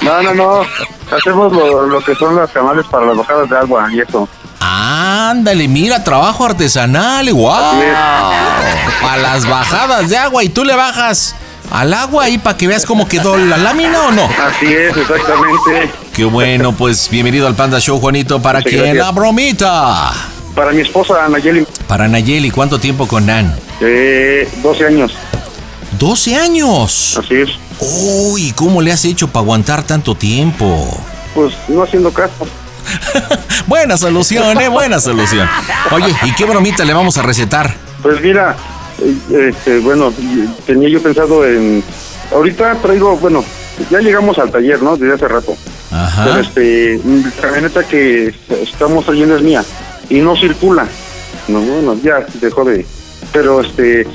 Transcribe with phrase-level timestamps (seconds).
[0.03, 0.61] No, no, no.
[1.17, 4.29] Hacemos lo, lo que son las canales para las bajadas de agua y eso.
[4.61, 7.77] Ándale, mira, trabajo artesanal, guau.
[7.77, 7.87] Así
[9.03, 11.37] Para las bajadas de agua y tú le bajas
[11.71, 14.25] al agua ahí para que veas cómo quedó la lámina o no.
[14.25, 15.91] Así es, exactamente.
[16.15, 18.41] Qué bueno, pues bienvenido al Panda Show, Juanito.
[18.41, 18.97] ¿Para Muchas gracias.
[18.97, 20.13] la bromita?
[20.55, 23.55] Para mi esposa, Nayeli, Para Nayeli, ¿cuánto tiempo con Nan?
[23.81, 25.13] eh, 12 años.
[25.99, 27.19] 12 años.
[27.23, 27.51] Así es.
[27.79, 30.89] Uy, ¿cómo le has hecho para aguantar tanto tiempo?
[31.35, 32.47] Pues no haciendo caso.
[33.67, 35.49] Buena solución, eh, buena solución.
[35.91, 37.75] Oye, ¿y qué bromita le vamos a recetar?
[38.01, 38.55] Pues mira,
[39.31, 40.13] este, bueno,
[40.67, 41.83] tenía yo pensado en...
[42.33, 43.45] Ahorita traigo, bueno,
[43.91, 44.97] ya llegamos al taller, ¿no?
[44.97, 45.55] Desde hace rato.
[45.91, 46.41] Pero Ajá.
[46.41, 49.65] este, la camioneta que estamos trayendo es mía
[50.11, 50.87] y no circula.
[51.49, 52.85] No, bueno, ya dejó de.
[53.33, 54.07] Pero este,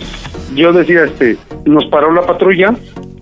[0.56, 2.76] yo decía, este, nos paró la patrulla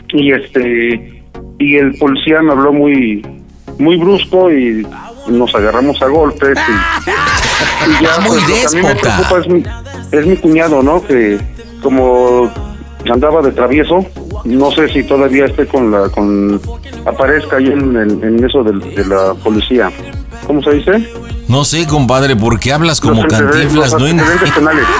[0.09, 1.23] y este,
[1.59, 3.21] y el policía me habló muy,
[3.77, 4.87] muy brusco y
[5.27, 6.57] nos agarramos a golpes.
[6.57, 9.15] Y, y ya, Muy pues, lo que a mí me déspota.
[9.17, 9.63] preocupa es mi,
[10.11, 11.03] es mi cuñado, ¿no?
[11.05, 11.39] Que
[11.81, 12.49] como
[13.11, 14.05] andaba de travieso,
[14.45, 16.59] no sé si todavía esté con la, con
[17.05, 19.91] aparezca ahí en, en eso de, la policía.
[20.45, 21.09] ¿Cómo se dice?
[21.47, 23.91] No sé, compadre, ¿por qué hablas como Los cantinflas?
[23.93, 24.85] los No en- antecedentes penales.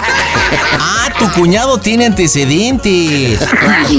[0.79, 3.39] Ah, tu cuñado tiene antecedentes.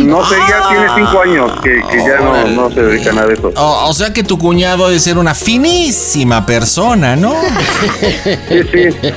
[0.05, 3.27] No sé, ya tiene cinco años que, que ya no, no se dedica a nada
[3.29, 3.53] de eso.
[3.57, 7.35] O, o sea que tu cuñado debe ser una finísima persona, ¿no?
[8.49, 9.09] Sí, sí.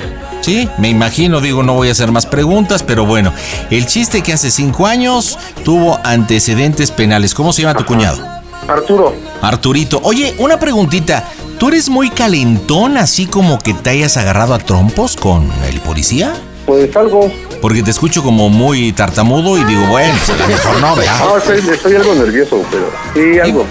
[0.43, 3.31] Sí, me imagino, digo, no voy a hacer más preguntas, pero bueno,
[3.69, 7.33] el chiste que hace cinco años tuvo antecedentes penales.
[7.33, 8.21] ¿Cómo se llama tu cuñado?
[8.67, 10.01] Arturo, Arturito.
[10.03, 11.29] Oye, una preguntita.
[11.57, 16.33] ¿Tú eres muy calentón, así como que te hayas agarrado a trompos con el policía?
[16.65, 17.31] pues algo.
[17.61, 21.19] Porque te escucho como muy tartamudo y digo, bueno, pues a lo mejor no, ¿verdad?
[21.19, 23.65] No, estoy, estoy algo nervioso, pero sí, algo.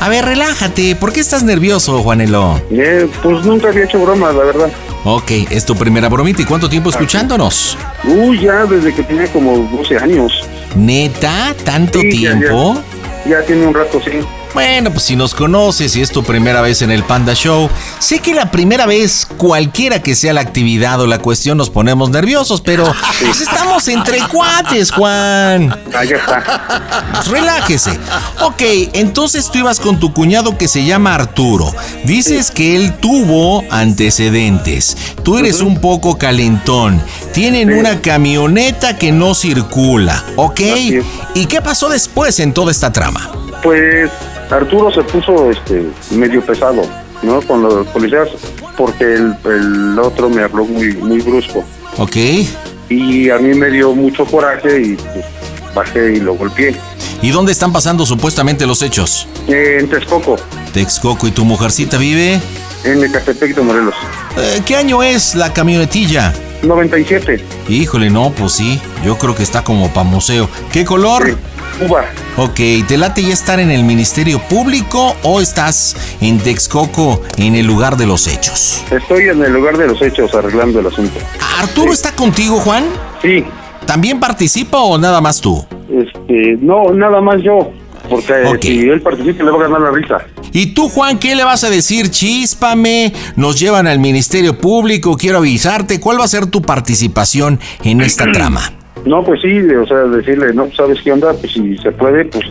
[0.00, 0.96] A ver, relájate.
[0.96, 2.60] ¿Por qué estás nervioso, Juanelo?
[2.70, 4.70] Eh, pues nunca había hecho bromas, la verdad.
[5.08, 6.42] Ok, es tu primera bromita.
[6.42, 7.78] ¿Y cuánto tiempo escuchándonos?
[8.02, 10.32] Uy, ya desde que tenía como 12 años.
[10.74, 11.54] ¿Neta?
[11.64, 12.38] ¿Tanto Sí, ya, ya.
[12.40, 12.82] tiempo?
[13.24, 14.10] Ya tiene un rato, sí.
[14.56, 17.68] Bueno, pues si nos conoces y es tu primera vez en el Panda Show,
[17.98, 22.08] sé que la primera vez, cualquiera que sea la actividad o la cuestión, nos ponemos
[22.08, 22.90] nerviosos, pero
[23.20, 25.78] pues estamos entre cuates, Juan.
[25.94, 27.02] Ah, ya está.
[27.12, 27.98] Pues relájese.
[28.40, 28.62] Ok,
[28.94, 31.70] entonces tú ibas con tu cuñado que se llama Arturo.
[32.04, 34.96] Dices que él tuvo antecedentes.
[35.22, 37.02] Tú eres un poco calentón.
[37.34, 40.60] Tienen una camioneta que no circula, ¿ok?
[41.34, 43.30] ¿Y qué pasó después en toda esta trama?
[43.62, 44.10] Pues
[44.50, 46.82] Arturo se puso este medio pesado,
[47.22, 47.40] ¿no?
[47.42, 48.28] Con los policías,
[48.76, 51.64] porque el, el otro me habló muy, muy brusco.
[51.98, 52.16] ¿Ok?
[52.88, 55.24] Y a mí me dio mucho coraje y pues,
[55.74, 56.76] bajé y lo golpeé.
[57.22, 59.26] ¿Y dónde están pasando supuestamente los hechos?
[59.48, 60.36] Eh, en Texcoco,
[60.72, 62.40] Texcoco y tu mujercita vive.
[62.84, 63.94] en Ecatepec de Morelos.
[64.36, 66.32] Eh, ¿Qué año es la camionetilla?
[66.62, 67.44] 97.
[67.68, 68.80] Híjole, no, pues sí.
[69.04, 70.48] Yo creo que está como para museo.
[70.72, 71.26] ¿Qué color?
[71.26, 71.34] Sí.
[71.78, 72.04] Cuba.
[72.36, 77.66] Ok, ¿te late ya estar en el Ministerio Público o estás en Texcoco en el
[77.66, 78.84] lugar de los hechos?
[78.90, 81.18] Estoy en el lugar de los hechos arreglando el asunto.
[81.60, 82.84] ¿Arturo está contigo, Juan?
[83.22, 83.44] Sí,
[83.86, 85.64] ¿También participa o nada más tú?
[85.88, 87.70] este, no, nada más yo.
[88.08, 90.18] Porque si él participa le va a ganar la risa.
[90.52, 92.08] ¿Y tú, Juan, qué le vas a decir?
[92.08, 95.98] Chíspame, nos llevan al Ministerio Público, quiero avisarte.
[95.98, 98.75] ¿Cuál va a ser tu participación en esta trama?
[99.06, 101.32] No, pues sí, o sea, decirle, no, ¿sabes qué onda?
[101.32, 102.44] Pues si se puede, pues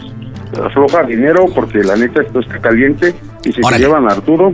[0.63, 3.13] afloja dinero porque la neta esto está caliente
[3.43, 4.53] y si se llevan a Arturo,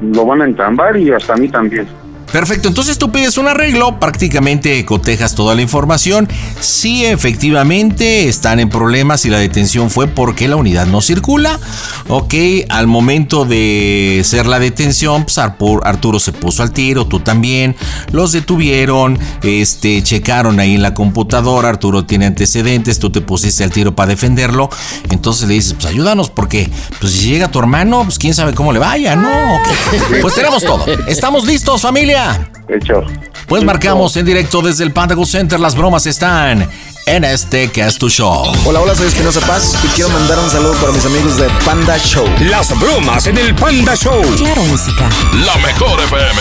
[0.00, 1.86] lo van a entambar y hasta a mí también.
[2.32, 6.26] Perfecto, entonces tú pides un arreglo, prácticamente cotejas toda la información.
[6.60, 11.60] Si efectivamente están en problemas y la detención fue porque la unidad no circula,
[12.08, 12.34] ok,
[12.70, 17.76] al momento de ser la detención, pues Arturo se puso al tiro, tú también,
[18.12, 23.72] los detuvieron, este, checaron ahí en la computadora, Arturo tiene antecedentes, tú te pusiste al
[23.72, 24.70] tiro para defenderlo,
[25.10, 28.72] entonces le dices, pues ayúdanos porque pues si llega tu hermano, pues quién sabe cómo
[28.72, 29.30] le vaya, ¿no?
[30.22, 32.21] Pues tenemos todo, estamos listos familia.
[32.68, 33.04] Hecho.
[33.46, 35.58] Pues marcamos en directo desde el Panda Center.
[35.60, 36.66] Las bromas están
[37.06, 38.44] en este que es tu show.
[38.64, 41.98] Hola, hola, soy Espinosa Paz y quiero mandar un saludo para mis amigos de Panda
[41.98, 42.24] Show.
[42.48, 44.22] Las bromas en el Panda Show.
[44.36, 45.08] Claro, música.
[45.44, 46.40] La mejor FM.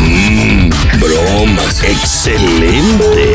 [0.00, 1.82] Mmm, bromas.
[1.82, 3.34] Excelente.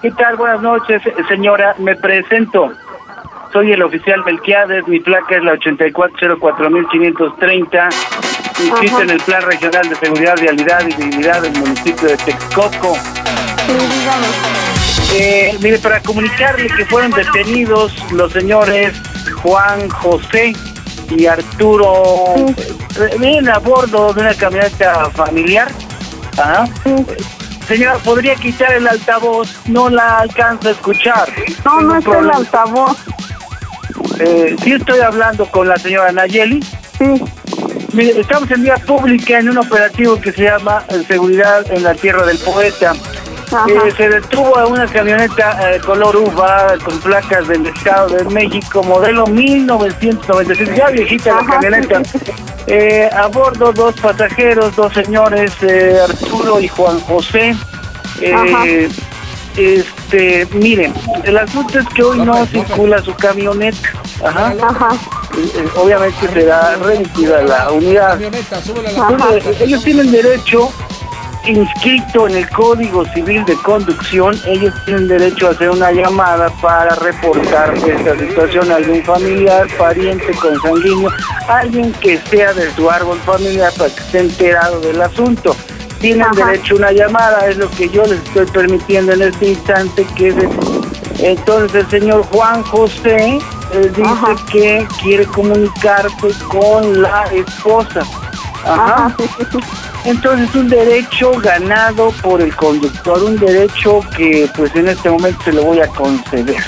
[0.00, 0.36] ¿Qué tal?
[0.36, 1.74] Buenas noches, señora.
[1.78, 2.70] Me presento.
[3.52, 4.86] Soy el oficial Melquiades.
[4.86, 7.88] Mi placa es la 8404.530.
[8.60, 12.94] Inscrito en el Plan Regional de Seguridad, Vialidad y Dignidad del municipio de Texcoco.
[15.14, 18.92] Eh, mire, para comunicarle que fueron detenidos los señores
[19.42, 20.52] Juan José
[21.10, 22.36] y Arturo.
[23.18, 25.66] Vienen a bordo de una camioneta familiar.
[27.66, 29.54] Señora, ¿podría quitar el altavoz?
[29.66, 31.28] No la alcanzo a escuchar.
[31.64, 32.96] No, no es el altavoz.
[34.20, 36.62] Eh, sí estoy hablando con la señora Nayeli.
[36.98, 37.22] Sí.
[37.92, 41.94] Mire, estamos en vía pública en un operativo que se llama eh, Seguridad en la
[41.94, 42.94] Tierra del Poeta.
[43.68, 48.82] Eh, se detuvo a una camioneta eh, color uva con placas del Estado de México,
[48.82, 52.04] modelo 1996, ya viejita la Ajá, camioneta.
[52.04, 52.32] sí, sí,
[52.66, 57.56] Eh, a bordo dos pasajeros, dos señores, eh, Arturo y Juan José.
[58.20, 58.88] Eh,
[59.56, 60.92] este, miren,
[61.24, 63.88] el asunto es que hoy no circula su camioneta.
[64.22, 64.54] Ajá.
[64.62, 64.88] Ajá.
[65.76, 68.20] Obviamente será remitida la unidad.
[68.20, 70.70] Entonces, ellos tienen derecho
[71.46, 76.94] inscrito en el Código Civil de Conducción, ellos tienen derecho a hacer una llamada para
[76.96, 81.10] reportar esta situación a algún familiar, pariente, consanguíneo,
[81.48, 85.56] alguien que sea de su árbol familiar para que esté enterado del asunto.
[86.00, 86.46] Tienen Ajá.
[86.46, 90.28] derecho a una llamada, es lo que yo les estoy permitiendo en este instante, que
[90.28, 90.48] es de-
[91.20, 93.40] entonces el señor Juan José
[93.96, 94.36] dice Ajá.
[94.52, 98.00] que quiere comunicarse con la esposa.
[98.64, 99.14] Ajá.
[100.04, 105.52] Entonces un derecho ganado por el conductor, un derecho que pues en este momento se
[105.52, 106.62] lo voy a conceder.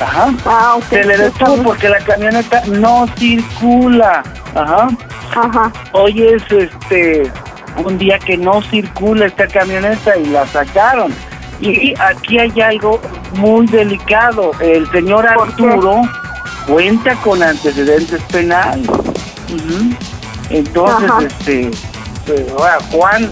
[0.00, 0.34] Ajá.
[0.44, 0.84] Ah, ok.
[0.88, 4.22] Se le detuvo porque la camioneta no circula.
[4.54, 4.88] Ajá.
[5.34, 5.72] Ajá.
[5.92, 7.30] Hoy es este
[7.84, 11.12] un día que no circula esta camioneta y la sacaron.
[11.60, 13.00] Y aquí hay algo
[13.34, 14.50] muy delicado.
[14.60, 15.26] El señor.
[15.26, 16.02] Arturo
[16.66, 18.88] cuenta con antecedentes penales.
[18.88, 19.91] Ujú.
[20.52, 21.22] Entonces, Ajá.
[21.22, 21.70] este,
[22.26, 22.42] pues,
[22.90, 23.30] Juan,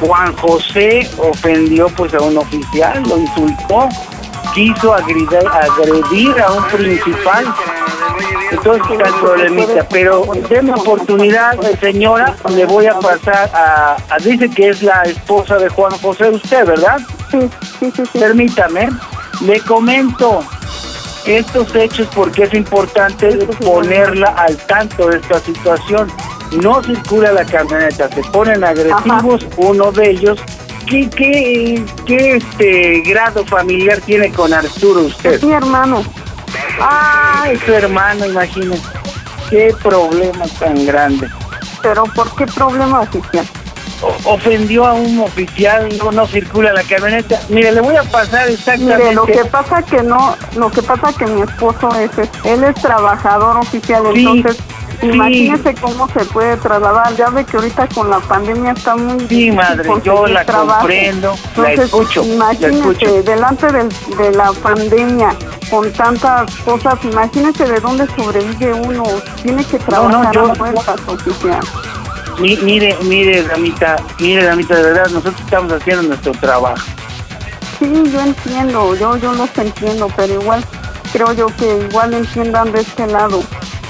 [0.00, 3.88] Juan José ofendió pues a un oficial, lo insultó,
[4.54, 7.44] quiso agredir, agredir a un principal.
[8.52, 14.50] Entonces está el problemita, pero déme oportunidad, señora, le voy a pasar a, a- dice
[14.50, 16.98] que es la esposa de Juan José, usted, ¿verdad?
[17.30, 17.38] Sí,
[17.78, 18.18] sí, sí.
[18.18, 18.88] Permítame,
[19.42, 20.42] le comento
[21.26, 23.28] estos hechos porque es importante
[23.64, 26.10] ponerla al tanto de esta situación.
[26.52, 30.38] No circula la camioneta, se ponen agresivos, uno de ellos.
[30.86, 35.40] ¿Qué, qué, qué este grado familiar tiene con Arturo usted?
[35.42, 36.02] Mi hermano.
[36.80, 38.82] Ah, es su hermano, imagínese.
[39.48, 41.28] Qué problema tan grande.
[41.82, 43.46] Pero ¿por qué problema oficial?
[44.02, 47.40] O- ofendió a un oficial, no, no circula la camioneta.
[47.48, 48.96] Mire, le voy a pasar exactamente.
[49.02, 52.64] Mire, lo que pasa que no, lo que pasa que mi esposo es, es- él
[52.64, 54.56] es trabajador oficial, Sí, entonces.
[55.02, 57.14] Imagínese cómo se puede trasladar.
[57.16, 60.80] Ya ve que ahorita con la pandemia está muy difícil madre, yo la trabajo.
[60.80, 63.22] comprendo, la Entonces, la Imagínese escucho.
[63.22, 65.34] delante del- de la pandemia
[65.70, 69.04] con tantas cosas, imagínese de dónde sobrevive uno.
[69.42, 71.60] Tiene que trabajar yo- a fuerzas oficial.
[72.40, 76.82] Mi- mire, mire, damita, mire, damita, de verdad, nosotros estamos haciendo nuestro trabajo.
[77.78, 80.64] Sí, yo entiendo, yo yo los entiendo, pero igual
[81.12, 83.42] creo yo que igual entiendan de este lado.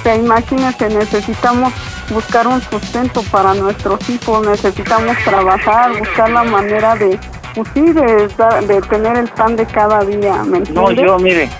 [0.03, 1.73] Sea, imagínense, necesitamos
[2.09, 7.19] buscar un sustento para nuestros hijos, necesitamos trabajar, buscar la manera de,
[7.55, 11.51] pues sí, de, tener el pan de cada día, ¿me No, yo, mire,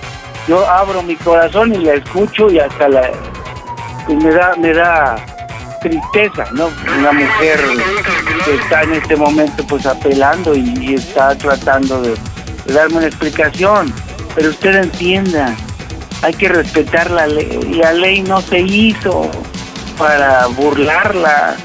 [0.47, 3.11] yo abro mi corazón y la escucho y hasta la...
[4.07, 5.17] y me da, me da
[5.81, 6.69] tristeza, ¿no?
[6.99, 7.59] Una mujer
[8.45, 12.15] que está en este momento pues apelando y, y está tratando de,
[12.65, 13.93] de darme una explicación.
[14.35, 15.55] Pero usted entienda,
[16.21, 17.73] hay que respetar la ley.
[17.75, 19.29] La ley no se hizo
[19.97, 21.55] para burlarla.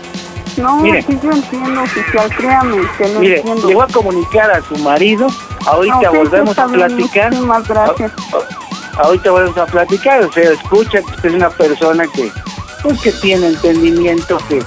[0.56, 0.90] No, sí,
[1.22, 3.68] yo entiendo, oficial, créame que lo Mire, entiendo.
[3.68, 5.26] le voy a comunicar a su marido.
[5.66, 7.30] Ahorita volvemos a platicar.
[7.30, 8.12] Muchísimas gracias.
[8.96, 10.22] Ahorita volvemos a platicar.
[10.24, 12.30] O sea, escucha que usted es una persona que,
[12.82, 14.62] pues, que tiene entendimiento, que,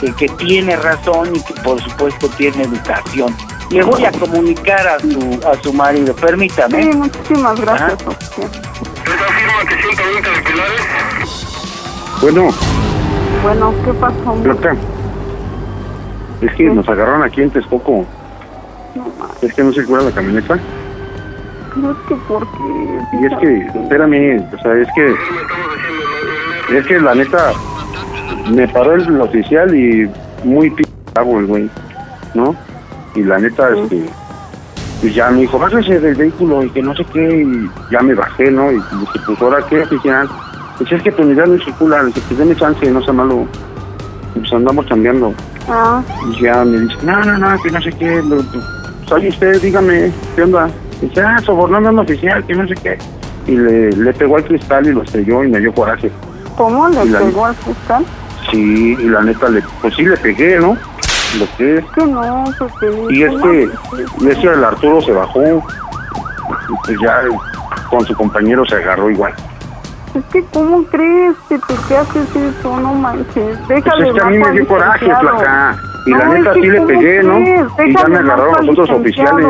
[0.00, 3.34] que, que tiene razón y que, por supuesto, tiene educación.
[3.70, 6.14] Le voy a comunicar a su, a su marido.
[6.14, 6.82] Permítame.
[6.82, 7.98] Sí, muchísimas gracias,
[12.22, 12.48] Bueno,
[13.42, 14.34] Bueno, ¿qué pasó?
[14.42, 14.76] Placa.
[16.40, 18.04] Es que nos agarraron aquí en Texcoco.
[19.42, 20.58] Es que no circula la camioneta.
[21.76, 22.58] No es que porque...
[23.20, 25.14] Y es que, espérame, o sea, es que.
[26.76, 27.52] Es que la neta.
[28.50, 30.10] Me paró el oficial y
[30.44, 30.70] muy
[31.12, 31.70] pavo el güey,
[32.34, 32.54] ¿no?
[33.14, 34.04] Y la neta, este.
[35.02, 38.14] Y ya me dijo, bájese del vehículo y que no sé qué, y ya me
[38.14, 38.70] bajé, ¿no?
[38.72, 40.28] Y dije, pues ahora qué, oficial.
[40.78, 43.46] Pues es que tu unidad no circula, le dije, pues deme chance, no sea malo.
[44.34, 45.32] Pues andamos cambiando.
[45.68, 48.22] Ah, Y ya me dice, no, no, no, que no sé qué.
[48.22, 48.42] Lo,
[49.08, 50.68] soy usted, dígame, ¿qué onda?
[51.02, 52.98] Y dice, ah, sobornando a un oficial, que no sé qué.
[53.46, 56.10] Y le, le pegó al cristal y lo estrelló y me dio coraje.
[56.56, 58.04] ¿cómo le Y la- pegó al cristal?
[58.50, 60.76] Sí, y la neta, le, pues sí le pegué, ¿no?
[61.38, 61.84] Lo que es.
[61.94, 62.86] Que no, porque...
[63.10, 63.68] Y es que,
[64.20, 65.42] y es que el Arturo se bajó.
[65.42, 67.20] Y pues ya
[67.90, 69.34] con su compañero se agarró igual.
[70.14, 72.80] Es que, ¿cómo crees que te haces eso?
[72.80, 73.58] No manches.
[73.66, 75.76] Pues Déjale es que a mí me dio coraje, flaca.
[76.06, 77.34] Y la No, neta es que sí le ¿cómo pegué, ¿no?
[77.34, 77.60] crees?
[77.60, 79.46] Y ya me Déjale agarraron los otros oficiales.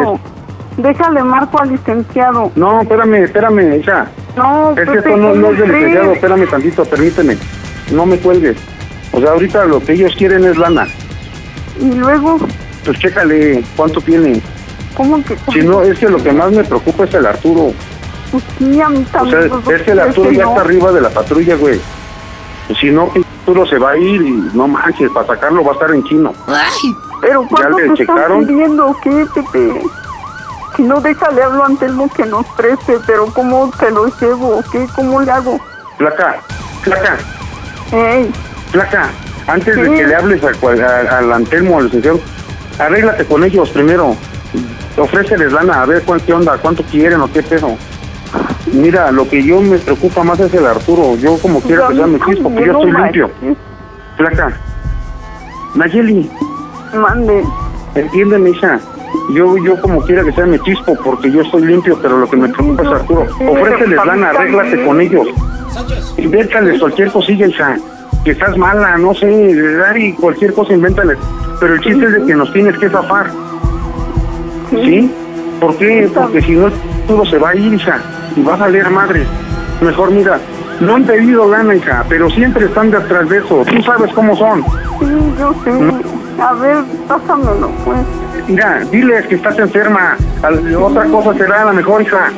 [0.78, 2.50] Déjale marco al licenciado.
[2.57, 4.07] No, espérame, espérame, hija.
[4.37, 7.37] No, Es que Pepe, esto no, no ¿cómo es del licenciado, espérame tantito, permíteme.
[7.93, 8.57] No me cuelgues.
[9.12, 10.87] O sea, ahorita lo que ellos quieren es lana.
[11.80, 12.38] Y luego,
[12.85, 14.40] Pues chécale cuánto tiene.
[14.97, 15.37] ¿cómo que?
[15.52, 17.73] Si no, es que lo que más me preocupa es el Arturo.
[18.33, 20.50] Pues sí, a mí O sea, es que el Arturo ya no.
[20.50, 21.80] está arriba de la patrulla, güey.
[22.66, 25.71] Pues si no, el Arturo se va a ir y no manches, para sacarlo va
[25.73, 26.33] a estar en chino.
[27.21, 28.47] Pero ¿cuánto le te están checaron?
[28.47, 28.97] pidiendo?
[29.02, 29.83] ¿Qué, Pepe?
[30.76, 34.62] Si no, déjale hablo a Antelmo que nos preste, pero ¿cómo te lo llevo?
[34.73, 34.87] ¿Qué?
[34.95, 35.59] ¿Cómo le hago?
[35.97, 36.37] Placa,
[36.85, 37.16] placa,
[37.92, 38.30] Ey,
[38.73, 39.09] placa.
[39.47, 42.21] Antes de que le hables a cual- a- al Antelmo, al licenciado,
[42.79, 44.17] arréglate con ellos primero.
[44.97, 47.76] Ofréceles lana, a ver cuánto onda, cuánto quieren o qué pedo.
[48.73, 51.17] Mira, lo que yo me preocupa más es el Arturo.
[51.17, 53.31] Yo como quiera que sea me quis, porque yo estoy limpio.
[54.17, 54.53] Placa.
[55.75, 56.31] Nayeli,
[56.95, 57.45] Mande.
[57.95, 58.81] entiéndeme, hija.
[59.35, 62.37] Yo, yo como quiera que sea me chispo porque yo estoy limpio, pero lo que
[62.37, 63.23] me preocupa es Arturo.
[63.49, 65.29] Ofréceles lana, arréglate con ellos.
[66.17, 67.76] Invéntales cualquier cosilla, hija.
[68.26, 69.30] Que estás mala, no sé,
[69.99, 71.16] y cualquier cosa invéntales.
[71.61, 73.30] Pero el chiste es de que nos tienes que zafar.
[74.68, 75.14] ¿Sí?
[75.61, 76.11] ¿Por qué?
[76.12, 76.68] Porque si no,
[77.06, 78.00] todo se va a ir, hija.
[78.35, 79.25] Y va a salir a madre.
[79.80, 80.40] Mejor mira,
[80.80, 83.64] no han pedido lana, hija, pero siempre están detrás de eso.
[83.64, 84.64] Tú sabes cómo son.
[84.64, 85.06] Sí,
[85.38, 85.71] yo sé.
[86.42, 87.99] A ver, pásamelo, pues.
[88.49, 90.16] Mira, diles que estás enferma.
[90.80, 92.33] Otra cosa será la mejor, hija.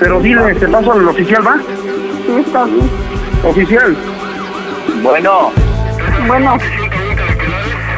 [0.00, 1.58] Pero diles, te paso al oficial, ¿va?
[2.26, 2.88] Sí, está bien.
[3.44, 3.94] Oficial.
[5.02, 5.52] Bueno,
[6.26, 6.58] Bueno,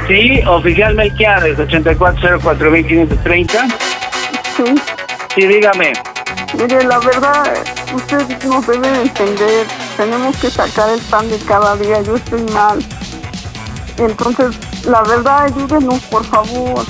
[0.06, 3.68] sí, oficial Melquiades, 8404-2530.
[4.56, 4.64] sí.
[5.34, 5.92] Sí, dígame.
[6.58, 7.44] Mire, la verdad,
[7.94, 9.66] usted nos debe de entender.
[9.96, 12.00] Tenemos que sacar el pan de cada día.
[12.02, 12.78] Yo estoy mal.
[13.98, 16.84] Entonces, la verdad, ayúdenos, por favor.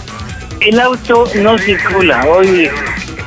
[0.60, 2.24] El auto no circula.
[2.26, 2.70] Hoy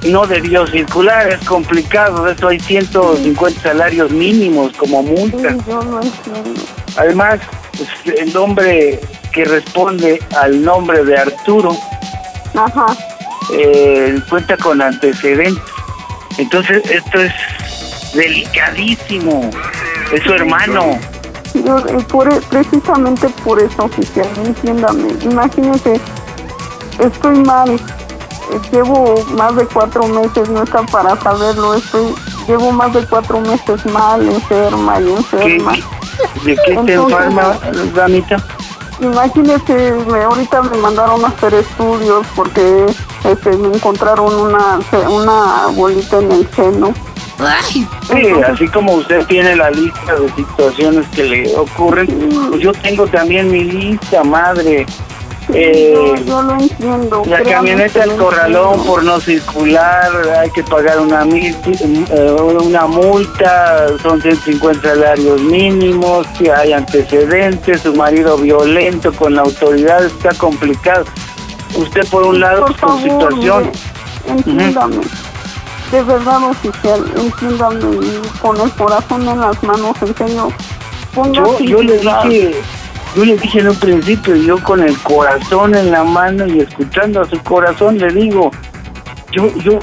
[0.04, 1.30] no debió circular.
[1.30, 2.24] Es complicado.
[2.26, 5.56] De eso hay 150 salarios mínimos como multa.
[6.98, 7.40] Además,
[7.78, 9.00] pues, el nombre
[9.32, 11.76] que responde al nombre de Arturo
[12.54, 12.86] Ajá.
[13.54, 15.64] eh, cuenta con antecedentes.
[16.38, 17.34] Entonces, esto es
[18.14, 19.50] delicadísimo.
[20.12, 21.00] Es su hermano.
[21.54, 25.14] Yo, eh, por, e- precisamente por eso, oficial, entiéndame.
[25.24, 26.00] Imagínese,
[27.00, 27.80] estoy mal.
[28.72, 31.74] Llevo más de cuatro meses, no está para saberlo.
[31.76, 32.14] Estoy,
[32.48, 35.72] llevo más de cuatro meses mal, enferma y ¿Qué, enferma.
[36.44, 37.58] ¿De qué te Entonces- enferma,
[37.96, 38.38] damita?
[39.00, 42.86] Imagínese, me, ahorita me mandaron a hacer estudios porque
[43.24, 44.80] este, me encontraron una,
[45.10, 46.94] una bolita en el seno.
[47.68, 47.88] Sí,
[48.48, 52.06] así como usted tiene la lista de situaciones que le ocurren,
[52.50, 54.86] pues yo tengo también mi lista, madre.
[55.54, 57.24] Eh, yo, yo lo entiendo.
[57.26, 62.32] la camioneta que lo corralón por no circular, hay que pagar una, mil- eh,
[62.64, 70.06] una multa, son 150 salarios mínimos, si hay antecedentes, su marido violento con la autoridad,
[70.06, 71.06] está complicado.
[71.76, 73.64] Usted por un lado Por favor, situación.
[73.64, 73.72] mire,
[74.28, 74.98] entiéndame.
[75.92, 77.82] De verdad, oficial, entiéndame
[78.42, 80.50] con el corazón en las manos, en serio.
[81.34, 82.62] Yo, yo le dije,
[83.16, 87.22] yo le dije en un principio, yo con el corazón en la mano y escuchando
[87.22, 88.52] a su corazón le digo,
[89.32, 89.80] yo, yo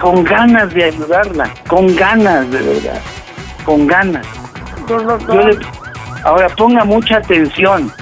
[0.00, 3.00] con ganas de ayudarla, con ganas de verdad,
[3.64, 4.26] con ganas.
[5.28, 5.58] Yo le-
[6.24, 7.92] ahora ponga mucha atención,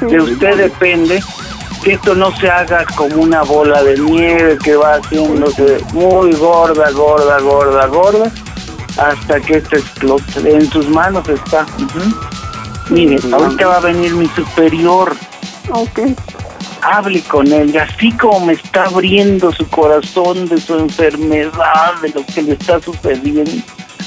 [0.00, 1.22] de usted depende
[1.82, 6.90] que esto no se haga como una bola de nieve que va haciéndose muy gorda,
[6.90, 8.30] gorda, gorda, gorda,
[8.98, 10.54] hasta que esto explote.
[10.54, 11.64] En sus manos está.
[12.90, 15.14] Mire, ahorita va a venir mi superior.
[15.70, 16.00] Ok.
[16.82, 22.10] Hable con él, y así como me está abriendo su corazón de su enfermedad, de
[22.10, 23.50] lo que le está sucediendo.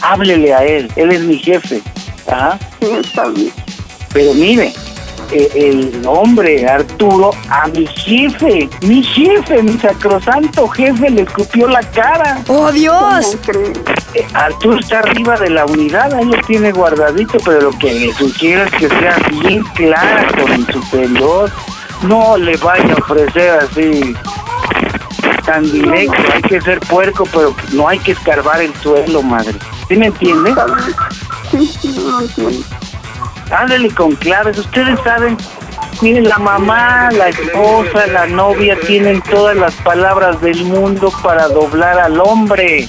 [0.01, 1.81] Háblele a él, él es mi jefe.
[2.27, 2.57] Ajá.
[2.79, 3.51] Sí, está bien.
[4.13, 4.73] Pero mire,
[5.31, 11.81] eh, el hombre Arturo a mi jefe, mi jefe, mi sacrosanto jefe le escupió la
[11.91, 12.41] cara.
[12.47, 13.38] ¡Oh, Dios!
[14.13, 18.13] Eh, Arturo está arriba de la unidad, ahí lo tiene guardadito, pero lo que le
[18.13, 21.51] sugiero es que sea bien clara con el superior.
[22.03, 24.15] No le vaya a ofrecer así
[25.45, 29.55] tan directo, hay que ser puerco, pero no hay que escarbar el suelo, madre.
[29.88, 30.50] ¿Sí me entiende?
[30.50, 30.95] Está bien.
[31.51, 32.65] Sí, sí,
[33.51, 34.58] Háblele con claves.
[34.58, 35.38] Ustedes saben,
[36.01, 42.00] miren, la mamá, la esposa, la novia tienen todas las palabras del mundo para doblar
[42.00, 42.88] al hombre.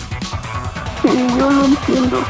[1.04, 2.22] Yo lo entiendo.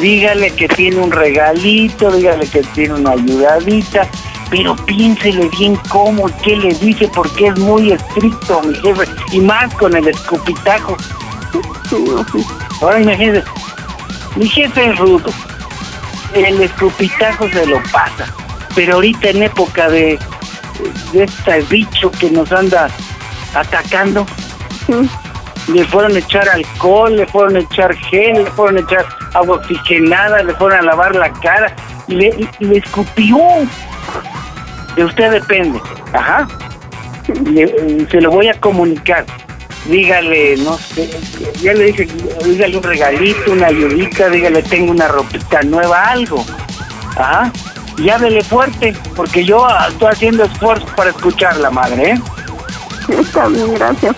[0.00, 4.08] Dígale que tiene un regalito, dígale que tiene una ayudadita,
[4.48, 9.74] pero piénsele bien cómo, qué le dice, porque es muy estricto, mi jefe, y más
[9.74, 10.96] con el escupitajo.
[12.80, 13.44] Ahora imagínense,
[14.36, 15.30] mi jefe es rudo,
[16.34, 18.26] el escupitajo se lo pasa,
[18.74, 20.18] pero ahorita en época de,
[21.12, 22.88] de este bicho que nos anda
[23.54, 24.26] atacando,
[24.86, 25.08] Sí,
[25.72, 29.56] le fueron a echar alcohol, le fueron a echar gel, le fueron a echar agua
[29.56, 31.74] oxigenada, le fueron a lavar la cara
[32.06, 33.38] y le, y le escupió.
[34.96, 35.78] De usted depende.
[36.14, 36.48] Ajá.
[37.44, 39.26] Le- se lo voy a comunicar.
[39.88, 41.10] Dígale, no sé,
[41.62, 42.06] ya le dije,
[42.44, 46.44] dígale un regalito, una ayudita, dígale tengo una ropita nueva, algo.
[47.16, 47.50] Ajá.
[47.96, 52.20] Y háblele fuerte, porque yo ah, estoy haciendo esfuerzo para escucharla, madre, ¿eh?
[53.20, 54.14] está bien, gracias.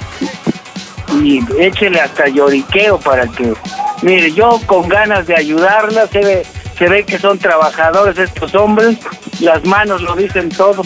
[1.22, 3.54] y échele hasta lloriqueo para que
[4.02, 6.46] mire yo con ganas de ayudarla se ve
[6.78, 8.98] se ve que son trabajadores estos hombres
[9.40, 10.83] las manos lo dicen todo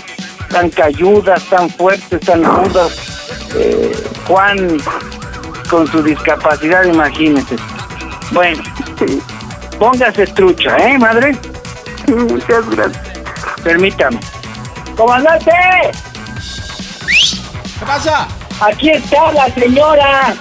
[0.50, 3.13] tan cayudas tan fuertes tan rudas
[3.56, 3.92] Eh,
[4.26, 4.78] Juan
[5.70, 7.56] con su discapacidad imagínese
[8.32, 8.62] bueno
[9.78, 11.36] póngase trucha eh madre
[12.08, 13.20] muchas gracias.
[13.62, 14.18] permítame
[14.96, 15.52] comandante
[17.78, 18.28] ¿Qué pasa?
[18.60, 20.34] Aquí está la señora,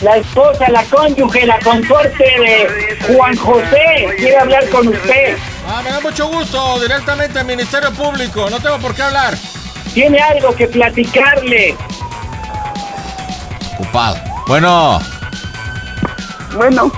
[0.00, 4.08] la esposa, la cónyuge, la consorte de Juan José.
[4.16, 5.36] Quiere hablar con usted.
[5.68, 9.34] Ah, me da mucho gusto, directamente al Ministerio Público, no tengo por qué hablar.
[9.92, 11.76] Tiene algo que platicarle.
[13.76, 14.16] Ocupado.
[14.46, 15.00] Bueno,
[16.56, 16.90] Bueno,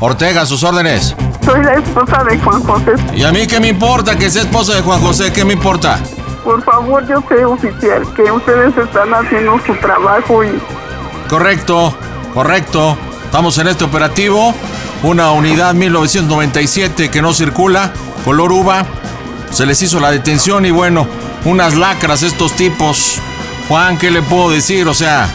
[0.00, 1.14] Ortega, sus órdenes.
[1.44, 2.92] soy la esposa de Juan José.
[3.14, 5.32] ¿Y a mí qué me importa que sea esposa de Juan José?
[5.32, 6.00] ¿Qué me importa?
[6.44, 10.60] Por favor, yo sé, oficial, que ustedes están haciendo su trabajo y
[11.28, 11.94] Correcto,
[12.34, 12.96] correcto.
[13.24, 14.54] Estamos en este operativo.
[15.02, 17.92] Una unidad 1997 que no circula,
[18.24, 18.84] color uva.
[19.50, 21.06] Se les hizo la detención y bueno,
[21.44, 23.20] unas lacras estos tipos.
[23.68, 24.86] Juan, ¿qué le puedo decir?
[24.88, 25.28] O sea,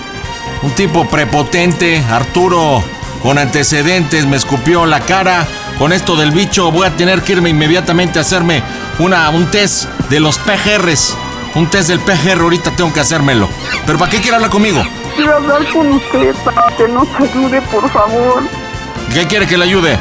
[0.64, 2.84] un tipo prepotente, Arturo,
[3.24, 5.46] con antecedentes, me escupió la cara.
[5.78, 8.62] Con esto del bicho voy a tener que irme inmediatamente a hacerme
[9.00, 11.18] una, un test de los PGRs.
[11.56, 13.50] Un test del PGR, ahorita tengo que hacérmelo.
[13.86, 14.84] ¿Pero para qué quiere hablar conmigo?
[15.16, 18.44] quiero hablar con usted para que nos ayude, por favor.
[19.14, 19.98] ¿Qué quiere que le ayude?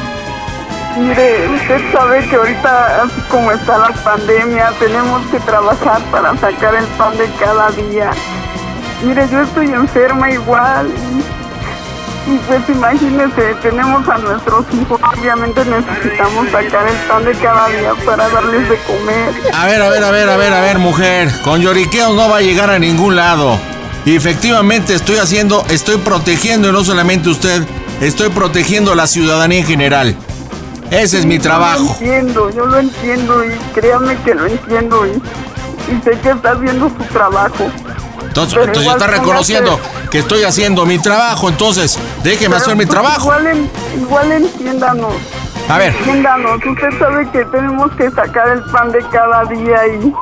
[0.97, 6.75] Mire, usted sabe que ahorita, así como está la pandemia, tenemos que trabajar para sacar
[6.75, 8.11] el pan de cada día.
[9.03, 10.89] Mire, yo estoy enferma igual.
[12.27, 17.93] Y, pues imagínese, tenemos a nuestros hijos, obviamente necesitamos sacar el pan de cada día
[18.05, 19.35] para darles de comer.
[19.55, 21.31] A ver, a ver, a ver, a ver, a ver, mujer.
[21.43, 23.59] Con lloriqueos no va a llegar a ningún lado.
[24.05, 27.63] Y efectivamente estoy haciendo, estoy protegiendo y no solamente usted
[28.01, 30.17] estoy protegiendo a la ciudadanía en general.
[30.91, 31.83] Ese es mi Yo trabajo.
[31.85, 35.11] lo entiendo, yo lo entiendo y créame que lo entiendo y,
[35.93, 37.71] y sé que está haciendo su trabajo.
[38.31, 41.49] Entonces, entonces ya igual está reconociendo que estoy haciendo mi trabajo.
[41.49, 43.23] Entonces, déjeme Pero, hacer mi pues, trabajo.
[43.25, 45.15] Igual, en- igual entiéndanos.
[45.69, 45.95] A ver.
[45.97, 50.13] Entiéndanos, usted sabe que tenemos que sacar el pan de cada día y,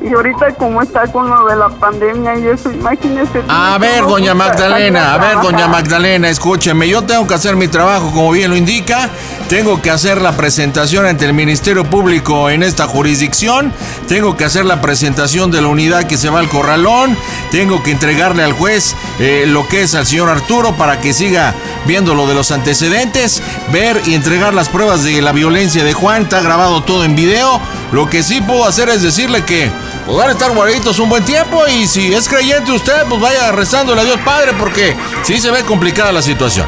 [0.00, 3.42] y ahorita como está con lo de la pandemia y eso, imagínese.
[3.48, 5.66] A ver, doña Magdalena, a ver, doña.
[5.68, 9.10] Magdalena, escúcheme, yo tengo que hacer mi trabajo como bien lo indica,
[9.48, 13.72] tengo que hacer la presentación ante el Ministerio Público en esta jurisdicción,
[14.08, 17.16] tengo que hacer la presentación de la unidad que se va al corralón,
[17.50, 21.54] tengo que entregarle al juez eh, lo que es al señor Arturo para que siga
[21.86, 26.22] viendo lo de los antecedentes, ver y entregar las pruebas de la violencia de Juan,
[26.22, 27.60] está grabado todo en video,
[27.92, 29.70] lo que sí puedo hacer es decirle que
[30.08, 33.52] pues van a estar guarditos un buen tiempo y si es creyente usted, pues vaya
[33.52, 36.66] rezándole a Dios Padre porque sí se ve complicada la situación.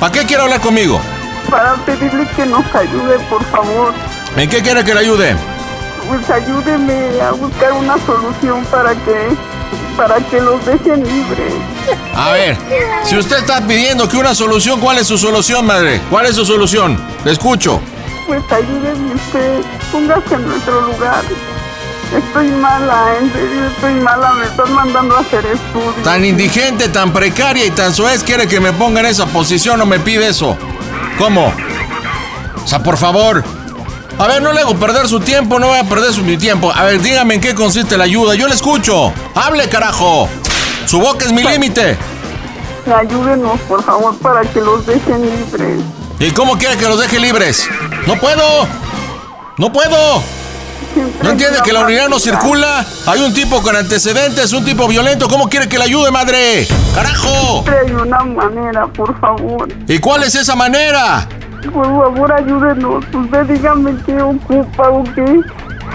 [0.00, 0.98] ¿Para qué quiere hablar conmigo?
[1.50, 3.92] Para pedirle que nos ayude, por favor.
[4.38, 5.36] ¿En qué quiere que le ayude?
[6.08, 9.36] Pues ayúdeme a buscar una solución para que
[9.94, 11.52] para que los dejen libres.
[12.14, 12.56] A ver,
[13.04, 16.00] si usted está pidiendo que una solución, ¿cuál es su solución, madre?
[16.08, 16.98] ¿Cuál es su solución?
[17.22, 17.82] Le escucho.
[18.26, 19.60] Pues ayúdeme usted,
[19.92, 21.22] póngase en nuestro lugar.
[22.14, 26.02] Estoy mala, en serio estoy mala, me están mandando a hacer estudios.
[26.02, 29.86] Tan indigente, tan precaria y tan soez quiere que me ponga en esa posición o
[29.86, 30.56] me pide eso.
[31.18, 31.52] ¿Cómo?
[32.64, 33.44] O sea, por favor.
[34.18, 36.72] A ver, no le hago perder su tiempo, no voy a perder su, mi tiempo.
[36.72, 38.34] A ver, dígame en qué consiste la ayuda.
[38.34, 39.12] Yo le escucho.
[39.34, 40.28] Hable, carajo.
[40.86, 41.96] Su boca es mi límite.
[42.92, 45.80] Ayúdenos, por favor, para que los dejen libres.
[46.18, 47.68] ¿Y cómo quiere que los deje libres?
[48.06, 48.66] No puedo.
[49.58, 50.22] No puedo.
[51.22, 52.84] ¿No entiende que la unidad no circula?
[53.06, 55.28] Hay un tipo con antecedentes, un tipo violento.
[55.28, 56.66] ¿Cómo quiere que le ayude, madre?
[56.94, 57.64] ¡Carajo!
[57.68, 59.68] Hay una manera, por favor.
[59.86, 61.28] ¿Y cuál es esa manera?
[61.72, 63.04] Por favor, ayúdenos.
[63.12, 65.40] Usted dígame qué ocupa o qué,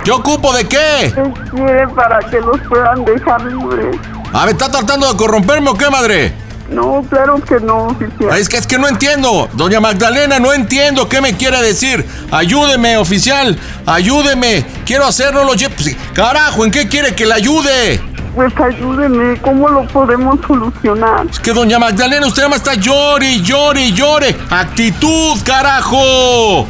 [0.05, 1.13] ¿Yo ocupo de qué?
[1.15, 3.95] qué quiere para que los puedan dejar libres.
[4.33, 6.33] A ver, ¿está tratando de corromperme o qué, madre?
[6.73, 8.37] No, claro que no, oficial.
[8.37, 9.49] Es que es que no entiendo.
[9.53, 12.05] Doña Magdalena, no entiendo qué me quiere decir.
[12.31, 13.57] Ayúdeme, oficial.
[13.85, 14.65] Ayúdeme.
[14.85, 15.43] Quiero hacerlo.
[15.43, 18.01] Lo lle- pues, carajo, ¿en qué quiere que le ayude?
[18.35, 21.27] Pues ayúdeme, ¿cómo lo podemos solucionar?
[21.29, 24.35] Es que doña Magdalena, usted nada más está llore, y llore, y llore.
[24.49, 26.67] Actitud, carajo.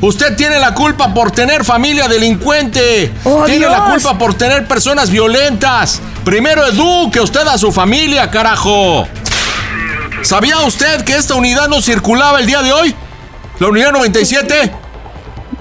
[0.00, 3.12] Usted tiene la culpa por tener familia delincuente.
[3.24, 6.00] ¡Oh, tiene la culpa por tener personas violentas.
[6.24, 9.08] Primero eduque usted a su familia, carajo.
[10.22, 12.94] ¿Sabía usted que esta unidad no circulaba el día de hoy?
[13.58, 14.72] ¿La unidad 97?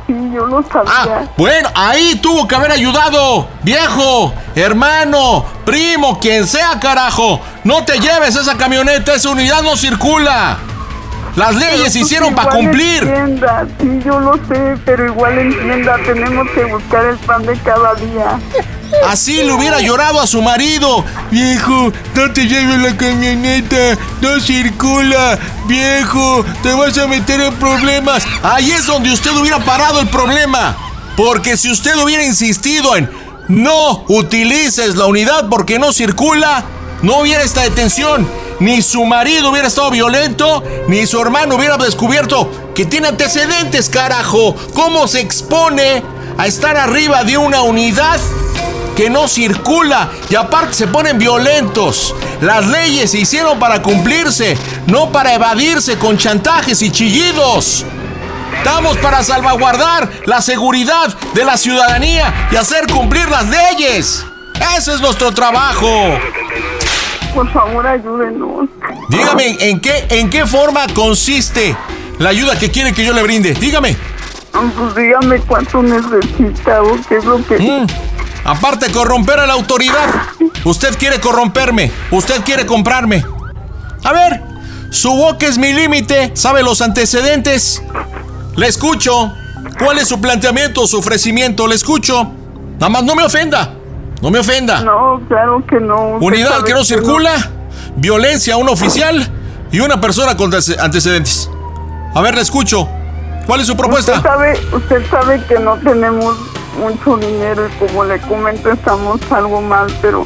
[0.06, 0.92] Sí, yo lo sabía.
[0.96, 3.48] Ah, bueno, ahí tuvo que haber ayudado.
[3.64, 7.42] Viejo, hermano, primo, quien sea, carajo.
[7.64, 10.58] No te lleves esa camioneta, esa unidad no circula.
[11.38, 13.04] Las leyes se pues, hicieron para cumplir.
[13.04, 17.94] Entienda, sí, yo lo sé, pero igual entienda, tenemos que buscar el pan de cada
[17.94, 18.40] día.
[19.08, 21.06] Así le hubiera llorado a su marido.
[21.30, 25.38] Viejo, no te lleves la camioneta, no circula.
[25.68, 28.26] Viejo, te vas a meter en problemas.
[28.42, 30.76] Ahí es donde usted hubiera parado el problema.
[31.16, 33.12] Porque si usted hubiera insistido en
[33.48, 36.66] no utilices la unidad porque no circula,
[37.02, 38.28] no hubiera esta detención.
[38.60, 44.56] Ni su marido hubiera estado violento, ni su hermano hubiera descubierto que tiene antecedentes, carajo.
[44.74, 46.04] ¿Cómo se expone
[46.38, 48.20] a estar arriba de una unidad
[48.98, 52.16] que no circula y aparte se ponen violentos.
[52.42, 54.58] Las leyes se hicieron para cumplirse,
[54.88, 57.86] no para evadirse con chantajes y chillidos.
[58.58, 64.26] Estamos para salvaguardar la seguridad de la ciudadanía y hacer cumplir las leyes.
[64.76, 65.88] Ese es nuestro trabajo.
[67.38, 68.68] Por favor, ayúdenos.
[69.10, 71.78] Dígame, ¿en qué, en qué forma consiste
[72.18, 73.54] la ayuda que quiere que yo le brinde?
[73.54, 73.96] Dígame.
[74.52, 77.60] Pues dígame cuánto necesita o qué es lo que...
[77.60, 77.86] Mm,
[78.44, 80.10] Aparte, corromper a la autoridad.
[80.64, 81.92] Usted quiere corromperme.
[82.10, 83.24] Usted quiere comprarme.
[84.04, 84.42] A ver,
[84.90, 86.32] su boca es mi límite.
[86.34, 87.84] ¿Sabe los antecedentes?
[88.56, 89.32] Le escucho.
[89.78, 91.68] ¿Cuál es su planteamiento, su ofrecimiento?
[91.68, 92.32] Le escucho.
[92.80, 93.76] Nada más no me ofenda.
[94.22, 94.82] No me ofenda.
[94.82, 96.18] No, claro que no.
[96.20, 97.32] Unidad que no circula.
[97.96, 99.32] Violencia a un oficial.
[99.72, 101.50] Y una persona con antece- antecedentes.
[102.16, 102.88] A ver, le escucho.
[103.46, 104.14] ¿Cuál es su propuesta?
[104.14, 106.36] Usted sabe, usted sabe que no tenemos
[106.80, 110.26] mucho dinero y como le comento estamos algo mal, pero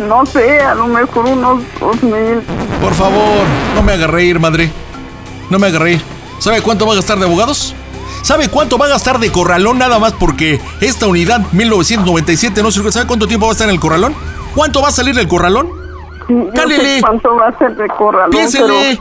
[0.00, 2.40] no sé, a lo mejor unos dos mil.
[2.80, 4.70] Por favor, no me haga reír, madre.
[5.50, 6.02] No me haga reír.
[6.38, 7.74] ¿Sabe cuánto va a gastar de abogados?
[8.28, 12.92] ¿Sabe cuánto va a gastar de corralón nada más porque esta unidad 1997 no sirve?
[12.92, 14.14] ¿Sabe cuánto tiempo va a estar en el corralón?
[14.54, 15.70] ¿Cuánto va a salir del corralón?
[16.28, 16.96] Yo Cálele.
[16.96, 19.00] sé cuánto va a ser de corralón, Piénsele.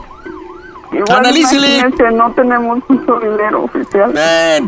[0.94, 1.84] Igual Analícele.
[2.13, 4.13] no tenemos mucho dinero oficial.
[4.16, 4.62] Eh,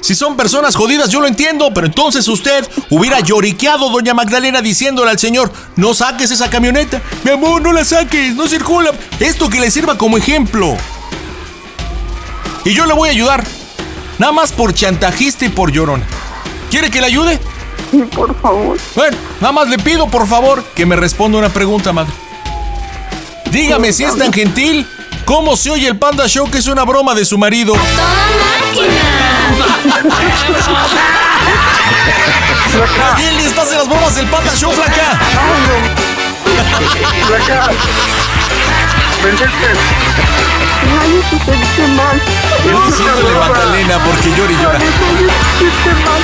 [0.00, 5.10] si son personas jodidas, yo lo entiendo, pero entonces usted hubiera lloriqueado, doña Magdalena, diciéndole
[5.10, 7.02] al señor, no saques esa camioneta.
[7.24, 8.92] Mi amor, no la saques, no circula.
[9.18, 10.76] Esto que le sirva como ejemplo.
[12.64, 13.42] Y yo le voy a ayudar.
[14.18, 16.04] Nada más por chantajista y por llorona.
[16.70, 17.38] ¿Quiere que le ayude?
[17.90, 18.78] Sí, por favor.
[18.94, 22.12] Bueno, nada más le pido, por favor, que me responda una pregunta, madre.
[23.50, 24.86] Dígame si es tan gentil,
[25.24, 27.74] ¿cómo se oye el Panda Show que es una broma de su marido?
[33.16, 35.20] ¿Quién le estás en las bromas del Panda Show, flaca?
[39.24, 39.36] Flaca.
[39.36, 39.68] Vendiste.
[40.94, 42.20] Nadie se siente mal.
[42.86, 44.78] Diciéndole Magdalena porque llora y llora.
[44.78, 46.22] Nadie se siente mal.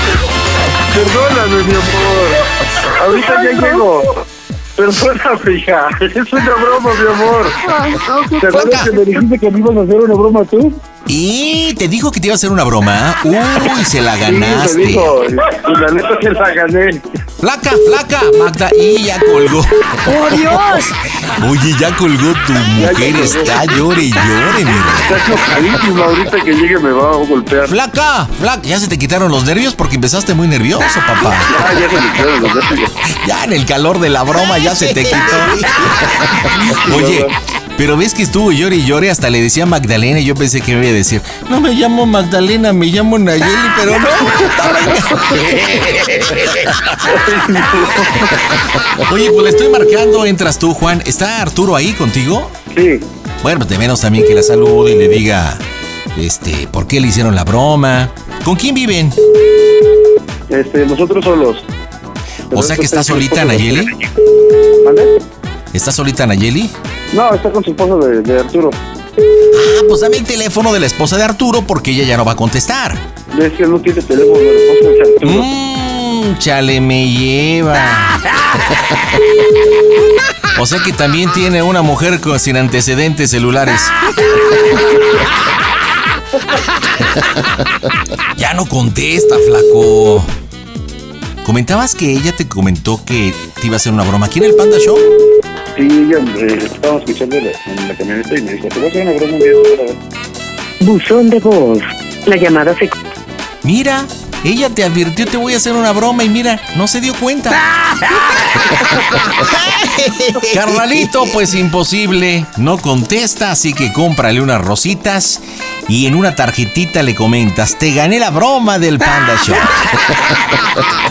[0.95, 2.29] Perdóname, mi amor.
[3.01, 4.25] Ahorita ya llego.
[4.77, 5.89] Perdóname, hija.
[6.01, 7.47] Es una broma, mi amor.
[7.69, 7.95] Ay,
[8.41, 10.81] ¿Te acuerdas que me dijiste que me ibas a hacer una broma tú?
[11.07, 13.17] Y te dijo que te iba a hacer una broma.
[13.25, 13.35] Uy,
[13.85, 14.79] se la Sí, me ganaste.
[14.79, 15.23] dijo.
[15.25, 15.33] Y
[15.81, 17.01] la neta se la gané.
[17.41, 18.71] Flaca, flaca, Magda.
[18.79, 19.61] Y ya colgó.
[19.61, 20.85] ¡Oh, Dios!
[21.49, 23.17] Oye, ya colgó tu mujer.
[23.17, 24.85] Está llore y llore, mira.
[25.03, 26.05] Está enojadísima.
[26.05, 27.67] Ahorita que llegue me va a golpear.
[27.69, 28.61] Flaca, flaca.
[28.63, 29.75] ¿Ya se te quitaron los nervios?
[29.75, 31.35] Porque empezaste muy nervioso, papá.
[31.35, 32.93] Ah, ya se me quedaron los nervios.
[33.27, 35.17] Ya en el calor de la broma ya se te quitó.
[36.95, 37.27] Oye,
[37.81, 40.75] pero ves que estuvo llore y llore, hasta le decía Magdalena y yo pensé que
[40.75, 44.07] me iba a decir, no me llamo Magdalena, me llamo Nayeli, pero no.
[49.15, 51.03] Oye, pues le estoy marcando, entras tú, Juan.
[51.07, 52.51] ¿Está Arturo ahí contigo?
[52.77, 53.01] Sí.
[53.43, 55.57] Bueno, de menos también que la salude y le diga,
[56.19, 58.11] este, ¿por qué le hicieron la broma?
[58.45, 59.11] ¿Con quién viven?
[60.51, 61.57] Este, nosotros solos.
[62.53, 63.87] O sea que está solita Nayeli.
[64.85, 65.23] ¿Mande?
[65.73, 66.69] ¿Está solita Nayeli?
[67.13, 68.71] No, está con su esposo de, de Arturo.
[68.73, 72.33] Ah, pues dame el teléfono de la esposa de Arturo porque ella ya no va
[72.33, 72.97] a contestar.
[73.39, 75.43] Es que no tiene teléfono de esposo de Arturo.
[75.43, 78.21] Mmm, chale, me lleva.
[80.59, 83.81] O sea que también tiene una mujer con, sin antecedentes celulares.
[88.37, 90.25] Ya no contesta, flaco.
[91.45, 94.55] Comentabas que ella te comentó que te iba a hacer una broma aquí en el
[94.55, 94.97] Panda Show.
[95.77, 99.03] Sí, ella, eh, estábamos escuchando en la, camioneta y me dijo, te voy a hacer
[99.07, 99.97] una broma ver".
[100.81, 101.79] Buzón de voz.
[102.27, 102.91] La llamada se...
[103.63, 104.05] Mira,
[104.45, 107.51] ella te advirtió te voy a hacer una broma y mira, no se dio cuenta.
[110.55, 115.41] Carnalito, pues imposible, no contesta, así que cómprale unas rositas
[115.89, 119.57] y en una tarjetita le comentas, te gané la broma del Panda Show.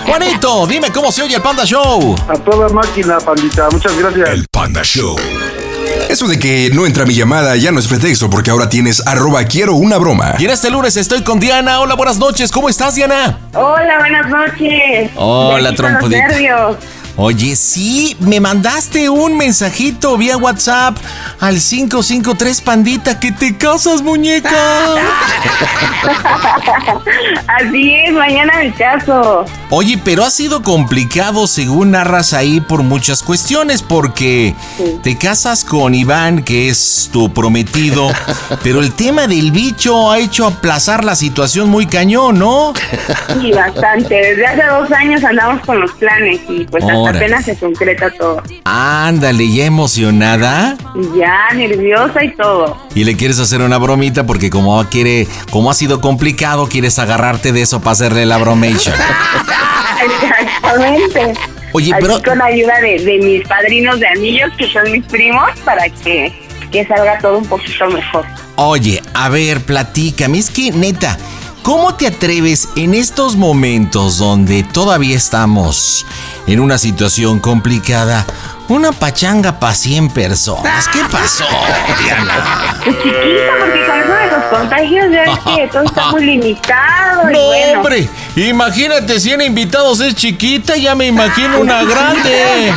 [0.05, 2.15] Juanito, dime cómo se oye el Panda Show.
[2.27, 3.67] A toda máquina, pandita.
[3.71, 4.29] Muchas gracias.
[4.29, 5.15] El Panda Show.
[6.09, 9.43] Eso de que no entra mi llamada ya no es pretexto porque ahora tienes arroba
[9.43, 10.33] quiero una broma.
[10.39, 11.81] Y en este lunes estoy con Diana.
[11.81, 13.37] Hola, buenas noches, ¿cómo estás, Diana?
[13.53, 15.11] Hola, buenas noches.
[15.15, 16.25] Hola, trompudita.
[17.21, 20.95] Oye, sí, me mandaste un mensajito vía WhatsApp
[21.41, 24.49] al 553 Pandita que te casas, muñeca.
[27.47, 29.43] Así es, mañana me caso.
[29.69, 34.55] Oye, pero ha sido complicado según narras ahí por muchas cuestiones porque
[35.03, 38.11] te casas con Iván, que es tu prometido,
[38.63, 42.73] pero el tema del bicho ha hecho aplazar la situación muy cañón, ¿no?
[43.41, 44.15] Sí, bastante.
[44.15, 48.41] Desde hace dos años andamos con los planes y pues hasta Apenas se concreta todo.
[48.65, 50.75] Ándale, ya emocionada.
[51.17, 52.77] Ya nerviosa y todo.
[52.95, 57.51] Y le quieres hacer una bromita porque como quiere, como ha sido complicado, quieres agarrarte
[57.51, 58.95] de eso para hacerle la bromation.
[60.03, 61.33] Exactamente.
[61.73, 65.49] Oye, Así pero- con ayuda de, de mis padrinos de anillos, que son mis primos,
[65.63, 66.33] para que,
[66.71, 68.25] que salga todo un poquito mejor.
[68.55, 71.17] Oye, a ver, platícame, es que neta,
[71.63, 76.05] ¿cómo te atreves en estos momentos donde todavía estamos
[76.47, 78.25] en una situación complicada?
[78.69, 80.87] Una pachanga para 100 personas.
[80.89, 81.43] ¿Qué pasó,
[82.03, 82.77] Diana?
[82.83, 87.29] Chiquita, porque con eso de los contagios ya es que todo está muy limitado.
[87.31, 87.79] y No, bueno.
[87.79, 92.71] hombre, imagínate 100 invitados es chiquita, ya me imagino una grande.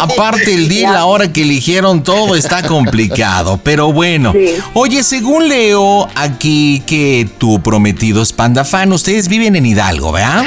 [0.00, 4.32] Aparte el día y la hora que eligieron todo está complicado, pero bueno.
[4.32, 4.54] Sí.
[4.74, 10.44] Oye, según leo aquí que tu prometido es Panda Fan, ustedes viven en Hidalgo, ¿verdad?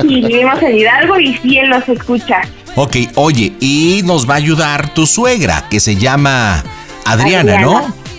[0.00, 2.40] Sí, vivimos en Hidalgo y sí él nos escucha.
[2.76, 6.64] Ok, oye, y nos va a ayudar tu suegra, que se llama
[7.04, 7.78] Adriana, ¿no?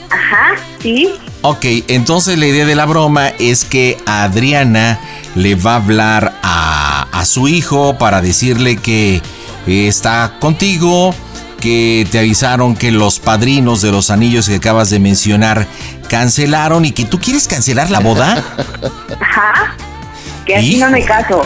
[0.10, 1.10] Ajá, sí.
[1.42, 5.00] Ok, entonces la idea de la broma es que Adriana
[5.36, 9.22] le va a hablar a, a su hijo para decirle que
[9.68, 11.14] eh, está contigo,
[11.60, 15.68] que te avisaron que los padrinos de los anillos que acabas de mencionar
[16.08, 18.42] cancelaron y que tú quieres cancelar la boda.
[19.20, 19.76] Ajá.
[20.46, 21.42] Que así no me caso.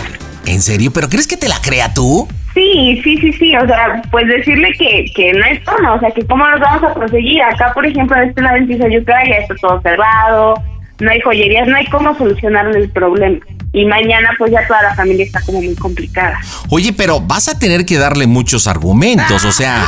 [0.45, 0.91] ¿En serio?
[0.91, 2.27] ¿Pero crees que te la crea tú?
[2.53, 6.11] Sí, sí, sí, sí, o sea, pues decirle que, que no es todo, o sea,
[6.11, 7.41] que cómo nos vamos a conseguir.
[7.43, 10.55] Acá, por ejemplo, de este lado en Tizayuca ya está todo cerrado,
[10.99, 13.39] no hay joyerías, no hay cómo solucionar el problema.
[13.71, 16.39] Y mañana pues ya toda la familia está como muy complicada.
[16.69, 19.85] Oye, pero vas a tener que darle muchos argumentos, o sea,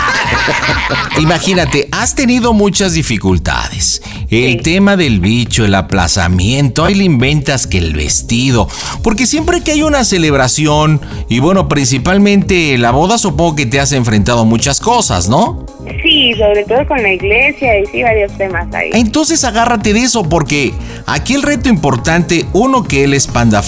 [1.20, 4.02] imagínate, has tenido muchas dificultades.
[4.30, 8.68] El tema del bicho, el aplazamiento, ahí le inventas que el vestido,
[9.04, 13.92] porque siempre que hay una celebración, y bueno, principalmente la boda, supongo que te has
[13.92, 15.66] enfrentado a muchas cosas, ¿no?
[16.04, 18.92] Sí, sobre todo con la iglesia y sí, varios temas ahí.
[18.94, 20.74] Entonces agárrate de eso porque
[21.08, 23.62] aquí el reto importante, uno que él es panda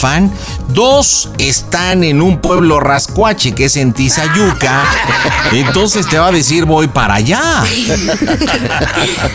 [0.68, 4.84] dos están en un pueblo rascuache que es en Tizayuca,
[5.54, 7.64] entonces te va a decir voy para allá.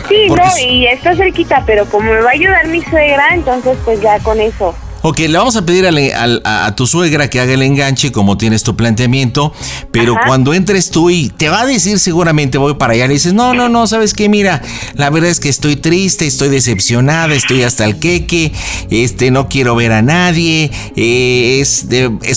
[0.09, 4.01] Sí, no, y está cerquita, pero como me va a ayudar mi suegra, entonces pues
[4.01, 4.75] ya con eso.
[5.03, 8.65] Ok, le vamos a pedir a, a, tu suegra que haga el enganche como tienes
[8.65, 9.53] tu planteamiento,
[9.93, 13.33] pero cuando entres tú y te va a decir seguramente voy para allá, le dices,
[13.33, 14.61] no, no, no, sabes qué, mira,
[14.95, 18.53] la verdad es que estoy triste, estoy decepcionada, estoy hasta el queque,
[18.91, 21.87] este, no quiero ver a nadie, eh, es,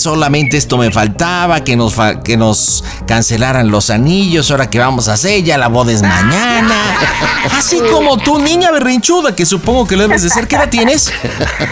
[0.00, 5.14] solamente esto me faltaba, que nos, que nos cancelaran los anillos, ahora que vamos a
[5.14, 6.76] hacer, ya la boda es mañana.
[7.50, 11.12] Así como tú, niña berrinchuda, que supongo que lo debes de ser, ¿qué edad tienes?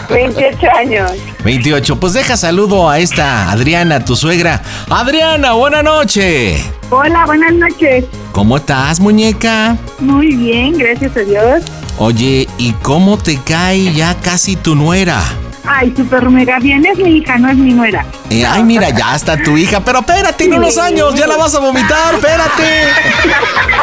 [0.09, 1.13] 28 años.
[1.45, 2.01] 28.
[2.01, 4.63] Pues deja saludo a esta Adriana, tu suegra.
[4.89, 6.63] Adriana, buena noche.
[6.91, 8.05] Hola, buenas noches.
[8.33, 9.77] ¿Cómo estás, muñeca?
[9.99, 11.63] Muy bien, gracias a Dios.
[11.99, 15.23] Oye, ¿y cómo te cae ya casi tu nuera?
[15.65, 18.05] Ay, super mega bien, es mi hija, no es mi nuera.
[18.31, 21.55] Eh, ay, mira, ya está tu hija, pero espérate, en unos años ya la vas
[21.55, 22.89] a vomitar, espérate.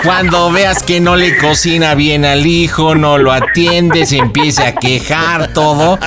[0.03, 4.71] Cuando veas que no le cocina bien al hijo, no lo atiende, se empieza a
[4.73, 5.99] quejar todo,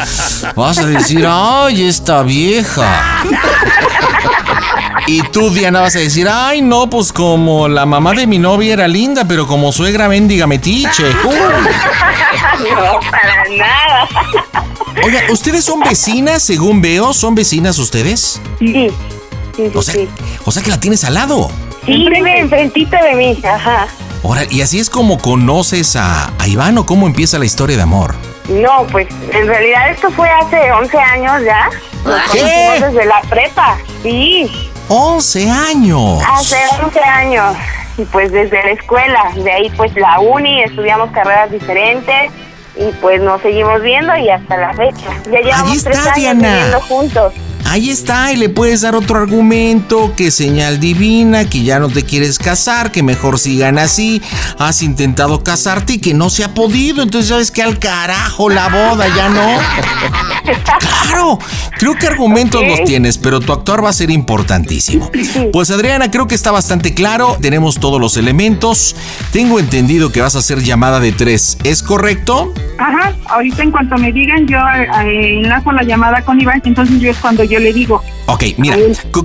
[0.57, 3.23] vas a decir, ay, esta vieja.
[5.07, 8.73] Y tú, Diana, vas a decir, ay, no, pues como la mamá de mi novia
[8.73, 11.05] era linda, pero como suegra mendiga metiche.
[12.61, 14.09] No, para nada.
[15.03, 17.15] Oiga, ¿ustedes son vecinas, según veo?
[17.15, 18.41] ¿Son vecinas ustedes?
[18.59, 18.89] Sí.
[19.57, 19.95] sí, o, sea,
[20.45, 21.51] o sea que la tienes al lado.
[21.87, 23.87] Sí, vive enfrentito de mí, ajá.
[24.23, 28.15] Ahora, ¿y así es como conoces a, Iván o cómo empieza la historia de amor?
[28.49, 31.71] No, pues en realidad esto fue hace 11 años ya.
[32.05, 34.70] Nos conocimos desde la prepa, sí.
[34.93, 36.21] 11 años.
[36.29, 37.57] Hace 11 años.
[37.97, 42.33] Y pues desde la escuela, de ahí pues la uni, estudiamos carreras diferentes
[42.77, 45.11] y pues nos seguimos viendo y hasta la fecha.
[45.31, 47.33] Ya llevamos tres años viviendo juntos.
[47.67, 52.03] Ahí está, y le puedes dar otro argumento, que señal divina, que ya no te
[52.03, 54.21] quieres casar, que mejor sigan así,
[54.59, 58.69] has intentado casarte y que no se ha podido, entonces sabes que al carajo la
[58.69, 59.59] boda, ya no.
[61.11, 61.41] Claro,
[61.77, 65.11] creo que argumentos los tienes, pero tu actuar va a ser importantísimo.
[65.53, 68.95] Pues Adriana, creo que está bastante claro, tenemos todos los elementos,
[69.33, 72.55] tengo entendido que vas a hacer llamada de tres, ¿es correcto?
[72.79, 77.11] Ajá, ahorita en cuanto me digan, yo eh, enlazo la llamada con Iván, entonces yo
[77.11, 78.03] es cuando yo le digo.
[78.27, 78.77] Ok, mira,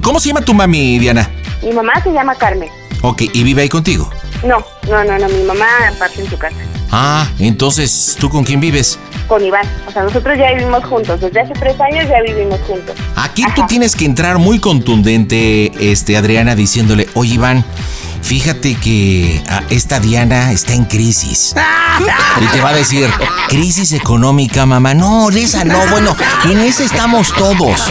[0.01, 1.29] ¿cómo se llama tu mami, Diana?
[1.63, 2.69] Mi mamá se llama Carmen.
[3.03, 4.09] Ok, ¿y vive ahí contigo?
[4.43, 4.57] No,
[4.89, 5.67] no, no, no, mi mamá
[5.99, 6.57] parte en su casa.
[6.91, 8.97] Ah, entonces, ¿tú con quién vives?
[9.27, 9.65] Con Iván.
[9.87, 11.19] O sea, nosotros ya vivimos juntos.
[11.19, 12.95] Desde hace tres años ya vivimos juntos.
[13.15, 17.65] Aquí tú tienes que entrar muy contundente, este, Adriana, diciéndole, oye, Iván,
[18.21, 21.55] fíjate que ah, esta Diana está en crisis.
[22.41, 23.09] Y te va a decir,
[23.47, 24.93] crisis económica, mamá.
[24.93, 27.81] No, esa no, bueno, en esa estamos todos.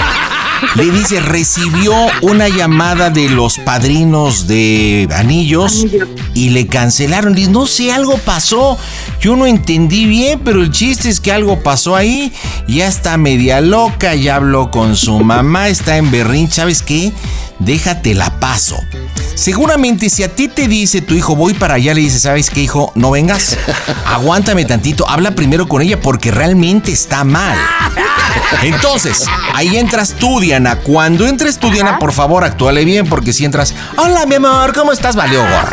[0.75, 5.87] Le dice, recibió una llamada de los padrinos de anillos
[6.35, 7.35] y le cancelaron.
[7.35, 8.79] Dice, no sé, algo pasó.
[9.21, 12.33] Yo no entendí bien, pero el chiste es que algo pasó ahí.
[12.69, 16.51] Ya está media loca, ya habló con su mamá, está en berrín.
[16.51, 17.13] ¿Sabes qué?
[17.65, 18.79] Déjate la paso.
[19.35, 22.61] Seguramente si a ti te dice tu hijo voy para allá, le dice, ¿sabes qué
[22.61, 22.93] hijo?
[22.95, 23.57] No vengas.
[24.07, 27.57] Aguántame tantito, habla primero con ella porque realmente está mal.
[28.63, 30.77] Entonces, ahí entras tú, Diana.
[30.77, 34.93] Cuando entres tú, Diana, por favor, actúale bien porque si entras, hola mi amor, ¿cómo
[34.93, 35.17] estás?
[35.17, 35.71] Valió gorra.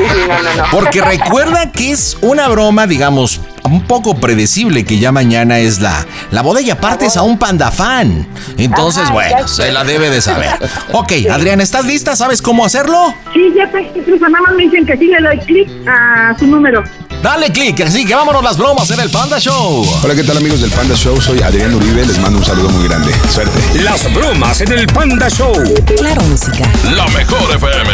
[0.70, 6.06] Porque recuerda que es una broma, digamos, un poco predecible que ya mañana es la,
[6.30, 8.26] la boda y aparte es a un panda fan.
[8.58, 10.50] Entonces, bueno, se la debe de saber.
[10.92, 12.16] Ok, Adriana, ¿estás lista?
[12.16, 13.14] ¿Sabes cómo hacerlo?
[13.34, 16.46] Sí, ya te incluso nada más me dicen que sí le doy clic a su
[16.46, 16.82] número.
[17.22, 19.84] Dale clic, así que vámonos las bromas en el Panda Show.
[20.02, 21.20] Hola, ¿qué tal amigos del Panda Show?
[21.20, 23.12] Soy Adrián Uribe, les mando un saludo muy grande.
[23.30, 23.58] Suerte.
[23.82, 25.54] Las bromas en el Panda Show.
[25.96, 26.70] Claro, música.
[26.94, 27.92] La mejor FM.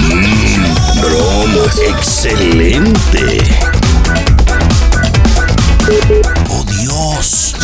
[0.00, 1.78] Mmm, Bromas.
[1.88, 3.38] Excelente.
[6.50, 7.54] ¡Oh, Dios!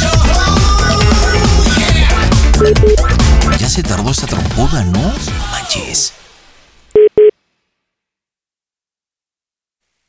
[3.58, 5.00] Ya se tardó esta trompuda, ¿no?
[5.00, 5.12] No
[5.50, 6.14] manches.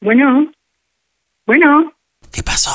[0.01, 0.47] Bueno.
[1.47, 1.91] Bueno.
[2.31, 2.71] ¿Qué pasó?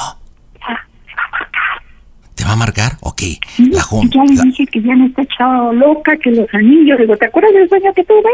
[2.35, 2.97] ¿Te va a marcar?
[3.01, 3.23] Ok.
[3.59, 4.19] La Ya junta.
[4.25, 6.99] le dije que ya me está echado loca, que los anillos.
[6.99, 8.31] Digo, ¿te acuerdas del sueño que tuve?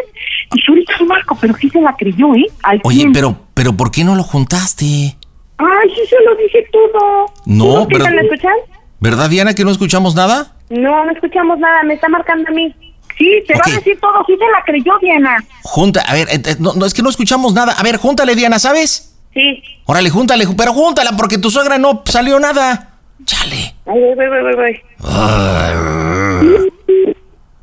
[0.54, 2.46] Y yo ahorita lo marco, pero sí se la creyó, ¿eh?
[2.62, 5.16] Al Oye, pero, pero ¿por qué no lo juntaste?
[5.58, 7.26] Ay, sí se lo dije todo.
[7.46, 8.54] No, ¿Sí pero- me escuchan?
[9.00, 10.56] ¿Verdad, Diana, que no escuchamos nada?
[10.70, 12.74] No, no escuchamos nada, me está marcando a mí.
[13.18, 14.24] Sí, te va a decir todo.
[14.26, 15.36] Sí se la creyó, Diana.
[15.62, 17.74] Junta, a ver, eh, eh, no, no, es que no escuchamos nada.
[17.78, 19.14] A ver, júntale, Diana, ¿sabes?
[19.34, 19.62] Sí.
[19.84, 22.92] Órale, júntale, pero júntala porque tu suegra no salió nada.
[23.24, 23.74] Chale.
[23.86, 24.82] Ay, voy, voy, voy, voy.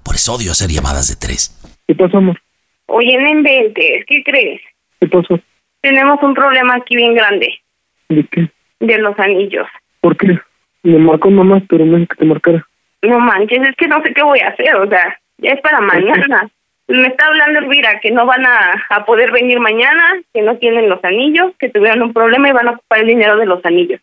[0.03, 1.57] Por eso odio hacer llamadas de tres.
[1.87, 2.39] ¿Qué pasó, amor?
[2.87, 4.61] Oye, no inventes, ¿qué crees?
[4.99, 5.39] ¿Qué pasó?
[5.81, 7.47] Tenemos un problema aquí bien grande
[8.12, 8.49] ¿De qué?
[8.82, 9.68] de los anillos.
[10.01, 10.39] ¿Por qué?
[10.84, 12.66] Me marcó mamá, pero no es que te marcara.
[13.03, 15.80] No manches, es que no sé qué voy a hacer, o sea, ya es para
[15.82, 16.49] mañana.
[16.88, 20.89] Me está hablando Elvira que no van a, a poder venir mañana, que no tienen
[20.89, 24.01] los anillos, que tuvieron un problema y van a ocupar el dinero de los anillos.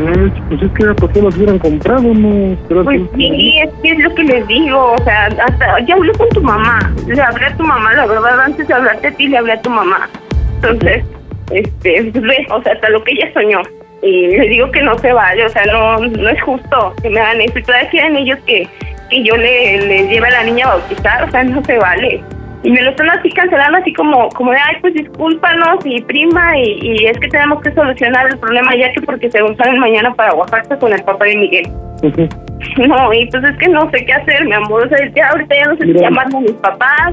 [0.00, 0.12] No,
[0.48, 2.56] pues es que era para que los hubieran comprado, ¿no?
[2.68, 6.12] Pero Pues sí, es que es lo que les digo, o sea, hasta ya hablé
[6.12, 9.28] con tu mamá, le hablé a tu mamá, la verdad, antes de hablarte a ti,
[9.28, 10.08] le hablé a tu mamá.
[10.56, 11.04] Entonces,
[11.52, 13.60] este, ve, o sea, hasta lo que ella soñó.
[14.02, 17.20] Y le digo que no se vale, o sea, no no es justo que me
[17.20, 17.58] hagan eso.
[17.58, 18.66] Y todavía quieren ellos que,
[19.10, 22.20] que yo le, le lleve a la niña a bautizar, o sea, no se vale.
[22.64, 26.58] Y me lo están así cancelando, así como, como de, ay, pues discúlpanos y prima,
[26.58, 30.14] y, y es que tenemos que solucionar el problema ya que porque se salen mañana
[30.14, 31.68] para Oaxaca con el papá de Miguel.
[32.76, 34.86] No, y pues es que no sé qué hacer, mi amor.
[34.86, 36.02] O sea, ya ahorita ya no sé si Mira.
[36.02, 37.12] llamarme a mis papás.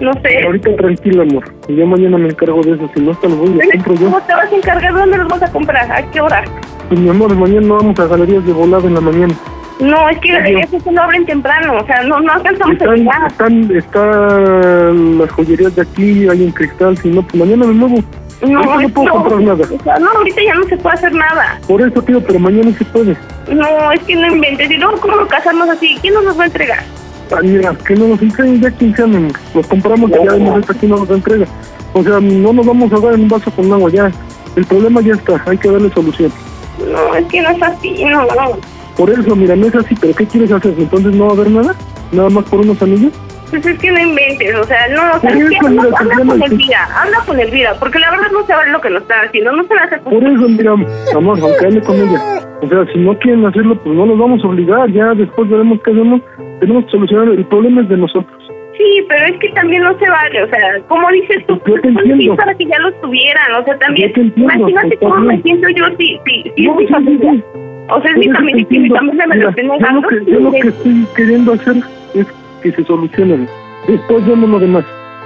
[0.00, 0.42] No sé.
[0.44, 1.44] Ahorita tranquila, amor.
[1.68, 2.90] Y yo mañana me encargo de eso.
[2.94, 4.04] Si no, hasta lo voy y lo compro yo.
[4.06, 4.92] ¿Cómo te vas a encargar?
[4.92, 5.90] ¿Dónde los vas a comprar?
[5.92, 6.44] ¿A qué hora?
[6.88, 9.34] Pues mi amor, mañana vamos a galerías de volado en la mañana.
[9.80, 10.62] No, es que Adiós.
[10.64, 11.74] eso se lo abren temprano.
[11.80, 13.26] O sea, no, no alcanzamos a Están, llegar.
[13.26, 16.96] están, están las joyerías de aquí, hay un cristal.
[16.98, 17.96] Si no, pues mañana me muevo.
[18.46, 19.64] No, no puedo comprar nada.
[19.78, 21.58] O sea, no, ahorita ya no se puede hacer nada.
[21.66, 23.16] Por eso, tío, pero mañana sí puede.
[23.52, 24.70] No, es que no inventes.
[24.70, 25.96] Y luego, ¿cómo lo casamos así?
[26.02, 26.80] ¿Quién nos los va a entregar?
[27.30, 29.32] Ay, mira, que no nos entreguen ya 15 años.
[29.54, 31.46] Los compramos y ya esta aquí no nos entrega.
[31.92, 34.10] O sea, no nos vamos a dar en un vaso con agua ya.
[34.56, 36.32] El problema ya está, hay que darle solución.
[36.78, 38.58] No, es que no es así, no, no.
[38.96, 40.74] Por eso, mira, no es así, pero ¿qué quieres hacer?
[40.78, 41.74] Entonces no va a haber nada,
[42.12, 43.12] nada más por unos anillos.
[43.50, 46.42] Pues es que no inventes, o sea, no, o sea, es que Tatiana, con.
[46.42, 49.52] Elvira, habla con Elvira, porque la verdad no se vale lo que nos están haciendo,
[49.52, 50.72] no se la hace Por eso, mira,
[51.14, 52.20] amor, aunque hable con ella.
[52.62, 54.90] O sea, si no quieren hacerlo, pues no los vamos a obligar.
[54.90, 56.20] Ya después veremos qué hacemos.
[56.60, 57.28] Tenemos que solucionar.
[57.28, 58.40] El problema es de nosotros.
[58.76, 61.92] Sí, pero es que también no se vale, o sea, como dices tú, Yo te
[61.92, 62.34] pues, entiendo.
[62.36, 65.68] para que ya los tuvieran, o sea, también, Yo te entiendo, imagínate cómo me siento
[65.68, 67.32] yo si, si, si No, es mi sí, familia.
[67.34, 67.44] sí.
[67.88, 70.00] O sea, es mi familia y mi familia me lo Mira, esté yo negando.
[70.00, 71.76] lo, que, yo lo que estoy queriendo hacer
[72.14, 72.26] es
[72.62, 73.46] que se solucionen.
[73.86, 74.84] Después vemos lo demás.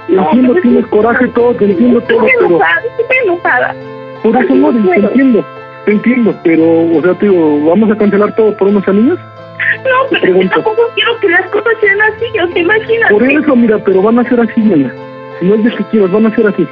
[0.09, 2.59] No, entiendo, pues, tienes coraje, todo, te entiendo todo, Estoy pero
[2.99, 3.75] estoy enojada.
[4.21, 5.45] por eso no, te entiendo.
[5.85, 6.63] Te entiendo, pero,
[6.97, 9.17] o sea, te digo, ¿vamos a cancelar todo por unos anillos?
[9.83, 10.53] No, pero es que pregunto.
[10.55, 13.13] tampoco quiero que las cosas sean así, o sea, imagínate.
[13.13, 14.93] Por eso, mira, pero van a ser así, nena.
[15.39, 16.67] Si no es de que quieras, van a ser así.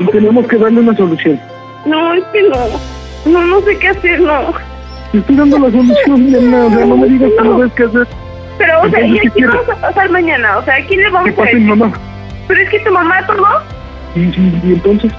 [0.00, 1.40] Y tenemos que darle una solución.
[1.86, 4.54] No, es que no, no, no sé qué hacer, no.
[5.12, 6.66] Te estoy dando la solución, nena.
[6.66, 8.06] O sea, no me digas que no ves qué hacer.
[8.58, 10.58] Pero, o sea, ¿y a ¿qué quién vamos a pasar mañana?
[10.58, 11.66] O sea, ¿a quién le vamos ¿Qué a pasa, decir?
[11.68, 11.92] mamá?
[12.48, 13.46] Pero es que tu mamá tomó.
[14.14, 15.12] Y, y, y entonces,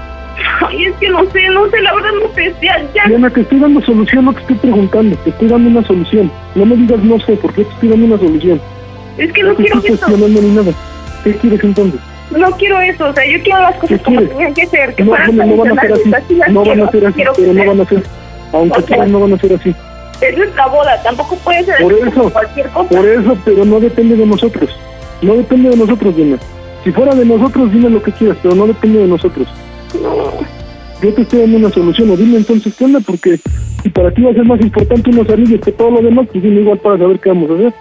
[0.61, 2.53] Ay, es que no sé, no sé, la verdad no sé.
[2.61, 3.07] Ya, ya.
[3.07, 5.15] Diana, te estoy dando solución, no te estoy preguntando.
[5.17, 6.31] Te estoy dando una solución.
[6.55, 8.61] No me digas no sé, porque te estoy dando una solución.
[9.17, 10.05] Es que no te quiero estoy eso.
[10.05, 10.71] cuestionando ni nada.
[11.23, 11.99] ¿Qué quieres entonces?
[12.31, 15.03] No quiero eso, o sea, yo quiero las cosas ¿Qué como tenían que ser, que
[15.03, 16.39] No, fueran no, no van a ser así.
[16.49, 18.03] No van a ser así, pero no van a ser.
[18.53, 19.75] Aunque O sea, quieran, no van a ser así.
[20.21, 22.89] Es nuestra boda, tampoco puede ser Por así eso, cualquier cosa.
[22.89, 24.69] por eso, pero no depende de nosotros.
[25.21, 26.37] No depende de nosotros, Diana.
[26.83, 29.47] Si fuera de nosotros, dime lo que quieras, pero no depende de nosotros.
[31.03, 33.37] Yo te estoy dando una solución, o dime entonces qué onda, porque
[33.83, 36.41] si para ti va a ser más importante unos anillos que todo lo demás, pues
[36.43, 37.73] dime igual para saber qué vamos a hacer.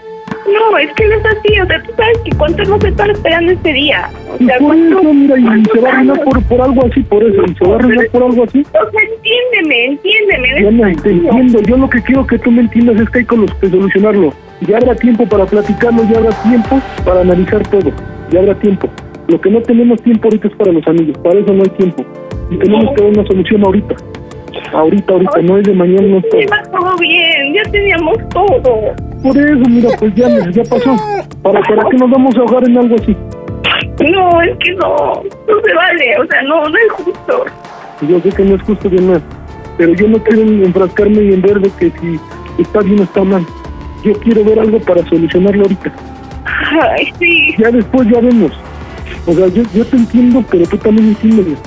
[0.53, 3.53] No, es que no es así, o sea, tú sabes que cuánto hemos estado esperando
[3.53, 4.11] este día.
[4.29, 6.87] O Y sea, por cuánto- eso, mira, y se va a arruinar por, por algo
[6.87, 8.61] así, por eso, y se va a arruinar por algo así.
[8.63, 10.55] O sea, entiéndeme, entiéndeme.
[10.71, 13.43] Diana, te entiendo, yo lo que quiero que tú me entiendas es que hay con
[13.43, 14.35] los que solucionarlo.
[14.67, 17.93] Ya habrá tiempo para platicarlo, ya habrá tiempo para analizar todo,
[18.31, 18.89] ya habrá tiempo.
[19.29, 22.05] Lo que no tenemos tiempo ahorita es para los amigos, para eso no hay tiempo.
[22.51, 23.97] Y tenemos que dar una solución ahorita.
[24.73, 26.41] Ahorita, ahorita, no es de mañana, no es todo.
[26.41, 28.95] Iba todo bien, ya teníamos todo.
[29.23, 30.97] Por eso, mira, pues ya, ya pasó.
[31.43, 33.17] ¿Para, ¿Para qué nos vamos a ahogar en algo así?
[34.11, 37.45] No, es que no, no se vale, o sea, no, no es justo.
[38.09, 39.21] Yo sé que no es justo, Diana,
[39.79, 42.19] pero yo no quiero enfrascarme y en ver de que si
[42.61, 43.45] está bien o está mal.
[44.05, 45.93] Yo quiero ver algo para solucionarlo ahorita.
[46.45, 47.55] Ay, sí.
[47.59, 48.53] Ya después ya vemos.
[49.27, 51.59] O sea, yo, yo te entiendo, pero tú también entiendes.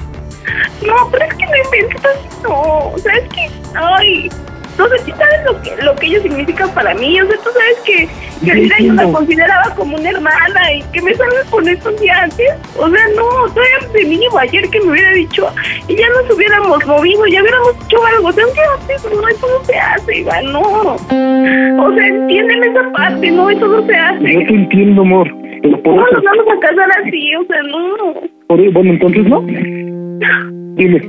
[0.86, 2.90] No, pero es que no inventes así, no.
[2.90, 4.30] O sea, es que, ay,
[4.78, 7.20] no sé si sabes lo que, lo que ellos significan para mí.
[7.20, 8.10] O sea, tú sabes que,
[8.44, 11.96] que ahorita yo la consideraba como una hermana y que me salgas con esto un
[11.98, 12.48] día antes.
[12.78, 13.24] O sea, no,
[13.54, 15.48] todavía de mínimo ayer que me hubiera dicho
[15.88, 18.28] y ya nos hubiéramos movido, ya hubiéramos hecho algo.
[18.28, 20.62] O sea, un día antes, no, eso no se hace, Iván, no.
[20.62, 24.34] O sea, entiéndeme esa parte, no, eso no se hace.
[24.34, 25.45] Yo te entiendo, amor.
[25.66, 27.36] Pero por ¿Cómo nos vamos a casar así?
[27.36, 28.22] O sea, no.
[28.48, 29.42] por eso- bueno, entonces no.
[29.42, 31.00] Dime,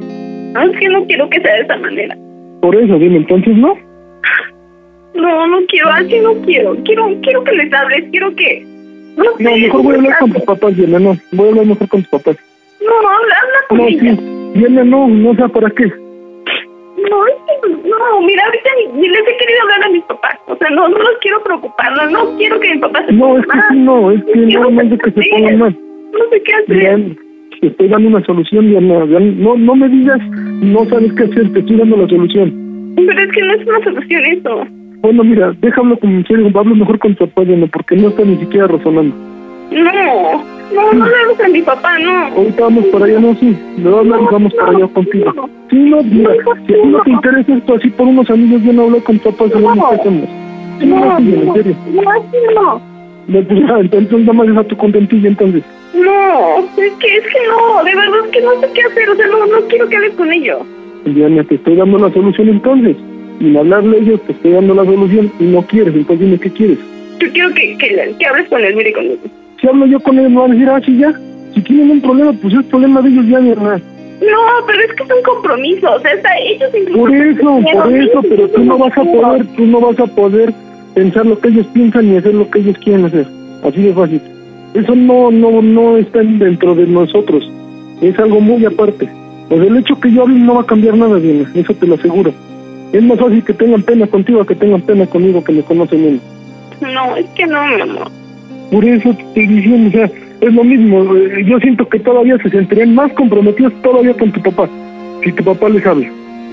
[0.54, 2.16] No, es que no quiero que sea de esa manera.
[2.62, 3.74] por eso, dime, entonces no.
[5.14, 6.74] No, no quiero, así no quiero.
[6.84, 8.64] Quiero, quiero que les hables, quiero que.
[9.16, 11.16] No, sé, No, mejor voy a hablar con tus papás, Diana, no.
[11.32, 12.36] Voy a hablar mejor con tus papás.
[12.80, 14.14] No, habla, habla con No, ella.
[14.14, 14.20] sí.
[14.58, 15.92] Diana, no, no sé para qué.
[17.10, 20.34] No, es que no, mira, ahorita ni, ni les he querido hablar a mis papás.
[20.46, 23.38] O sea, no, no los quiero preocupar, no, no quiero que mi papá se No,
[23.38, 23.64] es que mal.
[23.70, 25.78] sí, no, es que no, no es de que se pongan mal.
[26.12, 27.16] No sé qué hacer.
[27.60, 29.04] Te estoy dando una solución, Diana.
[29.06, 30.18] No, no me digas,
[30.62, 32.94] no sabes qué hacer, te estoy dando la solución.
[32.96, 34.66] Pero es que no es una solución eso.
[35.00, 38.24] Bueno, mira, déjalo como en serio, hablo mejor con tu papá, Diana, porque no está
[38.24, 39.14] ni siquiera razonando.
[39.70, 40.44] No,
[40.74, 42.26] no, no le hables a mi papá, no.
[42.36, 43.56] Ahorita vamos para allá, no, sí.
[43.78, 45.48] Le voy a hablar y vamos para allá contigo.
[45.70, 46.32] Sí, no, mira,
[46.66, 49.18] si a ti no te interesa esto así por unos amigos, yo no hablo con
[49.18, 50.28] tu papá, sabemos qué hacemos.
[50.78, 51.76] Sí, no, No, sí, en no, serio.
[51.92, 52.02] no,
[52.54, 52.96] no.
[53.28, 55.62] No, pues entonces nada más deja tu contentilla, entonces.
[55.94, 59.16] No, es que, es que no, de verdad es que no sé qué hacer, o
[59.16, 60.58] sea, no, no quiero que hables con ellos.
[61.06, 62.96] Diana, te estoy dando la solución entonces.
[63.38, 66.50] Sin hablarle a ellos, te estoy dando la solución y no quieres, entonces dime qué
[66.50, 66.78] quieres.
[67.18, 69.16] Yo quiero que, que, que hables con él, mire conmigo.
[69.60, 71.12] Si hablo yo con ellos, me van a decir, ah, sí, ya.
[71.54, 73.80] Si tienen un problema, pues es problema de ellos ya, Diana.
[74.20, 76.98] No, pero es que es un compromiso, o sea, está, ellos incluso...
[76.98, 80.54] Por eso, por eso, pero tú no vas a poder, tú no vas a poder
[80.94, 83.26] pensar lo que ellos piensan ni hacer lo que ellos quieren hacer.
[83.62, 84.20] Así de fácil.
[84.74, 87.50] Eso no, no, no está dentro de nosotros.
[88.00, 89.08] Es algo muy aparte.
[89.48, 91.94] Pues el hecho que yo hable no va a cambiar nada, Diana, eso te lo
[91.96, 92.32] aseguro.
[92.92, 96.20] Es más fácil que tengan pena contigo que tengan pena conmigo que me conocen menos.
[96.80, 98.10] No, es que no, mi amor.
[98.70, 100.10] Por eso te estoy diciendo, o sea,
[100.40, 101.02] es lo mismo.
[101.14, 104.68] eh, Yo siento que todavía se sentirían más comprometidos todavía con tu papá,
[105.24, 106.08] si tu papá les habla.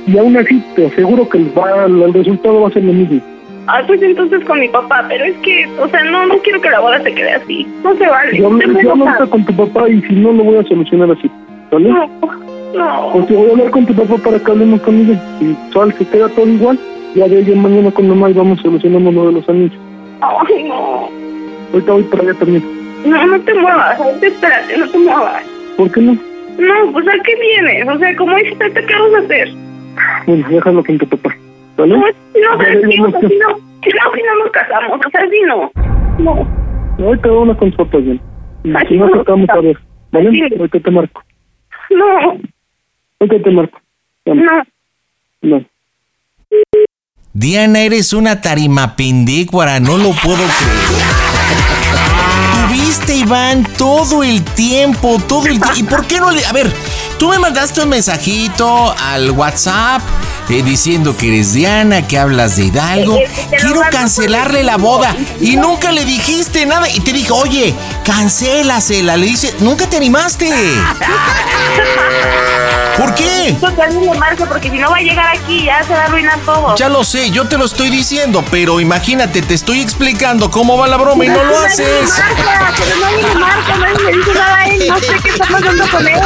[0.06, 3.22] Y aún así, te aseguro que les va, el resultado va a ser lo mismo.
[3.68, 6.70] Ah, pues entonces con mi papá, pero es que, o sea, no, no quiero que
[6.70, 7.66] la boda se quede así.
[7.82, 8.38] No se vale.
[8.38, 11.32] Yo yo hablo con tu papá y si no, lo voy a solucionar así.
[11.72, 11.90] ¿Vale?
[11.90, 12.10] No,
[12.76, 13.10] no.
[13.14, 15.22] Porque voy a hablar con tu papá para que hablemos con ella.
[15.40, 16.78] Y sal, se queda todo igual.
[17.16, 19.80] Ya de ella mañana con mamá y vamos solucionando lo de los anillos.
[20.20, 21.10] Ay, no.
[21.74, 22.64] Ahorita voy para allá también.
[23.06, 25.44] No, no te muevas, ahorita espérate, no te muevas.
[25.76, 26.14] ¿Por qué no?
[26.14, 27.88] No, pues ¿a qué vienes?
[27.90, 29.50] O sea, como dices, ¿qué vamos a hacer?
[30.28, 31.36] Bueno, déjalo con tu papá.
[31.78, 31.98] ¿Vale?
[31.98, 33.48] No, no, pero le sí, o dimos sea, que- si no,
[33.84, 35.72] si no, si no nos casamos, o sea, si no.
[36.20, 36.48] No.
[37.06, 38.22] Ahorita hablo con tu papá bien.
[38.64, 39.12] Si no, no.
[39.12, 39.78] tratamos a ver.
[40.12, 40.50] ¿Vale?
[40.60, 41.24] Ahorita te marco.
[41.90, 42.38] No,
[43.20, 43.80] Ahorita te marco.
[44.26, 44.44] Vamos.
[44.46, 44.64] no.
[45.50, 45.66] No.
[47.34, 51.23] Diana, eres una tarimapindícuara, no lo puedo creer.
[52.94, 55.80] Tuviste, Iván, todo el tiempo, todo el tiempo.
[55.80, 56.46] ¿Y por qué no le.?
[56.46, 56.72] A ver,
[57.18, 60.00] tú me mandaste un mensajito al WhatsApp
[60.50, 63.16] eh, diciendo que eres Diana, que hablas de Hidalgo.
[63.18, 65.16] Eh, eh, lo Quiero cancelarle la boda.
[65.40, 66.90] Y nunca le dijiste nada.
[66.90, 67.74] Y te dije, oye,
[68.04, 69.18] cancélasela.
[69.18, 70.50] Le dice, nunca te animaste.
[72.98, 73.56] ¿Por qué?
[73.60, 76.76] Porque si no va a llegar aquí ya se va a arruinar todo.
[76.76, 80.88] Ya lo sé, yo te lo estoy diciendo, pero imagínate, te estoy explicando cómo va
[80.88, 82.10] la broma y no lo Nadie le haces.
[82.10, 85.88] marca, Pero le marca, nadie le dice nada a él, no sé qué está pasando
[85.90, 86.20] con él.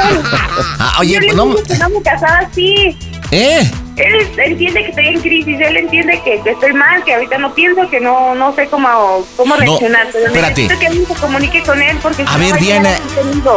[0.79, 2.97] Ah, oye, Yo le no, dije que no me casaba así.
[3.31, 3.71] ¿eh?
[3.97, 7.53] Él entiende que estoy en crisis, él entiende que, que estoy mal, que ahorita no
[7.53, 10.07] pienso, que no, no sé cómo, cómo No, reaccionar.
[10.13, 10.61] pero espérate.
[10.61, 12.91] necesito que alguien se comunique con él porque A ver, Diana,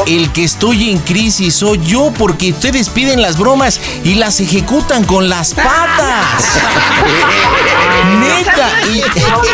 [0.07, 5.05] el que estoy en crisis soy yo porque ustedes piden las bromas y las ejecutan
[5.05, 6.59] con las patas.
[8.21, 8.69] Neta.
[8.91, 9.03] Y-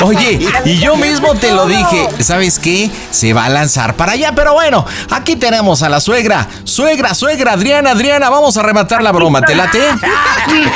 [0.04, 2.08] oye, y yo mismo te lo dije.
[2.20, 2.90] ¿Sabes qué?
[3.10, 6.46] Se va a lanzar para allá, pero bueno, aquí tenemos a la suegra.
[6.64, 9.40] Suegra, suegra, Adriana, Adriana, vamos a rematar la broma.
[9.42, 9.80] ¿Te late?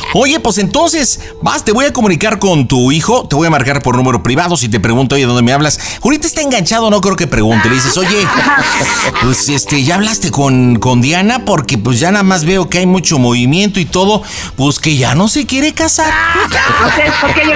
[0.13, 3.81] Oye, pues entonces, vas, te voy a comunicar con tu hijo, te voy a marcar
[3.81, 5.79] por número privado si te pregunto, oye, ¿dónde me hablas?
[6.03, 7.69] Ahorita está enganchado, no creo que pregunte.
[7.69, 8.27] Le dices, oye,
[9.21, 12.85] pues este, ya hablaste con, con Diana porque pues ya nada más veo que hay
[12.85, 14.21] mucho movimiento y todo,
[14.55, 16.11] pues que ya no se quiere casar.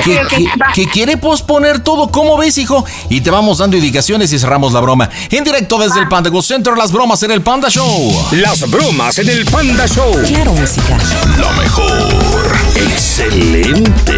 [0.04, 2.86] que, que- que quiere posponer todo, ¿cómo ves, hijo?
[3.10, 5.10] Y te vamos dando indicaciones y cerramos la broma.
[5.30, 8.14] En directo desde el Panda Go Center, las bromas en el Panda Show.
[8.32, 10.14] Las bromas en el Panda Show.
[10.26, 10.98] Claro, música.
[11.38, 12.45] Lo mejor.
[12.46, 14.14] Excelente.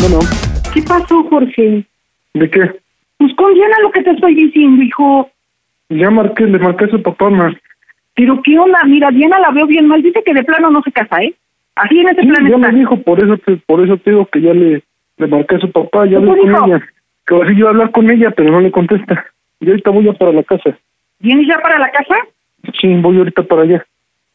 [0.00, 0.20] Bueno,
[0.72, 1.84] ¿Qué pasó, Jorge?
[2.34, 2.72] ¿de qué?
[3.18, 5.28] Pues con Diana lo que te estoy diciendo, hijo.
[5.88, 7.52] Ya marqué, le marqué a su papá, ma.
[8.14, 10.02] Pero qué onda, mira, Diana la veo bien mal.
[10.02, 11.34] Dice que de plano no se casa, ¿eh?
[11.74, 12.72] Así en ese Sí, plan ya está.
[12.72, 14.82] me dijo, por eso te, por eso te digo que ya le,
[15.18, 16.88] le marqué a su papá, ya ¿Qué hablé con ella.
[17.26, 19.26] Que así yo a hablar con ella, pero no le contesta.
[19.60, 20.76] Y ahorita voy ya para la casa.
[21.18, 22.14] ¿Vienes ya para la casa?
[22.80, 23.84] Sí, voy ahorita para allá.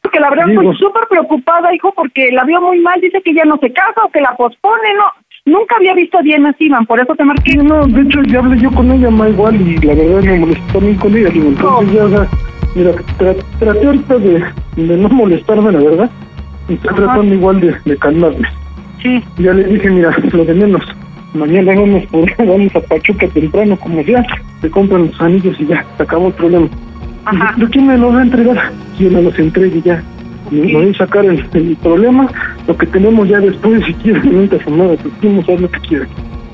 [0.06, 3.02] Porque la verdad estoy súper preocupada, hijo, porque la veo muy mal.
[3.02, 5.06] Dice que ya no se casa o que la pospone, no.
[5.52, 7.52] Nunca había visto a Diana así, man, por eso te marqué.
[7.54, 10.40] Sí, no, de hecho ya hablé yo con ella, ma, igual, y la verdad me
[10.40, 11.30] molestó también con ella.
[11.30, 12.28] Digo, entonces ya, o sea,
[12.76, 14.44] mira, tra- traté ahorita de,
[14.76, 16.10] de no molestarme, la verdad.
[16.70, 18.48] Y estoy tratando igual de, de calmarme.
[19.02, 19.24] Sí.
[19.38, 20.84] Ya le dije, mira, lo de menos.
[21.34, 24.24] Mañana vamos, por, vamos a Pachuca temprano, como sea.
[24.62, 26.68] Se compran los anillos y ya, se acabó el problema.
[27.26, 27.54] Ajá.
[27.56, 28.72] ¿Pero quién me los va a entregar?
[29.00, 30.02] Yo me los entregue ya.
[30.52, 32.28] Me me voy a sacar el, el problema,
[32.68, 35.80] lo que tenemos ya después, si quieres, nunca se nada, que quieres haz lo que
[35.80, 36.08] quieras.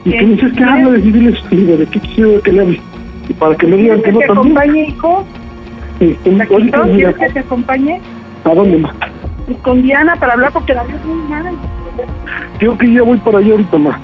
[0.06, 2.82] Y que me dices que habla de diles, digo, de qué quisiera que le hable.
[3.28, 4.58] Y para que me digan ¿Quieres que no te también.
[4.58, 5.26] acompañe, hijo?
[6.00, 6.86] Este, ahorita, ¿No?
[6.86, 8.02] mira, ¿Quieres que te acompañe?
[8.46, 8.96] ¿A dónde más?
[9.46, 11.54] Pues con Diana para hablar porque la veo muy mal.
[12.60, 14.00] Digo que ya voy para allá ahorita más.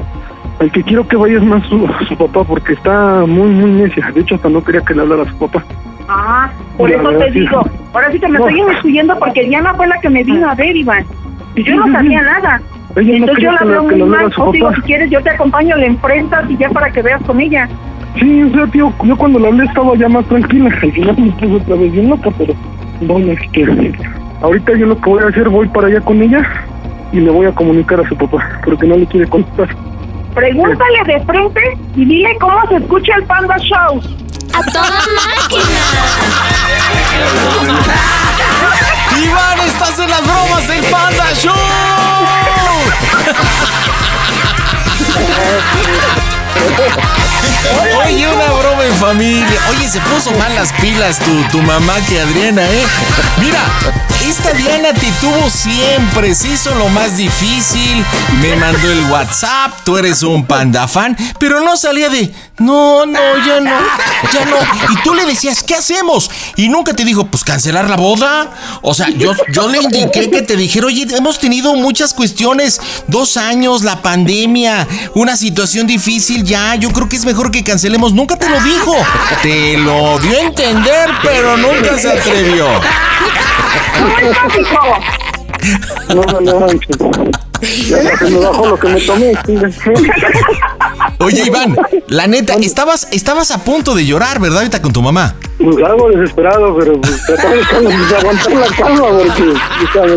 [0.59, 4.11] El que quiero que vaya es más su, su papá, porque está muy, muy necia.
[4.13, 5.63] De hecho, hasta no quería que le hablara a su papá.
[6.07, 7.61] Ah, por La eso te digo.
[7.93, 8.47] Ahora sí que me No.
[8.47, 11.05] estoy inmiscuyendo porque Diana fue la que me vino a ver, Iván.
[11.55, 12.61] Y yo no sabía nada.
[12.95, 14.33] Ella Entonces yo la que veo que muy mal.
[14.37, 17.39] O digo, si quieres, yo te acompaño, le enfrentas y ya para que veas con
[17.41, 17.67] ella.
[18.19, 20.69] Sí, o sea, tío, yo cuando le hablé estaba ya más tranquila.
[20.81, 22.53] Al final me puse otra vez bien loca, pero
[23.01, 23.93] bueno, este,
[24.41, 26.41] ahorita yo lo que voy a hacer, voy para allá con ella
[27.11, 29.69] y le voy a comunicar a su papá, porque no le quiere contestar.
[30.33, 31.61] Pregúntale de frente
[31.95, 34.01] y dile cómo se escucha el Panda Show.
[34.57, 34.89] ¡A toda
[39.21, 41.53] Iván, estás en las bromas del Panda Show.
[48.05, 49.59] Oye, una broma en familia.
[49.71, 52.83] Oye, se puso mal las pilas tu, tu mamá que Adriana, ¿eh?
[53.39, 53.59] Mira,
[54.25, 58.03] esta Diana te tuvo siempre, se hizo lo más difícil,
[58.41, 63.19] me mandó el WhatsApp, tú eres un panda fan, pero no salía de, no, no,
[63.45, 63.79] ya no,
[64.33, 64.57] ya no.
[64.91, 66.29] Y tú le decías, ¿qué hacemos?
[66.55, 68.51] Y nunca te dijo, pues cancelar la boda.
[68.81, 73.37] O sea, yo, yo le indiqué que te dijera, oye, hemos tenido muchas cuestiones, dos
[73.37, 78.13] años, la pandemia, una situación difícil ya, yo creo que es mejor que cancelemos.
[78.13, 78.95] Nunca te lo dijo.
[79.41, 82.67] Te lo dio a entender, pero nunca se atrevió.
[86.15, 86.67] No, no, no,
[87.61, 89.33] ya se me bajó lo que me tomé.
[91.19, 91.75] Oye, Iván,
[92.07, 94.59] la neta, estabas, estabas a punto de llorar, ¿verdad?
[94.59, 95.35] Ahorita con tu mamá.
[95.57, 99.53] Pues algo desesperado, pero pues, tratando de aguantar la calma porque
[99.83, 100.07] estaba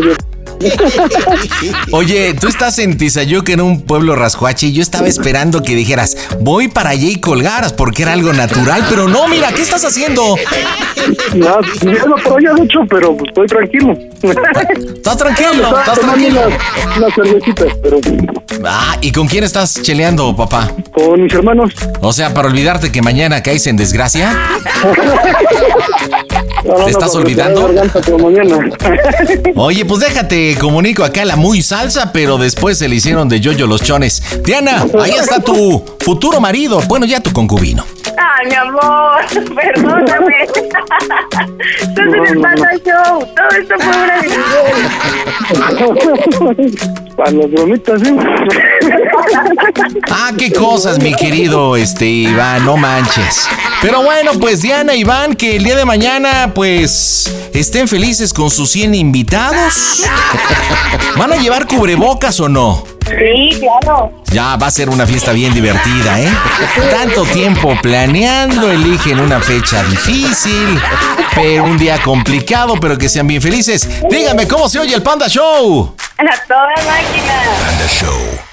[1.91, 6.17] Oye, tú estás en Tizayuca, en un pueblo rascuache, y yo estaba esperando que dijeras,
[6.39, 10.35] voy para allá y colgaras, porque era algo natural, pero no, mira, ¿qué estás haciendo?
[11.33, 12.51] No, ya no por allá
[12.89, 13.97] pero pues, estoy tranquilo.
[14.21, 16.41] Estás tranquilo, estás tranquilo.
[16.47, 17.99] Unas, unas cervecitas, pero
[18.65, 20.71] Ah, ¿y con quién estás cheleando, papá?
[20.91, 21.73] con mis hermanos.
[22.01, 24.37] O sea, para olvidarte que mañana caes en desgracia.
[26.63, 27.71] No, no, ¿Te no, estás olvidando?
[29.55, 33.65] Oye, pues déjate, comunico acá la muy salsa, pero después se le hicieron de yoyo
[33.67, 34.21] los chones.
[34.43, 37.83] Diana, ahí está tu futuro marido, bueno, ya tu concubino.
[38.17, 39.21] Ay, mi amor,
[39.55, 40.43] perdóname.
[41.81, 43.25] Estás en el Panda Show.
[43.35, 44.15] Todo esto fue una.
[47.15, 48.15] Para las bromitas, ¿sí?
[50.09, 53.47] Ah, qué cosas, mi querido este Iván, no manches.
[53.81, 58.71] Pero bueno, pues Diana, Iván, que el día de mañana, pues, estén felices con sus
[58.71, 60.03] 100 invitados.
[61.17, 62.83] ¿Van a llevar cubrebocas o no?
[63.07, 64.11] Sí, claro.
[64.31, 66.31] Ya va a ser una fiesta bien divertida, ¿eh?
[66.89, 70.79] Tanto tiempo planeando, eligen una fecha difícil,
[71.35, 73.87] pero un día complicado, pero que sean bien felices.
[74.09, 75.95] Díganme cómo se oye el Panda Show.
[76.17, 77.33] A toda máquina.
[77.65, 78.50] Panda Show.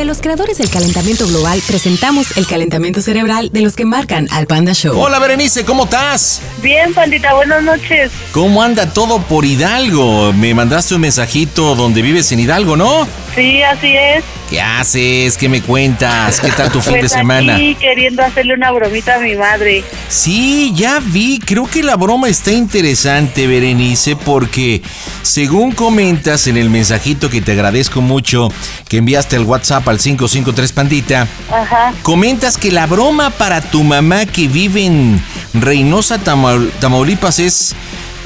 [0.00, 4.46] De los creadores del calentamiento global, presentamos el calentamiento cerebral de los que marcan al
[4.46, 4.98] Panda Show.
[4.98, 6.40] Hola Berenice, ¿cómo estás?
[6.62, 8.10] Bien, pandita, buenas noches.
[8.32, 10.32] ¿Cómo anda todo por Hidalgo?
[10.32, 13.06] Me mandaste un mensajito donde vives en Hidalgo, ¿no?
[13.34, 14.24] Sí, así es.
[14.50, 15.36] ¿Qué haces?
[15.36, 16.40] ¿Qué me cuentas?
[16.40, 17.54] ¿Qué tal tu fin de Pues semana?
[17.54, 19.84] Aquí queriendo hacerle una bromita a mi madre.
[20.08, 21.38] Sí, ya vi.
[21.38, 24.82] Creo que la broma está interesante, Berenice, porque
[25.22, 28.48] según comentas en el mensajito que te agradezco mucho
[28.88, 31.92] que enviaste al WhatsApp al 553 Pandita, Ajá.
[32.02, 35.22] comentas que la broma para tu mamá que vive en
[35.54, 37.76] Reynosa, Tama- Tamaulipas es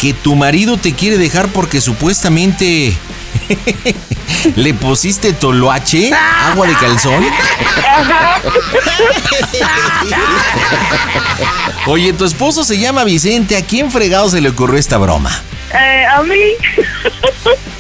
[0.00, 2.94] que tu marido te quiere dejar porque supuestamente
[4.56, 7.24] le pusiste toloache, agua de calzón.
[11.86, 13.56] Oye, tu esposo se llama Vicente.
[13.56, 15.30] ¿A quién fregado se le ocurrió esta broma?
[15.72, 16.36] Eh, a mí.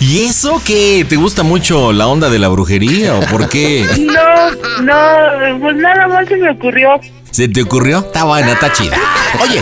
[0.00, 1.06] ¿Y eso qué?
[1.08, 3.86] ¿Te gusta mucho la onda de la brujería o por qué?
[4.00, 4.50] No,
[4.82, 7.00] no, pues nada más se me ocurrió.
[7.34, 7.98] ¿Se te ocurrió?
[7.98, 8.96] Está buena, está chida.
[9.42, 9.60] Oye,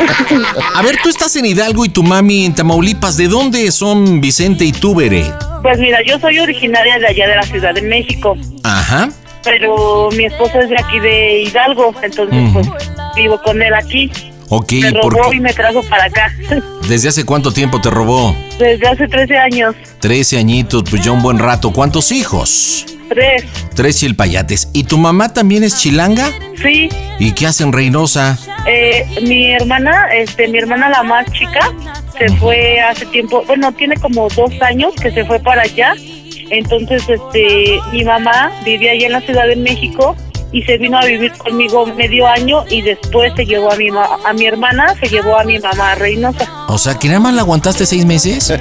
[0.74, 3.16] a ver, tú estás en Hidalgo y tu mami en Tamaulipas.
[3.16, 5.24] ¿De dónde son Vicente y tú, Bere?
[5.62, 9.08] Pues mira, yo soy originaria de allá de la Ciudad de México, Ajá.
[9.42, 12.68] pero mi esposo es de aquí de Hidalgo, entonces pues
[13.16, 14.12] vivo con él aquí.
[14.54, 16.30] Ok, me ¿y por robó y me trajo para acá.
[16.86, 18.36] ¿Desde hace cuánto tiempo te robó?
[18.58, 19.74] Desde hace 13 años.
[19.98, 21.72] Trece añitos, pues ya un buen rato.
[21.72, 22.84] ¿Cuántos hijos?
[23.08, 23.44] Tres.
[23.74, 24.68] Tres chilpayates.
[24.74, 26.28] ¿Y tu mamá también es chilanga?
[26.62, 26.90] Sí.
[27.18, 28.38] ¿Y qué hacen Reynosa?
[28.66, 31.72] Eh, mi hermana, este, mi hermana la más chica,
[32.18, 35.94] se fue hace tiempo, bueno, tiene como dos años que se fue para allá.
[36.50, 40.14] Entonces, este, mi mamá vivía allá en la Ciudad de México
[40.52, 44.18] y se vino a vivir conmigo medio año y después se llevó a mi ma-
[44.26, 46.46] a mi hermana, se llevó a mi mamá a Reynosa.
[46.68, 48.52] O sea, ¿que nada más la aguantaste seis meses?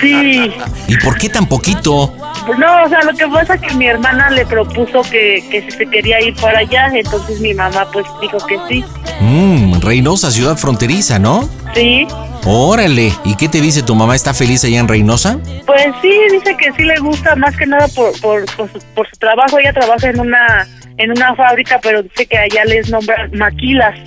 [0.00, 0.50] Sí.
[0.88, 2.14] ¿Y por qué tan poquito?
[2.58, 5.70] No, o sea, lo que pasa es que mi hermana le propuso que, que si
[5.72, 8.84] se quería ir para allá, entonces mi mamá pues dijo que sí.
[9.20, 11.48] Mmm, Reynosa, ciudad fronteriza, ¿no?
[11.74, 12.06] Sí.
[12.46, 14.16] Órale, ¿y qué te dice tu mamá?
[14.16, 15.38] ¿Está feliz allá en Reynosa?
[15.66, 19.06] Pues sí, dice que sí le gusta más que nada por, por, por, su, por
[19.08, 19.58] su trabajo.
[19.58, 20.66] Ella trabaja en una
[21.00, 23.98] en una fábrica, pero dice que allá les nombran maquilas.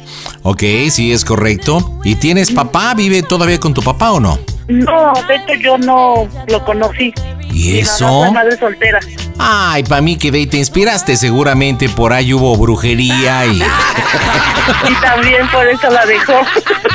[0.43, 1.99] Ok, sí, es correcto.
[2.03, 2.93] ¿Y tienes papá?
[2.93, 4.37] ¿Vive todavía con tu papá o no?
[4.67, 7.13] No, de hecho yo no lo conocí.
[7.53, 8.31] ¿Y eso?
[8.31, 8.99] madre soltera.
[9.37, 11.15] Ay, para mí que ahí te inspiraste.
[11.15, 13.61] Seguramente por ahí hubo brujería y...
[14.89, 16.33] Y también por eso la dejó.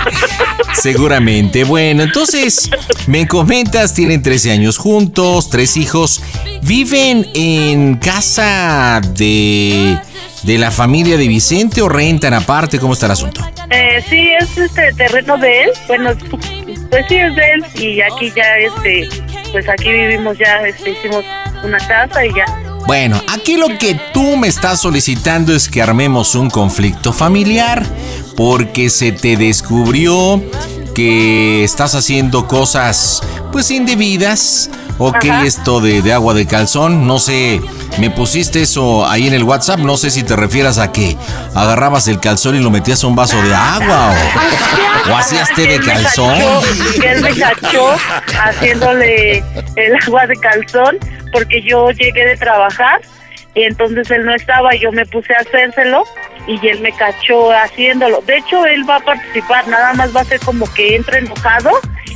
[0.73, 1.65] Seguramente.
[1.65, 2.71] Bueno, entonces,
[3.07, 6.23] me comentas, tienen 13 años juntos, tres hijos.
[6.63, 9.99] ¿Viven en casa de,
[10.45, 12.79] de la familia de Vicente o rentan aparte?
[12.79, 13.47] ¿Cómo está el asunto?
[13.71, 15.71] Eh, sí, es este terreno de él.
[15.87, 16.11] Bueno,
[16.91, 19.09] pues sí es de él y aquí ya este,
[19.53, 21.25] pues aquí vivimos ya, este, hicimos
[21.65, 22.45] una casa y ya.
[22.87, 27.85] Bueno, aquí lo que tú me estás solicitando es que armemos un conflicto familiar
[28.35, 30.43] porque se te descubrió
[30.95, 33.23] que estás haciendo cosas
[33.53, 34.71] pues indebidas.
[34.99, 35.45] Ok, Ajá.
[35.45, 37.61] esto de, de agua de calzón, no sé,
[37.99, 41.17] me pusiste eso ahí en el WhatsApp, no sé si te refieras a que
[41.55, 44.13] agarrabas el calzón y lo metías a un vaso de agua
[45.07, 46.37] o, o hacías té de calzón.
[47.01, 47.95] que él me cachó
[48.45, 49.39] haciéndole
[49.77, 50.99] el agua de calzón
[51.33, 53.01] porque yo llegué de trabajar
[53.55, 56.05] y entonces él no estaba, yo me puse a hacérselo
[56.47, 58.21] y él me cachó haciéndolo.
[58.27, 61.71] De hecho, él va a participar, nada más va a ser como que entra enojado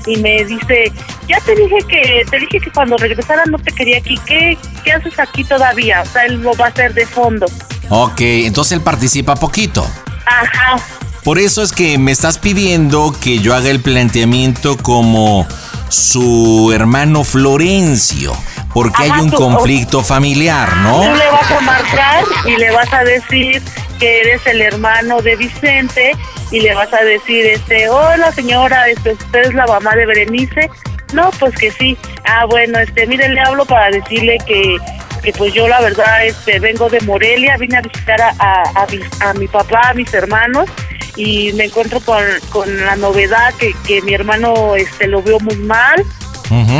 [0.07, 0.92] y me dice,
[1.28, 4.92] ya te dije que te dije que cuando regresara no te quería aquí, ¿qué, qué
[4.92, 6.03] haces aquí todavía?
[6.03, 7.46] O sea, él lo va a hacer de fondo.
[7.88, 9.86] Ok, entonces él participa poquito.
[10.26, 10.82] Ajá.
[11.24, 15.46] Por eso es que me estás pidiendo que yo haga el planteamiento como
[15.88, 18.32] su hermano Florencio,
[18.74, 21.00] porque Ajá, hay un tú- conflicto familiar, ¿no?
[21.02, 23.62] Tú le vas a marcar y le vas a decir
[23.98, 26.12] que eres el hermano de Vicente
[26.50, 30.70] y le vas a decir, este, hola señora, este, usted es la mamá de Berenice.
[31.12, 31.96] No, pues que sí.
[32.24, 34.76] Ah, bueno, este, mire, le hablo para decirle que,
[35.22, 38.86] que pues yo la verdad, este, vengo de Morelia, vine a visitar a, a, a
[38.90, 40.70] mi, a mi papá, a mis hermanos
[41.16, 45.56] y me encuentro con, con la novedad que, que mi hermano, este, lo veo muy
[45.56, 46.02] mal.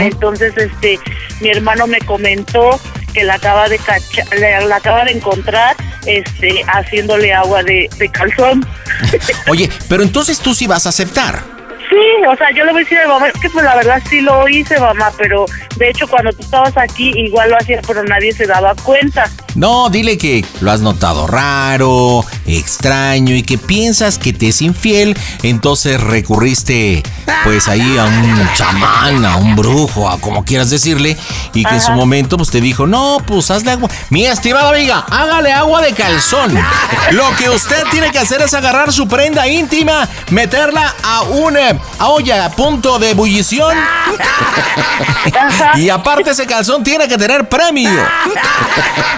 [0.01, 0.99] Entonces, este,
[1.41, 2.81] mi hermano me comentó
[3.14, 8.09] que la acaba de cacha- la, la acaba de encontrar, este, haciéndole agua de, de
[8.11, 8.66] calzón.
[9.49, 11.43] Oye, pero entonces tú sí vas a aceptar.
[11.93, 13.76] Sí, o sea, yo le voy a decir a mi mamá, es que pues la
[13.76, 15.45] verdad sí lo hice, mamá, pero
[15.76, 19.30] de hecho cuando tú estabas aquí igual lo hacía, pero nadie se daba cuenta.
[19.55, 25.18] No, dile que lo has notado raro, extraño y que piensas que te es infiel,
[25.43, 27.03] entonces recurriste
[27.45, 31.18] pues ahí a un chamán, a un brujo, a como quieras decirle,
[31.53, 33.90] y que en su momento pues te dijo, no, pues hazle agua.
[34.09, 36.59] Mi estimada amiga, hágale agua de calzón.
[37.11, 41.82] Lo que usted tiene que hacer es agarrar su prenda íntima, meterla a una a
[41.99, 43.76] olla a punto de ebullición.
[45.76, 47.91] Y aparte ese calzón tiene que tener premio.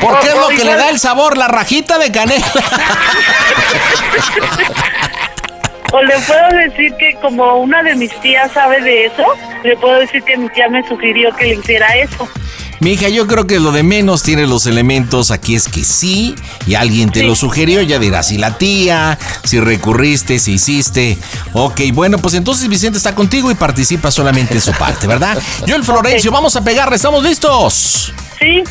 [0.00, 2.46] Porque es lo que le da el sabor, la rajita de canela.
[5.92, 9.24] O le puedo decir que como una de mis tías sabe de eso,
[9.62, 12.28] le puedo decir que mi tía me sugirió que le hiciera eso.
[12.84, 15.30] Mija, yo creo que lo de menos tiene los elementos.
[15.30, 16.34] Aquí es que sí,
[16.66, 17.80] y alguien te lo sugirió.
[17.80, 21.16] Ya dirás si la tía, si recurriste, si hiciste.
[21.54, 25.38] Ok, bueno, pues entonces Vicente está contigo y participa solamente en su parte, ¿verdad?
[25.66, 28.12] Yo, el Florencio, vamos a pegarle, ¿estamos listos?
[28.38, 28.62] Sí.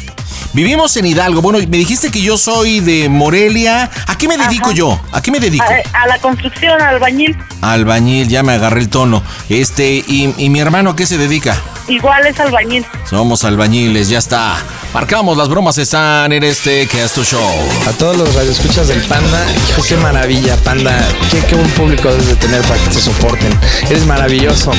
[0.53, 1.41] Vivimos en Hidalgo.
[1.41, 3.89] Bueno, me dijiste que yo soy de Morelia.
[4.05, 5.01] ¿A qué me dedico yo?
[5.11, 5.65] ¿A qué me dedico?
[5.65, 7.35] A, a la construcción, al albañil.
[7.61, 9.23] Albañil, ya me agarré el tono.
[9.49, 11.59] Este, ¿y, y mi hermano a qué se dedica?
[11.87, 12.85] Igual es albañil.
[13.09, 14.55] Somos albañiles, ya está.
[14.93, 17.41] Marcamos, las bromas están en este que es tu show.
[17.87, 20.95] A todos los radioescuchas del Panda, hijo, qué maravilla, Panda.
[21.31, 23.59] Qué, qué buen público debes de tener para que te soporten.
[23.89, 24.71] Eres maravilloso.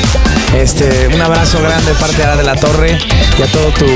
[0.57, 2.97] Este, un abrazo grande de parte de Ara de la Torre
[3.39, 3.87] y a todo tu,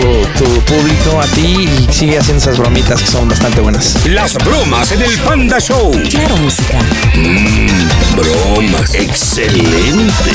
[0.44, 4.04] tu público, a ti y sigue haciendo esas bromitas que son bastante buenas.
[4.06, 5.92] Las bromas en el Panda Show.
[6.10, 6.78] Claro, música.
[7.14, 8.94] Mmm, bromas.
[8.94, 10.30] Excelente.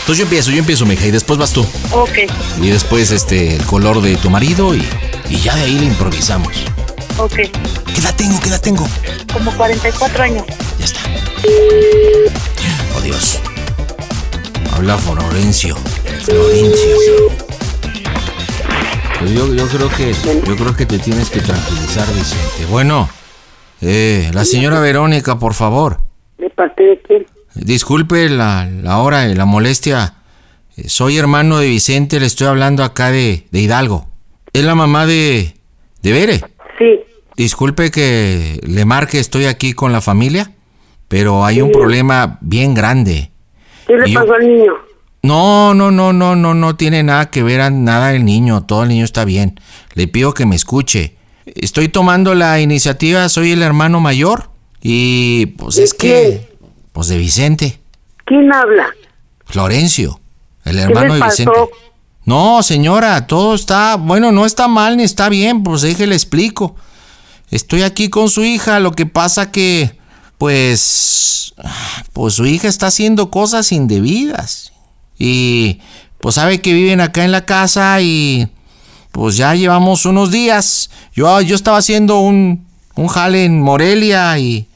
[0.00, 1.66] Entonces yo empiezo, yo empiezo, mija, y después vas tú.
[1.92, 2.11] Ok.
[2.60, 4.82] Y después este, el color de tu marido y,
[5.28, 6.52] y ya de ahí le improvisamos.
[7.18, 7.34] Ok.
[7.34, 8.40] ¿Qué edad tengo?
[8.40, 8.86] ¿Qué edad tengo?
[9.32, 10.44] Como 44 años.
[12.96, 13.38] Oh Dios.
[14.74, 15.76] Habla Florencio.
[16.22, 16.96] Florencio.
[19.18, 20.14] Pues yo, yo creo que
[20.46, 22.66] yo creo que te tienes que tranquilizar, Vicente.
[22.68, 23.08] Bueno,
[23.80, 26.00] eh, la señora Verónica, por favor.
[26.38, 27.26] ¿De parte de quién?
[27.54, 30.14] Disculpe la, la hora y la molestia.
[30.76, 34.06] Eh, Soy hermano de Vicente, le estoy hablando acá de, de Hidalgo.
[34.52, 35.54] Es la mamá de,
[36.02, 36.40] de Bere.
[36.78, 37.00] Sí.
[37.36, 40.52] Disculpe que le marque, estoy aquí con la familia,
[41.08, 43.30] pero hay un problema bien grande.
[43.86, 44.72] ¿Qué le Y yo- pasó al niño?
[45.24, 48.82] No, no, no, no, no, no tiene nada que ver a nada el niño, todo
[48.82, 49.58] el niño está bien.
[49.94, 51.14] Le pido que me escuche.
[51.46, 54.50] Estoy tomando la iniciativa, soy el hermano mayor
[54.82, 56.48] y pues es que
[56.92, 57.78] pues de Vicente,
[58.24, 58.88] ¿Quién habla?
[59.46, 60.20] Florencio,
[60.64, 61.26] el ¿Qué hermano le de?
[61.26, 61.52] Vicente.
[62.24, 66.76] No, señora, todo está, bueno, no está mal ni está bien, pues déjele explico.
[67.50, 69.98] Estoy aquí con su hija, lo que pasa que
[70.38, 71.54] pues
[72.12, 74.72] pues su hija está haciendo cosas indebidas.
[75.18, 75.80] Y
[76.18, 78.48] pues sabe que viven acá en la casa y
[79.10, 80.90] pues ya llevamos unos días.
[81.14, 84.68] Yo, yo estaba haciendo un, un jale en Morelia y,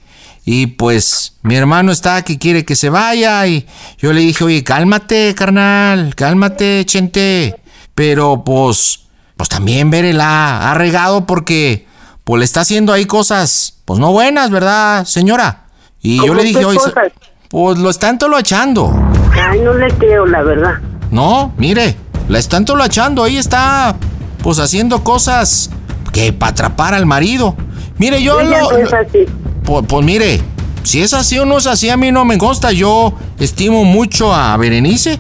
[0.49, 3.66] y pues mi hermano está que quiere que se vaya y
[3.99, 7.61] yo le dije, oye, cálmate, carnal, cálmate, chente.
[7.97, 9.01] Pero pues,
[9.36, 11.86] pues también Verela ha regado porque
[12.22, 15.64] pues le está haciendo ahí cosas, pues no buenas, ¿verdad, señora?
[16.01, 16.94] Y yo ¿Cómo le dije, oye, cosas?
[17.49, 18.92] pues lo están toloachando.
[19.32, 20.74] Ay, no le creo, la verdad.
[21.11, 21.97] No, mire,
[22.28, 23.97] la están tolachando, ahí está,
[24.44, 25.70] pues haciendo cosas
[26.12, 27.57] que para atrapar al marido.
[27.99, 28.51] Mire, yo lo...
[28.70, 29.26] no es lo- así.
[29.66, 30.40] Pues, pues mire,
[30.84, 32.70] si es así o no es así, a mí no me consta.
[32.70, 35.18] Yo estimo mucho a Berenice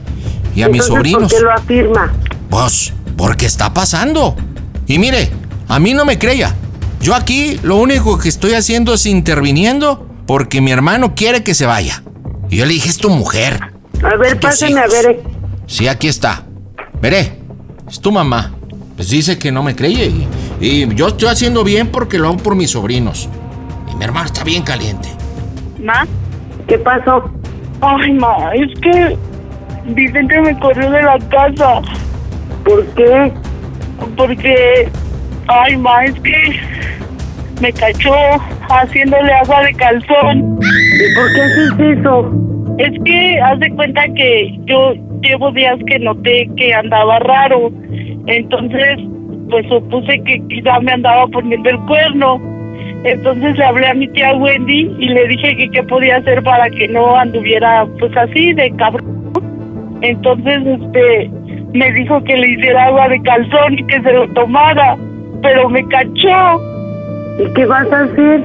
[0.54, 1.32] y a mis sobrinos.
[1.32, 2.12] ¿Por qué lo afirma?
[2.48, 4.36] Pues, porque está pasando.
[4.86, 5.30] Y mire,
[5.66, 6.54] a mí no me creya.
[7.00, 11.66] Yo aquí lo único que estoy haciendo es interviniendo porque mi hermano quiere que se
[11.66, 12.04] vaya.
[12.48, 13.72] Y yo le dije, es tu mujer.
[14.04, 15.22] A ver, pásame a ver.
[15.66, 16.44] Sí, aquí está.
[17.02, 17.40] Veré,
[17.88, 18.54] es tu mamá.
[18.94, 20.28] Pues dice que no me cree y,
[20.60, 23.28] y yo estoy haciendo bien porque lo hago por mis sobrinos.
[23.98, 25.08] Mi hermano está bien caliente.
[25.82, 26.06] ¿Ma?
[26.68, 27.30] ¿Qué pasó?
[27.80, 29.16] Ay, ma, es que
[29.86, 31.80] Vicente me corrió de la casa.
[32.64, 33.32] ¿Por qué?
[34.16, 34.88] Porque,
[35.48, 36.60] ay, ma, es que
[37.60, 38.14] me cachó
[38.68, 40.58] haciéndole agua de calzón.
[40.60, 42.32] ¿Y por qué haces eso?
[42.78, 44.92] Es que haz de cuenta que yo
[45.22, 47.70] llevo días que noté que andaba raro.
[48.26, 48.98] Entonces,
[49.50, 52.55] pues supuse que quizá me andaba poniendo el cuerno.
[53.06, 56.68] Entonces le hablé a mi tía Wendy y le dije que qué podía hacer para
[56.68, 59.32] que no anduviera pues así de cabrón.
[60.02, 61.30] Entonces, este,
[61.72, 64.96] me dijo que le hiciera agua de calzón y que se lo tomara,
[65.40, 66.60] pero me cachó.
[67.38, 68.44] ¿Y qué vas a hacer?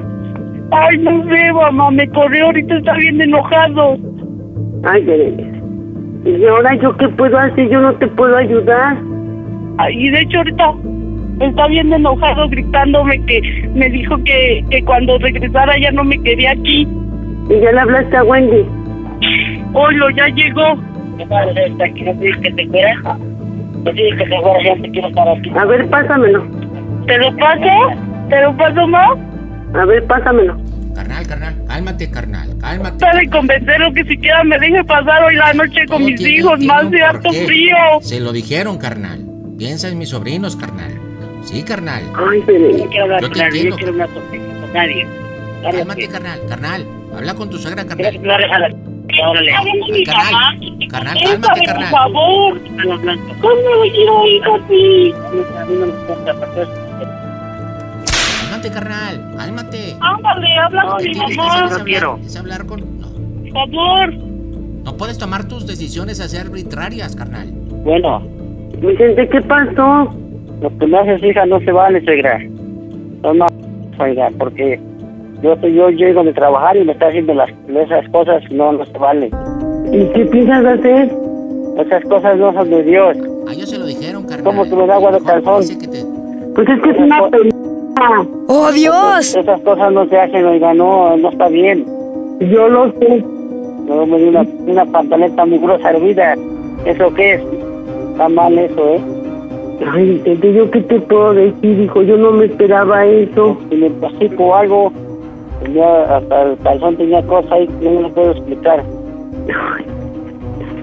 [0.69, 3.97] Ay, no sé, mamá, me corrió, ahorita está bien enojado.
[4.83, 5.57] Ay.
[6.23, 7.67] ¿Y ahora yo qué puedo hacer?
[7.67, 8.95] Yo no te puedo ayudar.
[9.79, 10.73] Ay, y de hecho ahorita
[11.39, 13.41] está bien enojado gritándome que
[13.73, 16.87] me dijo que, que cuando regresara ya no me quería aquí.
[17.49, 18.65] ¿Y ya le hablaste a Wendy?
[19.73, 20.79] Oilo, ya llegó.
[21.17, 23.17] que te quiera?
[23.83, 24.29] que te
[24.63, 25.51] ya te quiero estar aquí.
[25.57, 26.47] A ver, pásamelo.
[27.07, 27.95] ¿Te lo paso?
[28.29, 29.17] ¿Te lo paso más?
[29.73, 30.57] A ver, pásamelo.
[30.93, 33.05] Carnal, carnal, cálmate, carnal, cálmate.
[33.17, 36.91] De convencerlo que siquiera me deje pasar hoy la noche con mis tiene- hijos, más
[36.91, 37.75] de harto frío.
[38.01, 39.25] Se lo dijeron, carnal.
[39.57, 40.91] Piensa en mis sobrinos, carnal.
[41.43, 42.03] Sí, carnal.
[42.15, 43.75] Ay, pero Yo te entiendo.
[43.77, 44.23] quiero hablar con
[44.73, 45.07] nadie.
[45.63, 46.85] Cálmate, carnal, carnal.
[47.15, 48.21] Habla con tu suegra, carnal.
[48.21, 48.69] No, déjala.
[49.29, 49.51] Órale.
[50.05, 51.89] Carnal, carnal, cálmate, por carnal.
[51.91, 52.59] favor.
[53.41, 55.13] ¿Cómo me quiero ir así?
[58.49, 59.95] Cálmate, carnal, cálmate.
[59.99, 61.65] Ándale, habla con mi mamá.
[61.65, 62.79] es hablar- es hablar con...
[62.99, 64.13] No, Por favor.
[64.13, 67.49] no puedes tomar tus decisiones así arbitrarias, carnal.
[67.51, 68.21] Bueno,
[68.79, 70.13] Vicente, ¿qué pasó?
[70.61, 72.39] Lo que me haces, hija, no se vale, suegra.
[73.23, 73.47] No, no,
[73.99, 74.79] oiga, porque
[75.41, 78.97] yo, yo llego de trabajar y me está haciendo las, esas cosas, no, no se
[78.97, 79.31] vale.
[79.91, 81.11] ¿Y qué piensas hacer?
[81.79, 83.17] Esas cosas no son de Dios.
[83.47, 84.43] A ellos se lo dijeron, carnal.
[84.43, 85.67] ¿Cómo que me da agua de calzón?
[85.67, 86.05] Te...
[86.55, 87.21] Pues es que es una.
[88.47, 89.35] ¡Oh, Dios!
[89.35, 91.85] Esas cosas no se hacen, oiga, no, no está bien.
[92.39, 93.23] Yo lo sé.
[93.87, 96.35] Luego me dio una, una pantaleta muy gruesa hervida.
[96.85, 97.41] ¿Eso qué es?
[98.11, 99.01] Está mal eso, ¿eh?
[99.89, 102.01] Ay, Vicente, ¿yo qué te puedo decir, hijo?
[102.03, 103.57] Yo no me esperaba eso.
[103.69, 104.91] Si me platico algo,
[105.63, 108.83] tenía, hasta el calzón tenía cosas ahí que no me lo puedo explicar.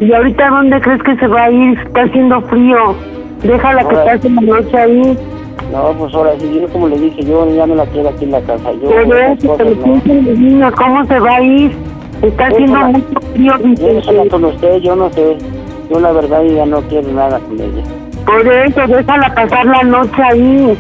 [0.01, 1.79] ¿Y ahorita dónde crees que se va a ir?
[1.79, 2.95] Está haciendo frío.
[3.43, 5.19] Déjala que Ahora- pase la noche ahí.
[5.73, 8.31] No, pues ahora sí, yo como le dije, yo ya no la quiero aquí en
[8.33, 8.73] la casa.
[8.83, 10.73] Yo, Pero cosas, pero no.
[10.77, 11.73] ¿cómo se va a ir?
[12.23, 12.99] Está haciendo Déjala.
[12.99, 13.53] mucho frío,
[14.25, 15.37] Yo con usted, yo no sé.
[15.91, 17.83] Yo la verdad ya no quiero nada con ella.
[18.29, 20.79] Por eso, déjala pasar la noche ahí.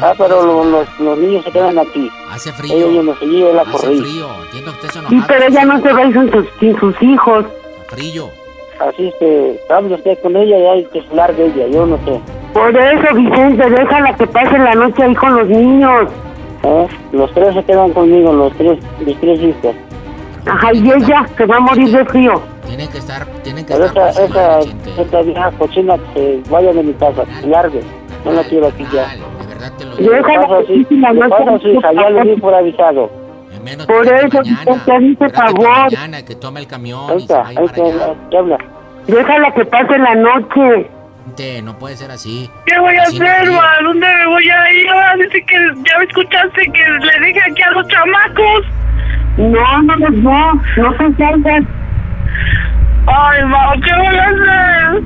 [0.00, 2.08] Ah, pero lo- los, los niños se quedan aquí.
[2.30, 3.02] Hace frío.
[3.02, 3.14] no
[3.54, 4.28] la Hace frío.
[4.44, 7.02] Entiendo que estés Sí, pero ella no se va a ir sin sus, sin sus
[7.02, 7.44] hijos.
[7.88, 8.30] Frío.
[8.78, 11.96] Así es que hable usted con ella y hay que hablar de ella, yo no
[12.04, 12.20] sé.
[12.52, 16.10] Por eso, Vicente, déjala que pase la noche ahí con los niños.
[16.62, 16.86] ¿Eh?
[17.12, 19.74] Los tres se quedan conmigo, los tres, mis tres hijos.
[20.46, 22.40] Ajá, y ella se va a morir de frío.
[22.66, 26.82] Tienen que estar, tienen que Pero estar esa, esa, esa vieja cochina que vaya de
[26.82, 27.80] mi casa, largue.
[28.24, 29.06] No la quiero aquí ya.
[29.08, 30.14] De verdad te lo ¿Qué digo.
[30.14, 30.40] Déjala
[31.28, 31.92] pasa noche pasa hija?
[31.92, 33.10] Ya le di por avisado.
[33.54, 34.42] En menos Por eso.
[34.42, 35.68] Vicente, dice favor.
[35.68, 37.88] Mañana, que tome el camión Ahí y se está, vaya ahí allá.
[37.88, 38.58] está, ¿qué habla?
[39.06, 40.90] Déjala que pase la noche.
[41.26, 42.50] Gente, no puede ser así.
[42.66, 43.52] ¿Qué voy a Así no hacer, frío.
[43.52, 43.68] ma?
[43.84, 44.86] ¿Dónde me voy a ir?
[45.24, 45.56] Dice que
[45.88, 48.64] ya me escuchaste que le dije aquí a los chamacos.
[49.36, 51.66] No, no, no, no, no se salgan.
[53.06, 55.02] Ay, ma, ¿qué voy a hacer?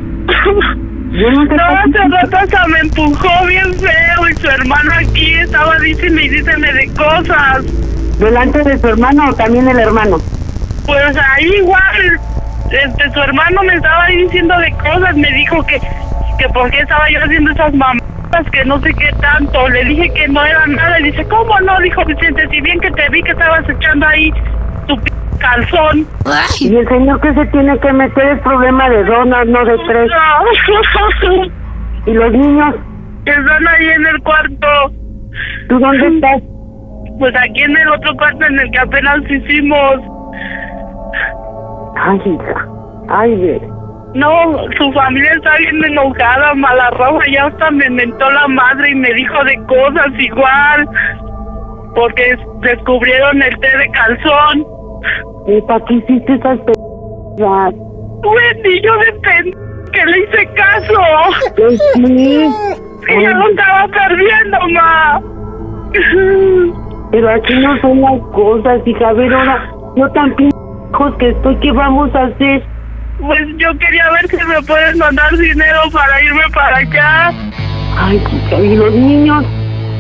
[1.11, 5.35] Yo no te No, hace rato hasta me empujó bien feo y su hermano aquí
[5.35, 7.65] estaba diciendo y díceme de cosas.
[8.19, 10.19] ¿Delante de su hermano o también el hermano?
[10.87, 12.21] Pues ahí igual,
[12.71, 15.81] este, su hermano me estaba diciendo de cosas, me dijo que,
[16.39, 18.00] que por qué estaba yo haciendo esas mamadas,
[18.53, 19.69] que no sé qué tanto.
[19.69, 21.79] Le dije que no era nada y dice, ¿cómo no?
[21.81, 24.33] Dijo Vicente, si bien que te vi que estabas echando ahí
[24.87, 26.07] tu p calzón.
[26.61, 30.11] Y el señor que se tiene que meter es problema de dos, no, de tres.
[32.07, 32.75] ¿Y los niños?
[33.25, 34.93] Están ahí en el cuarto.
[35.69, 36.43] ¿Tú dónde estás?
[37.19, 40.01] Pues aquí en el otro cuarto en el que apenas hicimos.
[41.97, 42.69] Ay, hija.
[43.09, 43.61] Ay.
[44.15, 48.95] No, su familia está bien enojada, mala roja, ya hasta me mentó la madre y
[48.95, 50.89] me dijo de cosas igual.
[51.95, 54.67] Porque descubrieron el té de calzón.
[55.47, 56.73] ¿Y para qué hiciste esas p...
[58.23, 59.53] Wendy, yo de
[59.93, 61.01] que le hice caso.
[61.57, 62.51] Pues sí.
[63.09, 65.21] Y ya lo estaba perdiendo, ma.
[67.11, 69.09] Pero aquí no son las cosas, hija.
[69.09, 72.63] A ver, ahora, yo tan hijos que estoy, ¿qué vamos a hacer?
[73.21, 77.33] Pues yo quería ver si me pueden mandar dinero para irme para allá.
[77.99, 78.23] Ay,
[78.63, 79.45] ¿y los niños?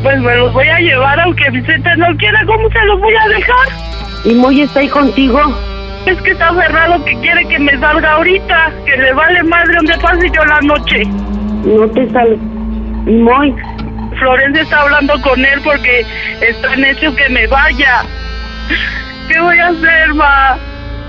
[0.03, 2.45] Pues me los voy a llevar aunque Vicente no quiera.
[2.47, 3.68] ¿Cómo se los voy a dejar?
[4.25, 5.39] ¿Y Moy está ahí contigo?
[6.07, 8.73] Es que está cerrado que quiere que me salga ahorita.
[8.87, 11.05] Que le vale madre donde pase yo la noche.
[11.64, 12.39] No te sale.
[13.07, 13.55] ¿Y Moy?
[14.18, 16.07] Florencia está hablando con él porque
[16.41, 18.03] está necio que me vaya.
[19.29, 20.59] ¿Qué voy a hacer, ma?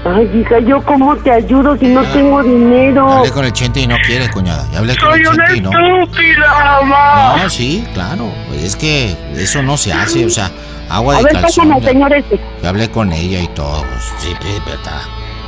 [0.03, 3.07] Ay, hija, ¿yo cómo te ayudo si no tengo dinero?
[3.07, 4.65] Hablé con el Chente y no quiere, cuñada.
[4.71, 5.69] Ya hablé con Soy el una Chente y no.
[6.03, 7.35] estúpida, ma.
[7.43, 8.25] No, sí, claro.
[8.55, 10.49] Es que eso no se hace, o sea,
[10.89, 11.69] agua A de ver, calzón.
[11.69, 12.39] pásame al señor este.
[12.63, 13.83] Ya hablé con ella y todo.
[14.17, 15.01] Sí, sí, verdad.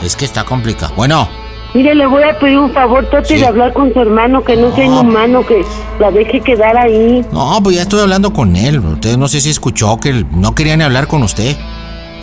[0.03, 0.93] Es que está complicado.
[0.95, 1.27] Bueno,
[1.75, 4.71] Mire, le voy a pedir un favor, trate de hablar con su hermano, que no
[4.75, 5.65] sea inhumano, que
[5.99, 7.25] la deje quedar ahí.
[7.31, 8.77] No, pues ya estoy hablando con él.
[8.77, 11.57] Usted no sé si escuchó que no quería ni hablar con usted.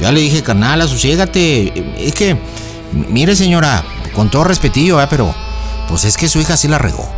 [0.01, 1.73] Ya le dije, carnal, asosiégate.
[1.99, 2.37] Es que,
[2.93, 3.83] mire señora,
[4.15, 5.07] con todo respetillo, ¿eh?
[5.11, 5.35] pero
[5.89, 7.09] pues es que su hija sí la regó.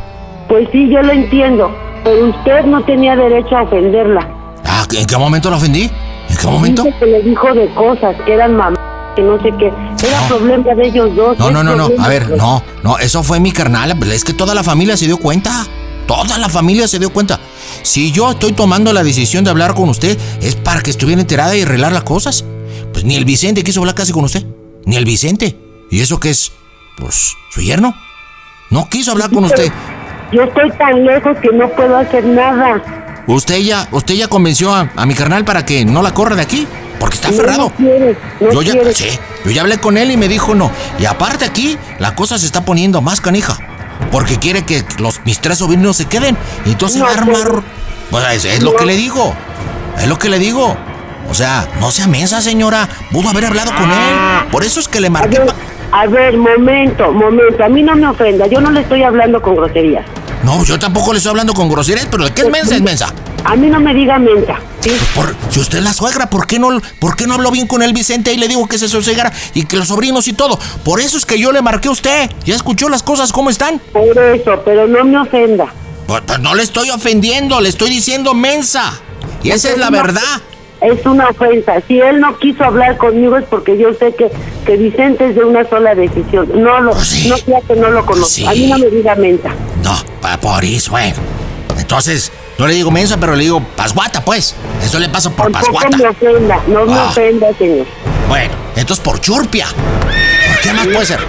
[0.48, 1.70] Pues sí, yo lo entiendo,
[2.04, 4.28] pero usted no tenía derecho a ofenderla.
[4.64, 5.90] Ah, ¿en qué momento la ofendí?
[6.28, 6.82] ¿En qué momento?
[6.82, 8.78] Dice que le dijo de cosas, que eran mamá,
[9.14, 9.72] que no sé qué.
[10.06, 11.38] Era problema de ellos dos.
[11.38, 11.88] No, no, no, no.
[12.02, 13.96] A ver, no, no, eso fue mi carnal.
[14.10, 15.66] Es que toda la familia se dio cuenta.
[16.06, 17.38] Toda la familia se dio cuenta.
[17.82, 21.56] Si yo estoy tomando la decisión de hablar con usted, es para que estuviera enterada
[21.56, 22.44] y arreglar las cosas.
[22.92, 24.44] Pues ni el Vicente quiso hablar casi con usted.
[24.84, 25.56] Ni el Vicente.
[25.90, 26.52] ¿Y eso qué es?
[26.96, 27.94] Pues su yerno.
[28.70, 29.70] No quiso hablar con usted.
[30.32, 32.82] Yo estoy tan lejos que no puedo hacer nada.
[33.26, 36.42] Usted ya, usted ya convenció a, a mi carnal para que no la corra de
[36.42, 36.66] aquí.
[36.98, 37.64] Porque está aferrado.
[37.64, 38.94] No quiere, no yo ya, quiere.
[38.94, 39.08] sí,
[39.44, 40.70] yo ya hablé con él y me dijo no.
[40.98, 43.58] Y aparte aquí, la cosa se está poniendo más canija.
[44.10, 46.36] Porque quiere que los, mis tres sobrinos se queden.
[46.64, 47.62] Y entonces No, va a armar.
[48.10, 49.34] Pues es, es lo que le digo.
[49.98, 50.76] Es lo que le digo.
[51.32, 52.86] O sea, no sea mensa, señora.
[53.10, 54.50] Pudo haber hablado con él.
[54.50, 55.38] Por eso es que le A marqué.
[55.38, 55.48] ver,
[55.90, 57.64] a ver, momento, momento.
[57.64, 58.46] A mí no me ofenda.
[58.48, 60.04] Yo no le estoy hablando con groserías.
[60.44, 63.14] No, yo tampoco le estoy hablando con groserías, pero que es mensa es mensa.
[63.46, 64.60] A mí no me diga menta.
[64.80, 64.90] ¿sí?
[65.14, 66.68] Por, si usted es la suegra, ¿por qué, no,
[67.00, 69.64] ¿por qué no habló bien con el Vicente y le digo que se sosegara y
[69.64, 70.58] que los sobrinos y todo?
[70.84, 72.30] Por eso es que yo le marqué a usted.
[72.44, 73.78] ¿Ya escuchó las cosas cómo están?
[73.90, 75.64] Por eso, pero no me ofenda.
[76.06, 78.92] Pues, pues no le estoy ofendiendo, le estoy diciendo mensa.
[79.42, 80.20] Y esa es la verdad.
[80.82, 81.74] Es una ofensa.
[81.86, 84.30] Si él no quiso hablar conmigo es porque yo sé que,
[84.66, 86.48] que Vicente es de una sola decisión.
[86.62, 88.26] No lo, no sea que no lo conozco.
[88.28, 88.46] Sí.
[88.46, 89.50] A mí no me diga menta.
[89.84, 89.94] No,
[90.40, 91.14] por eso, bueno.
[91.78, 94.54] Entonces, no le digo mensa, pero le digo pasguata, pues.
[94.84, 95.96] Eso le pasa por Tampoco pasguata.
[95.96, 96.60] me ofenda.
[96.68, 97.06] No me Ah.
[97.10, 97.86] ofenda, señor.
[98.28, 99.66] Bueno, entonces por churpia.
[99.66, 101.20] ¿Por qué más puede ser?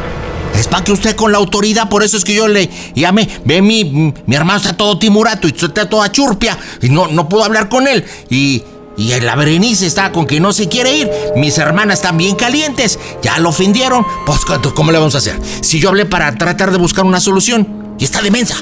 [0.56, 3.62] Es para que usted con la autoridad, por eso es que yo le llame, ve
[3.62, 7.70] mi, mi hermano está todo timurato y está toda churpia y no, no puedo hablar
[7.70, 8.06] con él.
[8.30, 8.64] Y,
[8.98, 11.10] y la Berenice está con que no se quiere ir.
[11.36, 14.06] Mis hermanas están bien calientes, ya lo ofendieron.
[14.26, 14.40] Pues,
[14.76, 15.40] ¿cómo le vamos a hacer?
[15.62, 18.56] Si yo hablé para tratar de buscar una solución y está de mensa.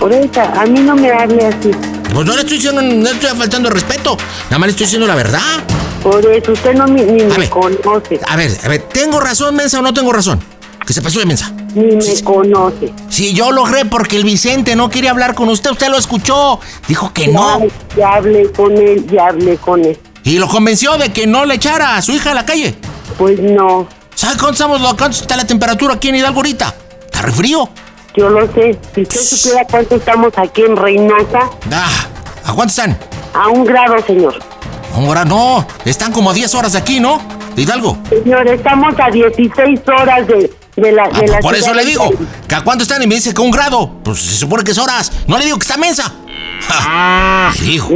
[0.00, 1.70] Ahorita, a mí no me hable así.
[2.12, 4.16] Pues no le estoy diciendo, no le estoy faltando respeto.
[4.46, 5.40] Nada más le estoy diciendo la verdad.
[6.02, 7.48] Por eso, usted no me, ni me ver.
[7.48, 8.20] conoce.
[8.28, 10.38] A ver, a ver, ¿tengo razón, mensa o no tengo razón?
[10.86, 11.52] Que se pasó de mensa.
[11.76, 12.92] Ni me conoce.
[13.10, 16.58] Si yo logré porque el Vicente no quería hablar con usted, usted lo escuchó.
[16.88, 17.60] Dijo que no.
[17.96, 19.98] Ya, hablé con él, ya hablé con él.
[20.24, 22.74] Y lo convenció de que no le echara a su hija a la calle.
[23.18, 23.86] Pues no.
[24.14, 26.74] ¿Sabe cuánto, estamos, cuánto está la temperatura aquí en Hidalgo ahorita?
[27.04, 27.68] Está re frío.
[28.16, 28.78] Yo lo sé.
[28.94, 32.06] Si usted supiera cuánto estamos aquí en Reynosa, Ah,
[32.44, 32.98] ¿A cuánto están?
[33.34, 34.38] a un grado, señor.
[34.94, 35.66] Ahora no.
[35.84, 37.20] Están como a 10 horas de aquí, ¿no?
[37.54, 37.98] De Hidalgo.
[38.08, 42.10] Señor, estamos a 16 horas de, de la, Ah, la por eso le digo.
[42.46, 43.02] ¿Que a cuánto están?
[43.02, 43.90] Y me dice que un grado.
[44.02, 45.10] Pues se supone que es horas.
[45.26, 46.12] No le digo que está mensa.
[46.68, 47.52] Ja.
[47.64, 47.90] Hijo.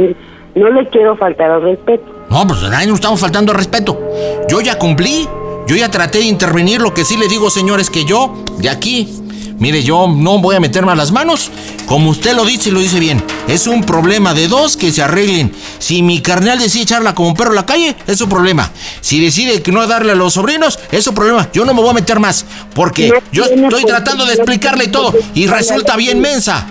[0.55, 2.05] No le quiero faltar al respeto.
[2.29, 3.99] No, pues a nos estamos faltando al respeto.
[4.47, 5.27] Yo ya cumplí,
[5.67, 6.81] yo ya traté de intervenir.
[6.81, 9.20] Lo que sí le digo, señores, que yo, de aquí,
[9.61, 11.49] mire, yo no voy a meterme a las manos.
[11.85, 15.01] Como usted lo dice y lo dice bien, es un problema de dos que se
[15.01, 15.53] arreglen.
[15.79, 18.71] Si mi carnal decide echarla como un perro a la calle, es su problema.
[19.01, 21.49] Si decide que no darle a los sobrinos, es su problema.
[21.53, 25.13] Yo no me voy a meter más, porque No yo estoy tratando de explicarle todo
[25.33, 26.67] y resulta bien mensa.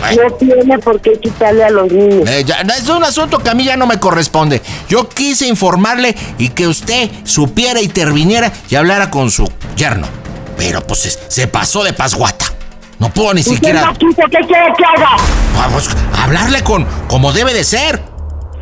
[0.00, 2.28] No tiene por qué quitarle a los niños.
[2.28, 4.60] Eh, ya, es un asunto que a mí ya no me corresponde.
[4.88, 10.25] Yo quise informarle y que usted supiera, interviniera y hablara con su yerno.
[10.56, 12.46] Pero pues se, se pasó de pasguata.
[12.98, 15.16] No puedo ni siquiera que quiere que haga.
[15.54, 18.02] vamos, hablarle con como debe de ser.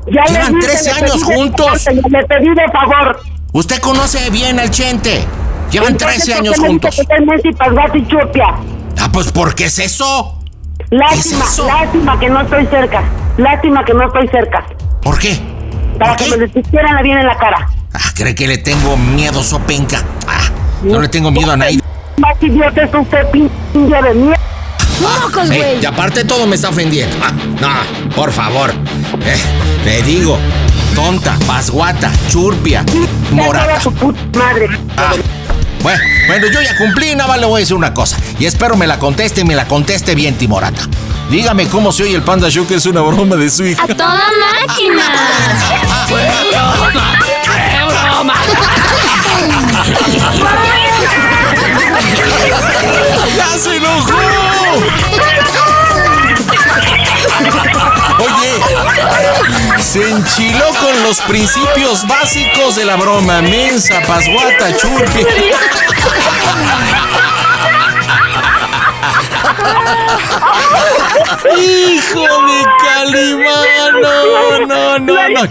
[0.07, 1.86] Ya Llevan dije, 13 le años juntos.
[1.86, 3.20] Le pedí de favor.
[3.53, 5.24] Usted conoce bien al Chente.
[5.70, 7.01] Llevan Entonces, 13 ¿por qué años me juntos.
[9.01, 10.40] Ah, pues ¿por qué es eso?
[10.90, 11.66] Lástima, ¿Es eso?
[11.66, 13.03] lástima que no estoy cerca.
[13.38, 14.66] Lástima que no estoy cerca.
[15.01, 15.38] ¿Por qué?
[15.99, 17.68] Para que me les pusieran la bien en la cara.
[17.92, 20.03] Ah, cree que le tengo miedo, sopenca.
[20.26, 20.51] Ah,
[20.82, 21.84] no le tengo miedo a nadie.
[22.47, 24.40] Idiota es usted, pinche de mierda.
[25.01, 25.82] ¡Mocos, Eh, güey!
[25.82, 27.16] y aparte todo me está ofendiendo.
[27.22, 28.70] Ah, no, por favor.
[29.24, 29.36] Eh,
[29.84, 30.38] le digo,
[30.95, 32.84] tonta, pasguata, churpia,
[33.32, 33.80] morata.
[33.80, 34.68] su puta madre.
[34.97, 35.12] Ah,
[35.82, 38.16] bueno, bueno, yo ya cumplí, nada más le voy a decir una cosa.
[38.39, 40.82] Y espero me la conteste y me la conteste bien, Timorata.
[41.31, 43.82] Dígame cómo se oye el Panda Show, que es una broma de su hija.
[43.82, 44.20] ¡A toda
[44.66, 45.02] máquina!
[59.95, 63.41] Se enchiló con los principios básicos de la broma.
[63.43, 65.25] Mensa, pasguata, churque.
[71.57, 74.01] ¡Hijo de Calimán!
[74.03, 75.43] No, no, no, no.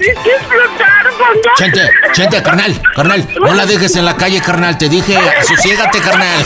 [1.57, 5.17] Chente, chente, carnal, carnal, no la dejes en la calle, carnal, te dije,
[5.47, 6.45] sosiégate, carnal.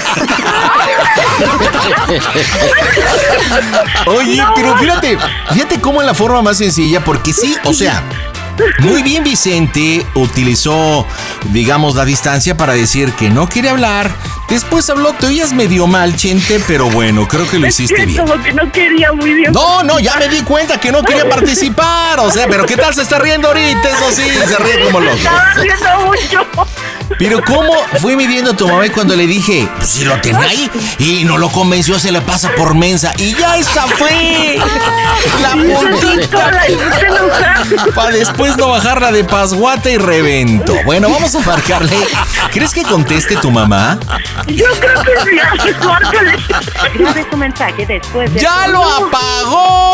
[4.08, 5.18] Oye, pero fíjate,
[5.54, 8.04] fíjate cómo es la forma más sencilla, porque sí, o sea,
[8.80, 11.06] muy bien Vicente utilizó,
[11.46, 14.12] digamos, la distancia para decir que no quiere hablar.
[14.48, 18.26] Después habló, te oías medio mal, Chente, pero bueno, creo que lo hiciste bien.
[18.26, 19.52] como que no quería muy bien.
[19.52, 22.20] No, no, ya me di cuenta que no quería participar.
[22.22, 23.90] O sea, pero ¿qué tal se está riendo ahorita?
[23.90, 25.18] Eso sí, se ríe como loco.
[25.18, 26.48] Estaba riendo mucho.
[27.18, 27.72] Pero ¿cómo
[28.02, 30.70] fue midiendo a tu mamá cuando le dije, pues si lo tenía ahí
[31.00, 34.60] y no lo convenció, se le pasa por mensa y ya esa fue
[35.42, 36.52] la puntita
[37.96, 40.76] para después no bajarla de pasguata y revento.
[40.86, 41.98] Bueno, vamos a marcarle.
[42.52, 43.98] ¿Crees que conteste tu mamá?
[44.48, 45.38] Yo creo que sí,
[47.38, 48.40] mensaje después de...
[48.42, 49.88] ¡Ya lo apagó!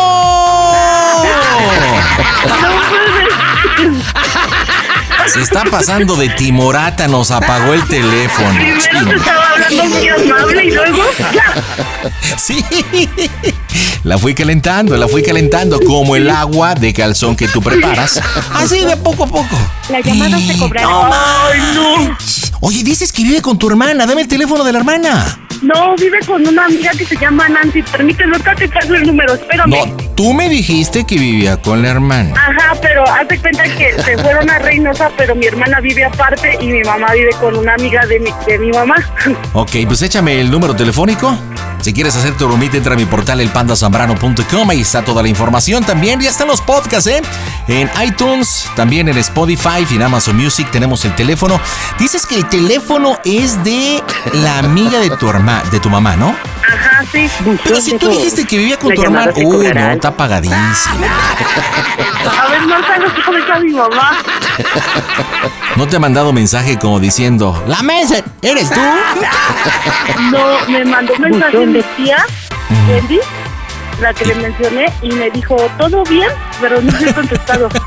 [5.26, 8.50] Se está pasando de timorata, nos apagó el teléfono.
[8.50, 11.02] Primero te estaba hablando muy amable y luego.
[12.36, 12.64] Sí.
[14.02, 18.20] La fui calentando, la fui calentando como el agua de calzón que tú preparas.
[18.52, 19.56] Así de poco a poco.
[19.88, 20.88] La llamada se cobrará.
[20.90, 22.16] Ay, no.
[22.60, 24.06] Oye, dices que vive con tu hermana.
[24.06, 25.38] Dame el teléfono de la hermana.
[25.62, 27.82] No, vive con una amiga que se llama Nancy.
[27.82, 29.70] Permíteme, ahorita te paso el número, espérame.
[29.70, 32.34] No, tú me dijiste que vivía con la hermana.
[32.36, 36.58] Ajá, pero haz de cuenta que se fueron a Reynosa, pero mi hermana vive aparte
[36.60, 38.96] y mi mamá vive con una amiga de mi, de mi mamá.
[39.52, 41.36] Ok, pues échame el número telefónico.
[41.84, 44.70] Si quieres hacer tu bromita, entra a mi portal elpandasambrano.com.
[44.70, 46.18] Ahí está toda la información también.
[46.18, 47.20] Ya están los podcasts, ¿eh?
[47.68, 51.60] En iTunes, también en Spotify, y en Amazon Music tenemos el teléfono.
[51.98, 54.02] Dices que el teléfono es de
[54.32, 56.34] la amiga de tu hermana, de tu mamá, ¿no?
[56.66, 57.28] Ajá, sí.
[57.62, 60.54] Pero si tú dijiste que vivía con tu se Uy, no, está apagadísima.
[62.24, 64.12] A ver, no sabes cómo está mi mamá.
[65.76, 68.80] ¿No te ha mandado mensaje como diciendo, la mesa, eres tú?
[70.30, 72.24] No, me mandó mensaje mi tía,
[72.88, 73.18] Wendy,
[74.00, 76.28] la que le mencioné, y me dijo, ¿todo bien?
[76.60, 77.68] Pero no me he contestado.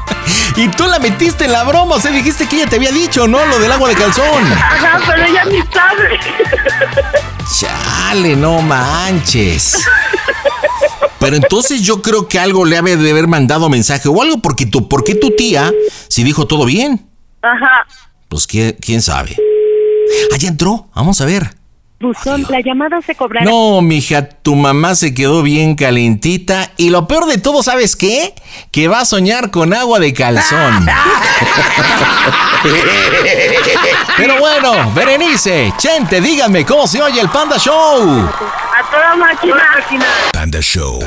[0.56, 3.28] Y tú la metiste en la broma, o sea, dijiste que ella te había dicho,
[3.28, 3.46] ¿no?
[3.46, 4.44] Lo del agua de calzón.
[4.52, 6.20] Ajá, pero ella ni sabe.
[7.60, 9.86] Chale, no manches.
[11.20, 14.66] Pero entonces yo creo que algo le había de haber mandado mensaje o algo, porque
[14.66, 15.72] tu, ¿por qué tu tía,
[16.08, 17.08] si dijo todo bien?
[17.44, 17.86] Ajá.
[18.28, 19.38] Pues ¿quién, quién sabe.
[20.34, 21.57] Allá entró, vamos a ver.
[22.00, 23.50] Buzón, la llamada se cobrará.
[23.50, 28.36] No, mija, tu mamá se quedó bien calentita y lo peor de todo, ¿sabes qué?
[28.72, 30.86] Que va a soñar con agua de calzón.
[34.18, 38.30] Pero bueno, Berenice, Chente, díganme cómo se oye el Panda Show.
[38.30, 39.64] A toda máquina.
[40.34, 41.00] Panda Show.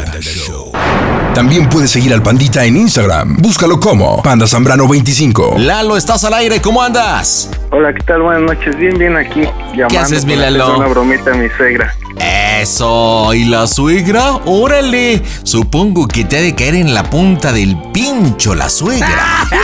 [1.35, 3.37] También puedes seguir al Pandita en Instagram.
[3.37, 5.57] Búscalo como Panda Zambrano 25.
[5.59, 7.49] Lalo, estás al aire, ¿cómo andas?
[7.71, 8.23] Hola, ¿qué tal?
[8.23, 8.77] Buenas noches.
[8.77, 9.43] Bien, bien aquí.
[9.75, 10.77] Llamando haces, mi Lalo?
[10.77, 11.95] Una bromita a mi suegra.
[12.61, 14.41] Eso, ¿y la suegra?
[14.45, 19.47] Órale, supongo que te ha de caer en la punta del pincho la suegra.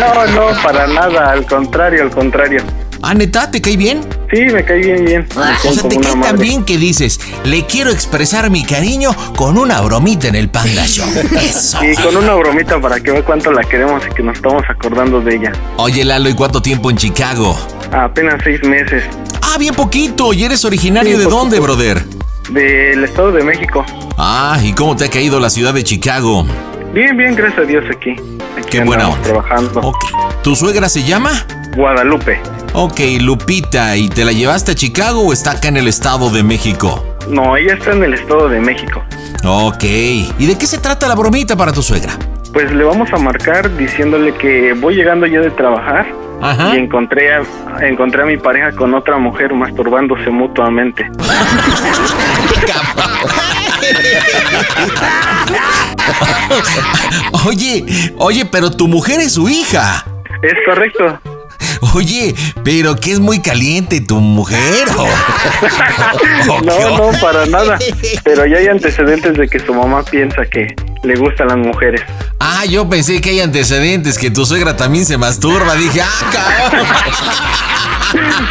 [0.00, 1.30] No, no, para nada.
[1.30, 2.62] Al contrario, al contrario.
[3.04, 3.50] ¿Ah, neta?
[3.50, 4.00] ¿Te cae bien?
[4.32, 5.26] Sí, me cae bien, bien.
[5.34, 9.58] Me O sea, te cae tan bien que dices, le quiero expresar mi cariño con
[9.58, 11.08] una bromita en el Panda Show.
[11.40, 11.84] Eso.
[11.84, 15.20] Y con una bromita para que vea cuánto la queremos y que nos estamos acordando
[15.20, 15.52] de ella.
[15.78, 17.58] Oye, Lalo, ¿y cuánto tiempo en Chicago?
[17.90, 19.02] Apenas seis meses.
[19.42, 20.32] Ah, bien poquito.
[20.32, 22.04] ¿Y eres originario de dónde, brother?
[22.50, 23.84] Del Estado de México.
[24.16, 26.46] Ah, ¿y cómo te ha caído la ciudad de Chicago?
[26.94, 28.12] Bien, bien, gracias a Dios aquí.
[28.56, 29.22] Aquí Qué buena onda.
[29.22, 29.80] trabajando.
[29.80, 30.04] Ok.
[30.44, 31.32] ¿Tu suegra se llama?
[31.74, 32.40] Guadalupe.
[32.74, 36.42] Ok, Lupita, ¿y te la llevaste a Chicago o está acá en el Estado de
[36.42, 37.04] México?
[37.28, 39.04] No, ella está en el Estado de México.
[39.44, 42.14] Ok, ¿y de qué se trata la bromita para tu suegra?
[42.54, 46.06] Pues le vamos a marcar diciéndole que voy llegando ya de trabajar
[46.72, 47.42] y encontré a,
[47.82, 51.10] encontré a mi pareja con otra mujer masturbándose mutuamente.
[57.46, 57.84] Oye,
[58.18, 60.04] oye, pero tu mujer es su hija.
[60.42, 61.20] Es correcto.
[61.94, 62.34] Oye,
[62.64, 64.88] pero que es muy caliente tu mujer.
[64.96, 65.04] ¿o?
[66.52, 67.78] ¿O qué No, no, para nada.
[68.24, 72.02] Pero ya hay antecedentes de que su mamá piensa que le gustan las mujeres.
[72.38, 75.74] Ah, yo pensé que hay antecedentes, que tu suegra también se masturba.
[75.74, 76.86] Dije, ah, cabrón.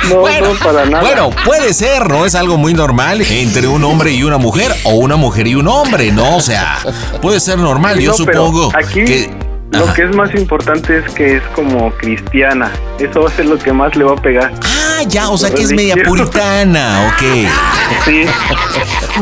[0.10, 1.02] No, no, para nada.
[1.02, 2.26] Bueno, puede ser, ¿no?
[2.26, 5.68] Es algo muy normal entre un hombre y una mujer o una mujer y un
[5.68, 6.38] hombre, ¿no?
[6.38, 6.80] O sea,
[7.22, 7.98] puede ser normal.
[7.98, 9.51] Sí, Yo no, supongo aquí que.
[9.72, 12.72] Lo que es más importante es que es como cristiana.
[13.00, 14.52] Eso va a ser lo que más le va a pegar.
[14.64, 17.50] Ah, Ah, ya, o sea que es media puritana, ok.
[18.06, 18.26] Sí.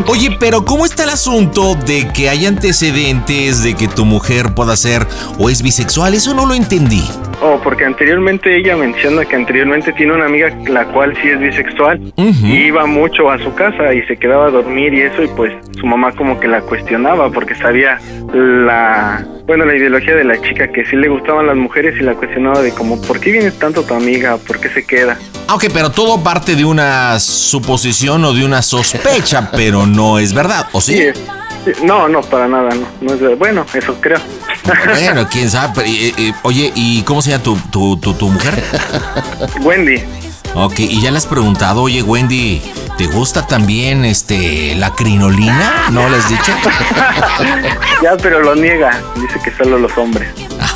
[0.07, 4.75] Oye, pero ¿cómo está el asunto de que hay antecedentes de que tu mujer pueda
[4.75, 5.07] ser
[5.37, 6.13] o es bisexual?
[6.13, 7.09] Eso no lo entendí.
[7.41, 12.11] Oh, porque anteriormente ella menciona que anteriormente tiene una amiga la cual sí es bisexual
[12.17, 15.53] y iba mucho a su casa y se quedaba a dormir y eso y pues
[15.79, 17.97] su mamá como que la cuestionaba porque sabía
[18.33, 22.13] la bueno la ideología de la chica que sí le gustaban las mujeres y la
[22.13, 24.37] cuestionaba de como ¿por qué vienes tanto tu amiga?
[24.37, 25.17] ¿Por qué se queda?
[25.47, 30.33] Ah, Ok, pero todo parte de una suposición o de una sospecha, pero no es
[30.33, 30.93] verdad, ¿o sí?
[30.97, 31.21] Sí, sí,
[31.83, 32.87] No, no, para nada, no.
[33.01, 34.19] no es, bueno, eso creo.
[34.93, 35.73] Bueno, quién sabe.
[35.75, 38.63] pero, eh, eh, oye, ¿y cómo se llama tu, tu, tu, tu mujer?
[39.61, 40.03] Wendy.
[40.55, 42.61] Ok, y ya le has preguntado, oye, Wendy,
[42.97, 45.89] ¿te gusta también este la crinolina?
[45.91, 46.51] ¿No le has dicho?
[48.03, 48.99] ya, pero lo niega.
[49.15, 50.27] Dice que solo los hombres.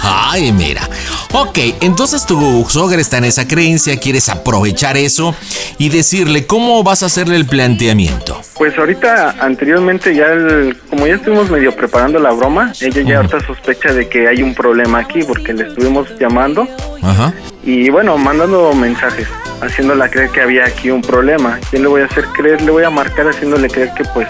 [0.03, 0.87] Ay, mira.
[1.31, 5.35] Ok, entonces tu suegra está en esa creencia, quieres aprovechar eso
[5.79, 8.39] y decirle cómo vas a hacerle el planteamiento.
[8.53, 13.39] Pues ahorita, anteriormente, ya el- como ya estuvimos medio preparando la broma, ella ya ahorita
[13.45, 16.67] sospecha de que hay un problema aquí porque le estuvimos llamando
[17.01, 17.33] Ajá.
[17.63, 19.27] Y bueno, mandando mensajes,
[19.61, 21.59] haciéndola creer que había aquí un problema.
[21.71, 22.61] ¿Qué le voy a hacer creer?
[22.61, 24.27] Le voy a marcar haciéndole creer que pues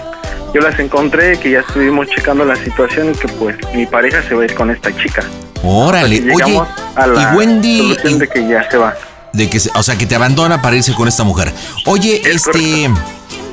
[0.54, 4.34] yo las encontré, que ya estuvimos checando la situación y que pues mi pareja se
[4.34, 5.22] va a ir con esta chica.
[5.64, 6.60] Órale, Y oye,
[6.94, 8.94] a la y Wendy, solución de que ya se va.
[9.32, 11.50] de que, o sea, que te abandona para irse con esta mujer.
[11.86, 12.88] Oye, este,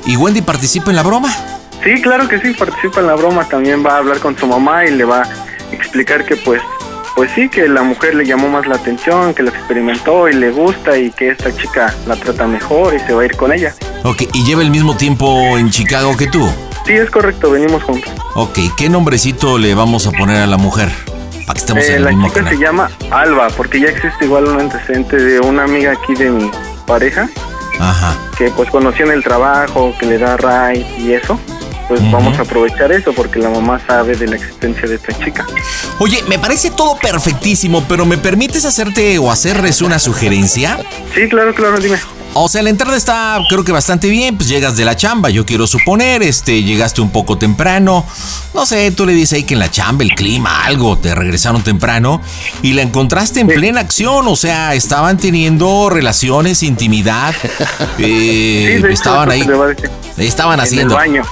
[0.06, 1.34] ¿y Wendy participa en la broma?
[1.82, 4.84] Sí, claro que sí, participa en la broma, también va a hablar con su mamá
[4.84, 6.62] y le va a explicar que pues
[7.14, 10.50] pues sí, que la mujer le llamó más la atención, que lo experimentó y le
[10.50, 13.74] gusta y que esta chica la trata mejor y se va a ir con ella.
[14.04, 16.48] Ok, y lleva el mismo tiempo en Chicago que tú.
[16.86, 18.10] Sí, es correcto, venimos juntos.
[18.34, 20.88] Ok, ¿qué nombrecito le vamos a poner a la mujer?
[21.46, 22.54] Para que estemos Eh, en el la mismo chica canal.
[22.54, 26.50] se llama Alba, porque ya existe igual un antecedente de una amiga aquí de mi
[26.86, 27.28] pareja,
[27.78, 28.16] Ajá.
[28.38, 31.38] que pues conoció en el trabajo, que le da ray y eso.
[31.88, 35.44] Pues vamos a aprovechar eso porque la mamá sabe de la existencia de esta chica.
[35.98, 40.78] Oye, me parece todo perfectísimo, pero ¿me permites hacerte o hacerles una sugerencia?
[41.14, 41.98] Sí, claro, claro, dime.
[42.34, 45.44] O sea, la entrada está creo que bastante bien, pues llegas de la chamba, yo
[45.44, 48.06] quiero suponer, este, llegaste un poco temprano,
[48.54, 51.62] no sé, tú le dices ahí que en la chamba, el clima, algo, te regresaron
[51.62, 52.22] temprano
[52.62, 57.34] y la encontraste en plena acción, o sea, estaban teniendo relaciones, intimidad,
[57.98, 59.46] eh, Sí, de hecho, estaban ahí,
[60.16, 60.94] estaban En el haciendo...
[60.94, 61.22] baño.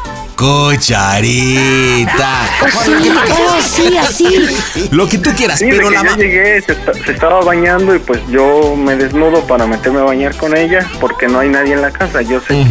[0.41, 2.49] Cucharita.
[3.31, 4.27] Oh, sí, así.
[4.91, 7.45] Lo que tú quieras, Sí, de pero que la yo llegué, se, esta- se estaba
[7.45, 11.51] bañando y pues yo me desnudo para meterme a bañar con ella porque no hay
[11.51, 12.23] nadie en la casa.
[12.23, 12.67] Yo sé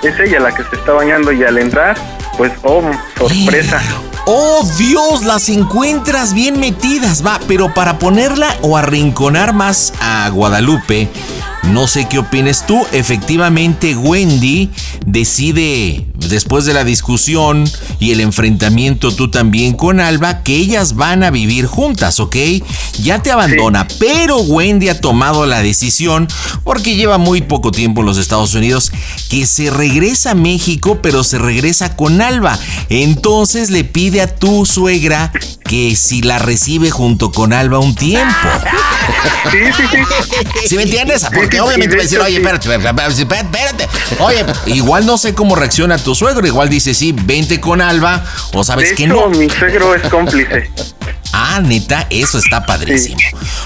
[0.00, 1.94] que es ella la que se está bañando y al entrar,
[2.38, 2.82] pues, oh,
[3.18, 3.82] sorpresa.
[4.26, 11.08] Oh Dios, las encuentras bien metidas, va, pero para ponerla o arrinconar más a Guadalupe,
[11.64, 14.70] no sé qué opines tú, efectivamente Wendy
[15.06, 21.22] decide, después de la discusión y el enfrentamiento tú también con Alba, que ellas van
[21.22, 22.36] a vivir juntas, ¿ok?
[23.02, 26.28] Ya te abandona, pero Wendy ha tomado la decisión,
[26.64, 28.92] porque lleva muy poco tiempo en los Estados Unidos,
[29.28, 32.58] que se regresa a México, pero se regresa con Alba.
[32.88, 35.32] Entonces le pide a tu suegra
[35.70, 38.34] que si la recibe junto con Alba un tiempo.
[39.52, 39.98] Sí, sí, sí.
[40.66, 41.24] ¿Sí me entiendes?
[41.32, 43.88] Porque sí, obviamente sí, va a decir, de oye, espérate, espérate, espérate, espérate.
[44.18, 46.44] Oye, igual no sé cómo reacciona tu suegro.
[46.44, 48.24] Igual dice, sí, vente con Alba.
[48.52, 49.28] O sabes de que hecho, no.
[49.28, 50.72] mi suegro es cómplice.
[51.32, 53.18] Ah, neta, eso está padrísimo.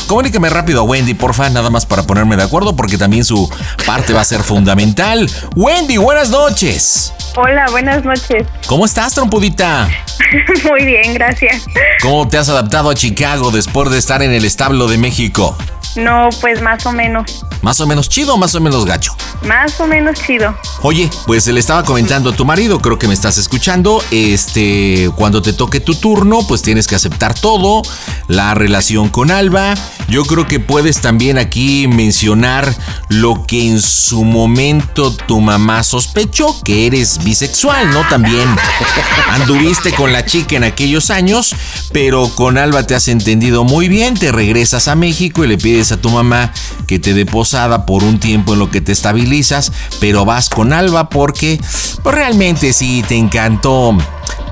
[0.07, 3.51] Comuníqueme rápido a Wendy, porfa, nada más para ponerme de acuerdo, porque también su
[3.87, 5.31] parte va a ser fundamental.
[5.57, 7.13] Wendy, buenas noches.
[7.37, 8.47] Hola, buenas noches.
[8.67, 9.89] ¿Cómo estás, trompudita?
[10.71, 11.65] Muy bien, gracias.
[12.01, 15.57] ¿Cómo te has adaptado a Chicago después de estar en el establo de México?
[15.97, 17.45] No, pues más o menos.
[17.63, 19.17] ¿Más o menos chido o más o menos gacho?
[19.43, 20.55] Más o menos chido.
[20.83, 25.41] Oye, pues le estaba comentando a tu marido, creo que me estás escuchando, este, cuando
[25.41, 27.83] te toque tu turno, pues tienes que aceptar todo,
[28.29, 29.75] la relación con Alba.
[30.09, 32.75] Yo creo que puedes también aquí mencionar
[33.09, 38.07] lo que en su momento tu mamá sospechó, que eres bisexual, ¿no?
[38.09, 38.47] También
[39.31, 41.55] anduviste con la chica en aquellos años,
[41.93, 45.84] pero con Alba te has entendido muy bien, te regresas a México y le pides
[45.93, 46.53] a tu mamá
[46.87, 50.73] que te dé posada por un tiempo en lo que te estabilizas, pero vas con
[50.73, 51.61] Alba porque
[52.03, 53.97] pues realmente sí te encantó.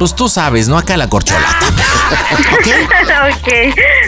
[0.03, 0.77] Pues tú sabes, ¿no?
[0.77, 1.61] Acá la corcholata.
[3.31, 3.49] ok.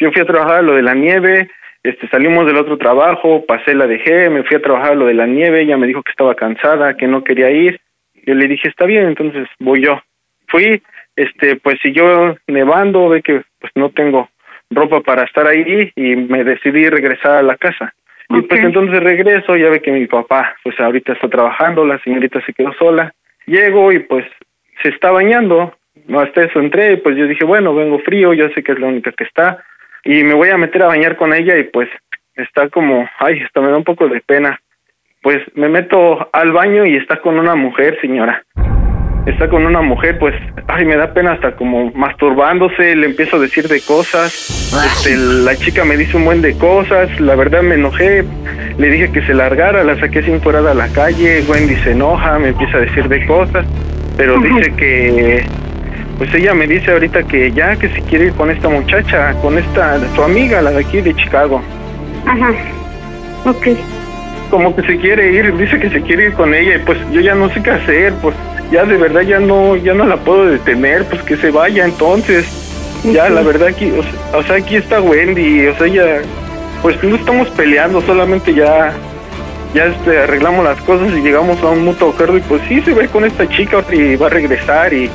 [0.00, 1.48] Yo fui a trabajar a lo de la nieve,
[1.82, 5.14] este salimos del otro trabajo, pasé, la dejé, me fui a trabajar a lo de
[5.14, 7.80] la nieve, ella me dijo que estaba cansada, que no quería ir.
[8.24, 10.00] Yo le dije, "Está bien, entonces voy yo."
[10.48, 10.82] Fui,
[11.16, 14.28] este pues si yo nevando, ve que pues no tengo
[14.70, 17.92] ropa para estar ahí y me decidí regresar a la casa.
[18.30, 22.40] Y pues entonces regreso, ya ve que mi papá pues ahorita está trabajando, la señorita
[22.46, 23.12] se quedó sola.
[23.46, 24.24] Llego y pues
[24.82, 25.74] se está bañando,
[26.06, 28.78] no hasta eso entré, y pues yo dije, bueno, vengo frío, yo sé que es
[28.78, 29.64] la única que está,
[30.04, 31.88] y me voy a meter a bañar con ella y pues
[32.34, 34.60] está como, ay, hasta me da un poco de pena.
[35.22, 38.42] Pues me meto al baño y está con una mujer, señora.
[39.26, 40.34] Está con una mujer, pues,
[40.66, 44.72] ay, me da pena hasta como masturbándose, le empiezo a decir de cosas.
[44.84, 48.24] Este, la chica me dice un buen de cosas, la verdad me enojé,
[48.78, 52.38] le dije que se largara, la saqué sin fuera a la calle, Wendy se enoja,
[52.38, 53.64] me empieza a decir de cosas,
[54.16, 55.44] pero dice que
[56.18, 59.58] pues ella me dice ahorita que ya que se quiere ir con esta muchacha, con
[59.58, 61.62] esta su amiga, la de aquí de Chicago.
[62.26, 62.52] Ajá.
[63.44, 63.68] Ok.
[64.50, 67.20] Como que se quiere ir, dice que se quiere ir con ella y pues yo
[67.20, 68.34] ya no sé qué hacer, pues
[68.72, 72.46] ya de verdad ya no ya no la puedo detener, pues que se vaya entonces.
[73.04, 76.22] Ya la verdad aquí, o sea, o sea, aquí está Wendy, o sea, ella
[76.82, 78.92] pues no estamos peleando, solamente ya
[79.74, 82.94] ya este, arreglamos las cosas y llegamos a un mutuo acuerdo y pues sí se
[82.94, 85.10] ve con esta chica y va a regresar y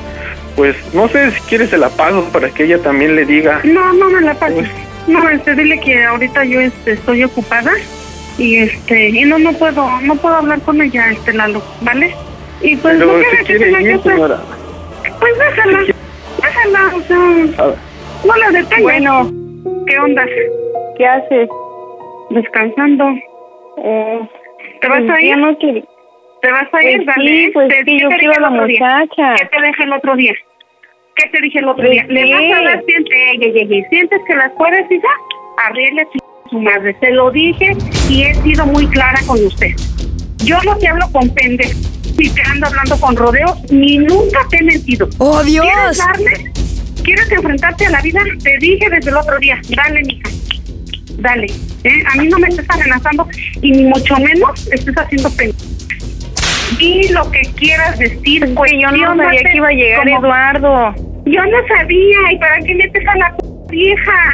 [0.56, 3.62] pues no sé si quieres se la paso para que ella también le diga.
[3.64, 4.68] No, no me la pases.
[5.08, 7.72] No, este, dile que ahorita yo este, estoy ocupada
[8.38, 12.14] y este y no no puedo no puedo hablar con ella, este Lalo, ¿vale?
[12.62, 14.02] Y pues Pero no se quiere ir, hacer.
[14.02, 14.40] señora.
[15.20, 15.80] Pues déjala,
[16.42, 17.76] déjala, o sea,
[18.26, 18.82] no la detengas.
[18.82, 19.32] Bueno,
[19.88, 20.26] ¿qué onda?
[20.98, 21.50] ¿Qué haces?
[22.30, 23.06] Descansando.
[24.82, 25.38] ¿Te vas pues a ir?
[25.38, 25.56] no.
[25.58, 27.04] ¿Te vas a ir?
[27.04, 27.30] Pues Dale.
[27.46, 28.80] sí, pues Te- que ¿qué yo te quiero dije a el la otro día?
[28.80, 29.36] muchacha.
[29.36, 30.34] ¿Qué te dije el otro día?
[31.16, 32.06] ¿Qué te dije el otro Pues día?
[32.08, 32.66] ¿Le vas a sí.
[32.66, 35.66] dar sientes, ey, ey, ey, ey, sientes que las puedes y ya?
[35.68, 36.96] Arregle a su madre.
[37.00, 37.72] Se lo dije
[38.10, 39.72] y he sido muy clara con usted.
[40.46, 41.72] Yo no te hablo con pendejo
[42.18, 45.08] ni te ando hablando con rodeos, ni nunca te he mentido.
[45.20, 45.66] ¡Oh, Dios!
[45.66, 46.52] ¿Quieres darle?
[47.04, 48.22] ¿Quieres enfrentarte a la vida?
[48.44, 49.60] Te dije desde el otro día.
[49.76, 50.30] Dale, mija.
[51.20, 51.48] Dale.
[51.84, 52.04] ¿eh?
[52.12, 53.28] A mí no me estés amenazando
[53.62, 55.60] y ni mucho menos estés haciendo pendejo.
[56.78, 58.42] Di lo que quieras decir.
[58.42, 60.96] que yo no sabía que iba a llegar Eduardo.
[61.26, 62.34] Yo no sabía.
[62.34, 63.36] ¿Y para qué metes a la
[63.70, 64.34] vieja?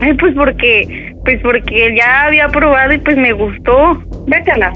[0.00, 4.02] Ay, pues porque, pues porque ya había probado y pues me gustó.
[4.26, 4.72] Vete a la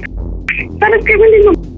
[0.79, 1.39] ¿Sabes qué, Wendy?
[1.47, 1.74] No.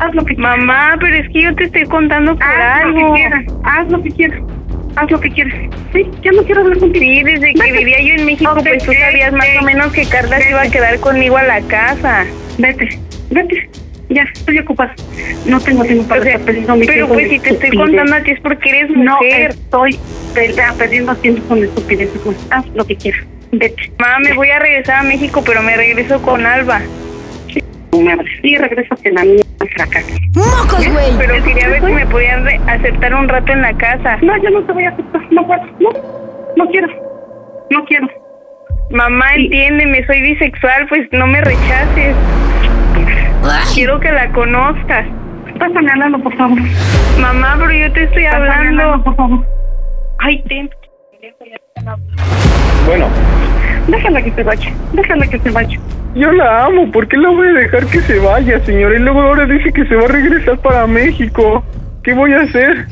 [0.00, 3.14] Haz lo que Mamá, pero es que yo te estoy contando por Haz lo algo.
[3.14, 3.44] que quieras.
[3.64, 4.40] Haz lo que quieras.
[4.96, 5.54] Haz lo que quieras.
[5.92, 7.04] Sí, ya no quiero hablar contigo.
[7.04, 7.78] Sí, desde que Vete.
[7.78, 10.70] vivía yo en México, pues tú sabías más o menos que Carla se iba a
[10.70, 12.24] quedar conmigo a la casa.
[12.58, 12.88] Vete,
[13.30, 13.68] vete.
[14.10, 14.94] Ya, estoy ocupada.
[15.46, 18.14] No tengo tiempo para O sea, estar perdiendo mi pero pues si te estoy contando
[18.14, 19.50] a ti es porque eres No mujer.
[19.50, 19.98] estoy
[20.34, 22.20] pelea- perdiendo tiempo con estupideces.
[22.50, 23.22] Haz lo que quieras.
[23.52, 23.92] Vete.
[23.98, 26.80] Mamá, me voy a regresar a México, pero me regreso con Alba.
[28.42, 29.42] Sí, regrésate a la mía
[29.82, 30.00] acá.
[30.34, 31.16] ¡Mocos, güey!
[31.18, 34.18] Pero quería ver si me podían aceptar un rato en la casa.
[34.22, 35.22] No, yo no te voy a aceptar.
[35.30, 35.62] No puedo.
[35.80, 35.90] No,
[36.56, 36.88] no quiero.
[37.70, 38.08] No quiero.
[38.90, 42.14] Mamá, entiéndeme, soy bisexual, pues no me rechaces.
[43.74, 45.06] Quiero que la conozcas.
[45.58, 46.58] Pásame hablando, por favor.
[47.18, 48.82] Mamá, pero yo te estoy Pásame hablando.
[48.82, 49.46] hablando, por favor.
[50.18, 50.70] Ay, ten.
[52.86, 53.06] Bueno,
[53.88, 54.70] Déjala que se vaya.
[54.92, 55.78] Déjala que se vaya.
[56.18, 58.96] Yo la amo, ¿por qué la voy a dejar que se vaya, señora?
[58.96, 61.64] Y luego ahora dice que se va a regresar para México.
[62.02, 62.86] ¿Qué voy a hacer?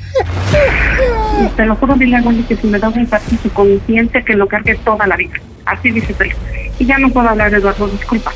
[1.57, 3.09] Te lo juro, dile a Wendy que si me da un
[3.43, 5.35] su conciencia, que lo cargue toda la vida.
[5.65, 6.33] Así dice él.
[6.79, 8.33] Y ya no puedo hablar, Eduardo, disculpa.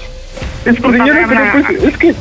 [0.64, 2.14] Disculpa, Señora, pero pues es que,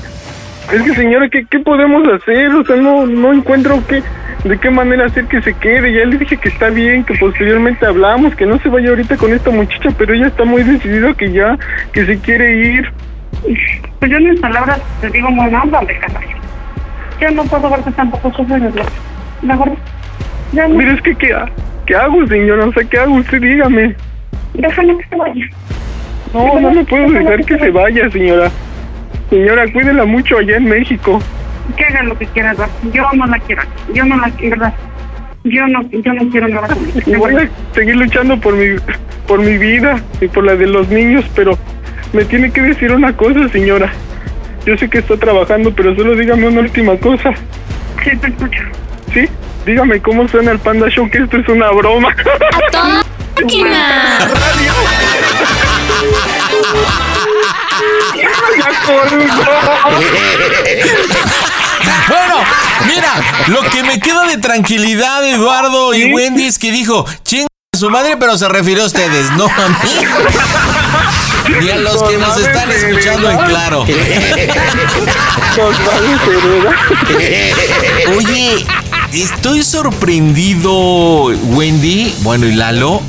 [0.72, 2.50] es que señora, ¿qué, qué podemos hacer?
[2.50, 4.04] O sea, no, no encuentro qué,
[4.44, 5.94] de qué manera hacer que se quede.
[5.94, 9.34] Ya le dije que está bien, que posteriormente hablamos, que no se vaya ahorita con
[9.34, 11.58] esta muchacha, pero ella está muy decidida que ya,
[11.91, 12.91] que se quiere ir.
[14.00, 16.24] Pues yo en mis palabras te digo muy mal, de casar.
[17.20, 18.72] Yo no puedo verte tampoco sufrir.
[19.41, 19.72] Mejor,
[20.54, 20.76] ya no.
[20.76, 21.36] Mire, es que, ¿qué,
[21.86, 22.66] ¿qué hago, señora?
[22.66, 23.16] O sea, ¿qué hago?
[23.16, 23.96] Usted dígame.
[24.54, 25.46] Déjame que se vaya.
[26.34, 28.52] No, no me puedo dejar que se vaya, señora.
[29.30, 31.22] Señora, cuídela mucho allá en México.
[31.77, 32.73] Que haga lo que quiera, Eduardo.
[32.91, 33.61] Yo no la quiero.
[33.93, 34.73] Yo no la quiero, ¿verdad?
[35.43, 36.68] Yo no, yo no quiero nada.
[37.06, 38.76] Y voy a seguir luchando por mi,
[39.27, 41.57] por mi vida y por la de los niños, pero
[42.11, 43.91] me tiene que decir una cosa, señora.
[44.65, 47.31] Yo sé que está trabajando, pero solo dígame una última cosa.
[48.03, 48.64] Sí, te escucho.
[49.14, 49.30] ¿Sí?
[49.65, 52.15] Dígame cómo suena el Panda Show, que esto es una broma.
[52.72, 53.03] toda
[53.35, 54.19] máquina!
[62.07, 62.36] Bueno,
[62.88, 63.14] mira,
[63.48, 67.90] lo que me queda de tranquilidad, Eduardo y Wendy, es que dijo, ching a su
[67.90, 69.91] madre, pero se refirió a ustedes, no a mí.
[71.61, 73.86] Ni a los que nos están escuchando en claro.
[78.18, 78.65] Oye,
[79.14, 83.02] estoy sorprendido, Wendy, bueno, y Lalo.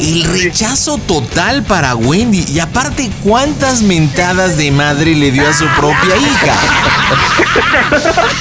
[0.00, 2.44] El rechazo total para Wendy.
[2.48, 6.54] Y aparte, ¿cuántas mentadas de madre le dio a su propia hija?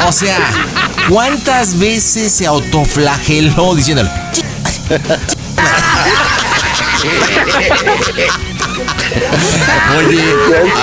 [0.07, 0.37] O sea,
[1.09, 4.09] ¿cuántas veces se autoflageló diciéndole?
[9.97, 10.23] Oye,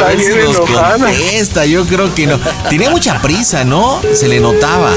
[0.01, 2.39] a ver si nos contesta, yo creo que no.
[2.69, 4.01] Tenía mucha prisa, ¿no?
[4.13, 4.93] Se le notaba.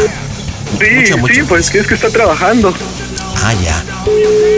[0.79, 2.73] Sí, sí, pues es que está trabajando.
[3.43, 3.83] Ah, ya.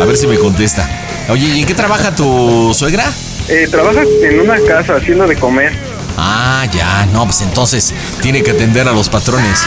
[0.01, 0.89] A ver si me contesta.
[1.29, 3.05] Oye, ¿y en qué trabaja tu suegra?
[3.47, 5.73] Eh, trabaja en una casa haciendo de comer.
[6.17, 7.05] Ah, ya.
[7.13, 9.63] No, pues entonces tiene que atender a los patrones.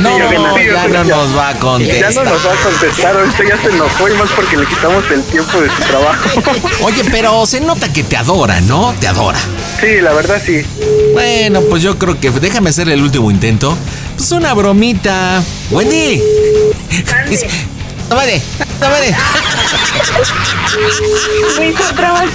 [0.00, 0.16] No,
[0.56, 2.14] Sí, ya no nos va a Ya contestar.
[2.14, 5.22] no nos va a contestar, ahorita ya se enojó y más porque le quitamos el
[5.24, 6.28] tiempo de su trabajo.
[6.82, 8.94] Oye, pero se nota que te adora, ¿no?
[9.00, 9.38] Te adora.
[9.80, 10.62] Sí, la verdad sí.
[11.12, 13.76] Bueno, pues yo creo que déjame hacer el último intento.
[14.16, 15.42] Pues una bromita.
[15.70, 16.20] Wendy.
[18.08, 18.42] No vale.
[21.58, 21.82] Me hizo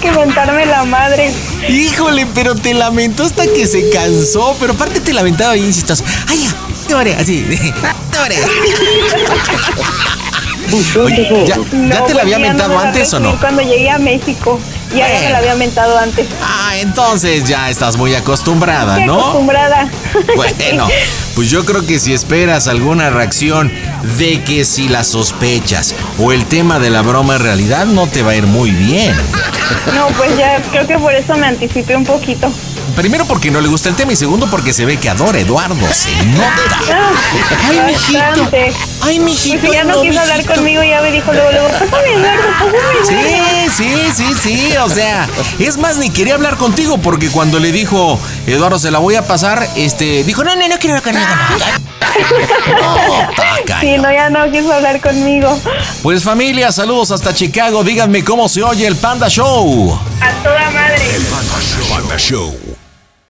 [0.02, 1.34] que mentarme la madre.
[1.68, 4.56] Híjole, pero te lamentó hasta que se cansó.
[4.60, 6.04] Pero aparte te lamentaba bien chistoso.
[6.28, 6.54] Ay, ya,
[6.88, 7.44] te vale, así.
[8.12, 8.38] Te vale.
[11.02, 13.40] Oye, ¿ya, ya te la había pues ya mentado me antes o no?
[13.40, 14.60] Cuando llegué a México.
[14.96, 16.28] Ya, ya me la había mentado antes.
[16.42, 19.20] Ah, entonces ya estás muy acostumbrada, Estoy ¿no?
[19.20, 19.90] acostumbrada.
[20.36, 20.88] Bueno,
[21.36, 23.72] pues yo creo que si esperas alguna reacción
[24.18, 28.24] de que si la sospechas o el tema de la broma en realidad no te
[28.24, 29.16] va a ir muy bien.
[29.94, 32.52] No, pues ya creo que por eso me anticipé un poquito.
[32.96, 35.42] Primero porque no le gusta el tema y segundo porque se ve que adora a
[35.42, 36.80] Eduardo, se nota.
[37.68, 38.50] Ay, mijito.
[39.02, 39.60] Ay, mijito.
[39.60, 43.22] Pues ya no, no, quiso hablar conmigo, ya me dijo luego, luego, pásame Eduardo, pásame
[43.22, 43.72] Eduardo.
[43.78, 45.28] Sí, sí, sí, sí, o sea,
[45.60, 49.28] es más, ni quería hablar contigo porque cuando le dijo, Eduardo, se la voy a
[49.28, 51.28] pasar, este, dijo, no, no, no quiero hablar conmigo.
[52.68, 52.96] No,
[53.36, 53.80] taca.
[53.82, 55.60] Sí, no, ya no quiso hablar conmigo.
[56.02, 60.00] Pues familia, saludos hasta Chicago, díganme cómo se oye el Panda Show.
[60.22, 61.20] A toda madre.
[61.90, 62.77] Panda Show.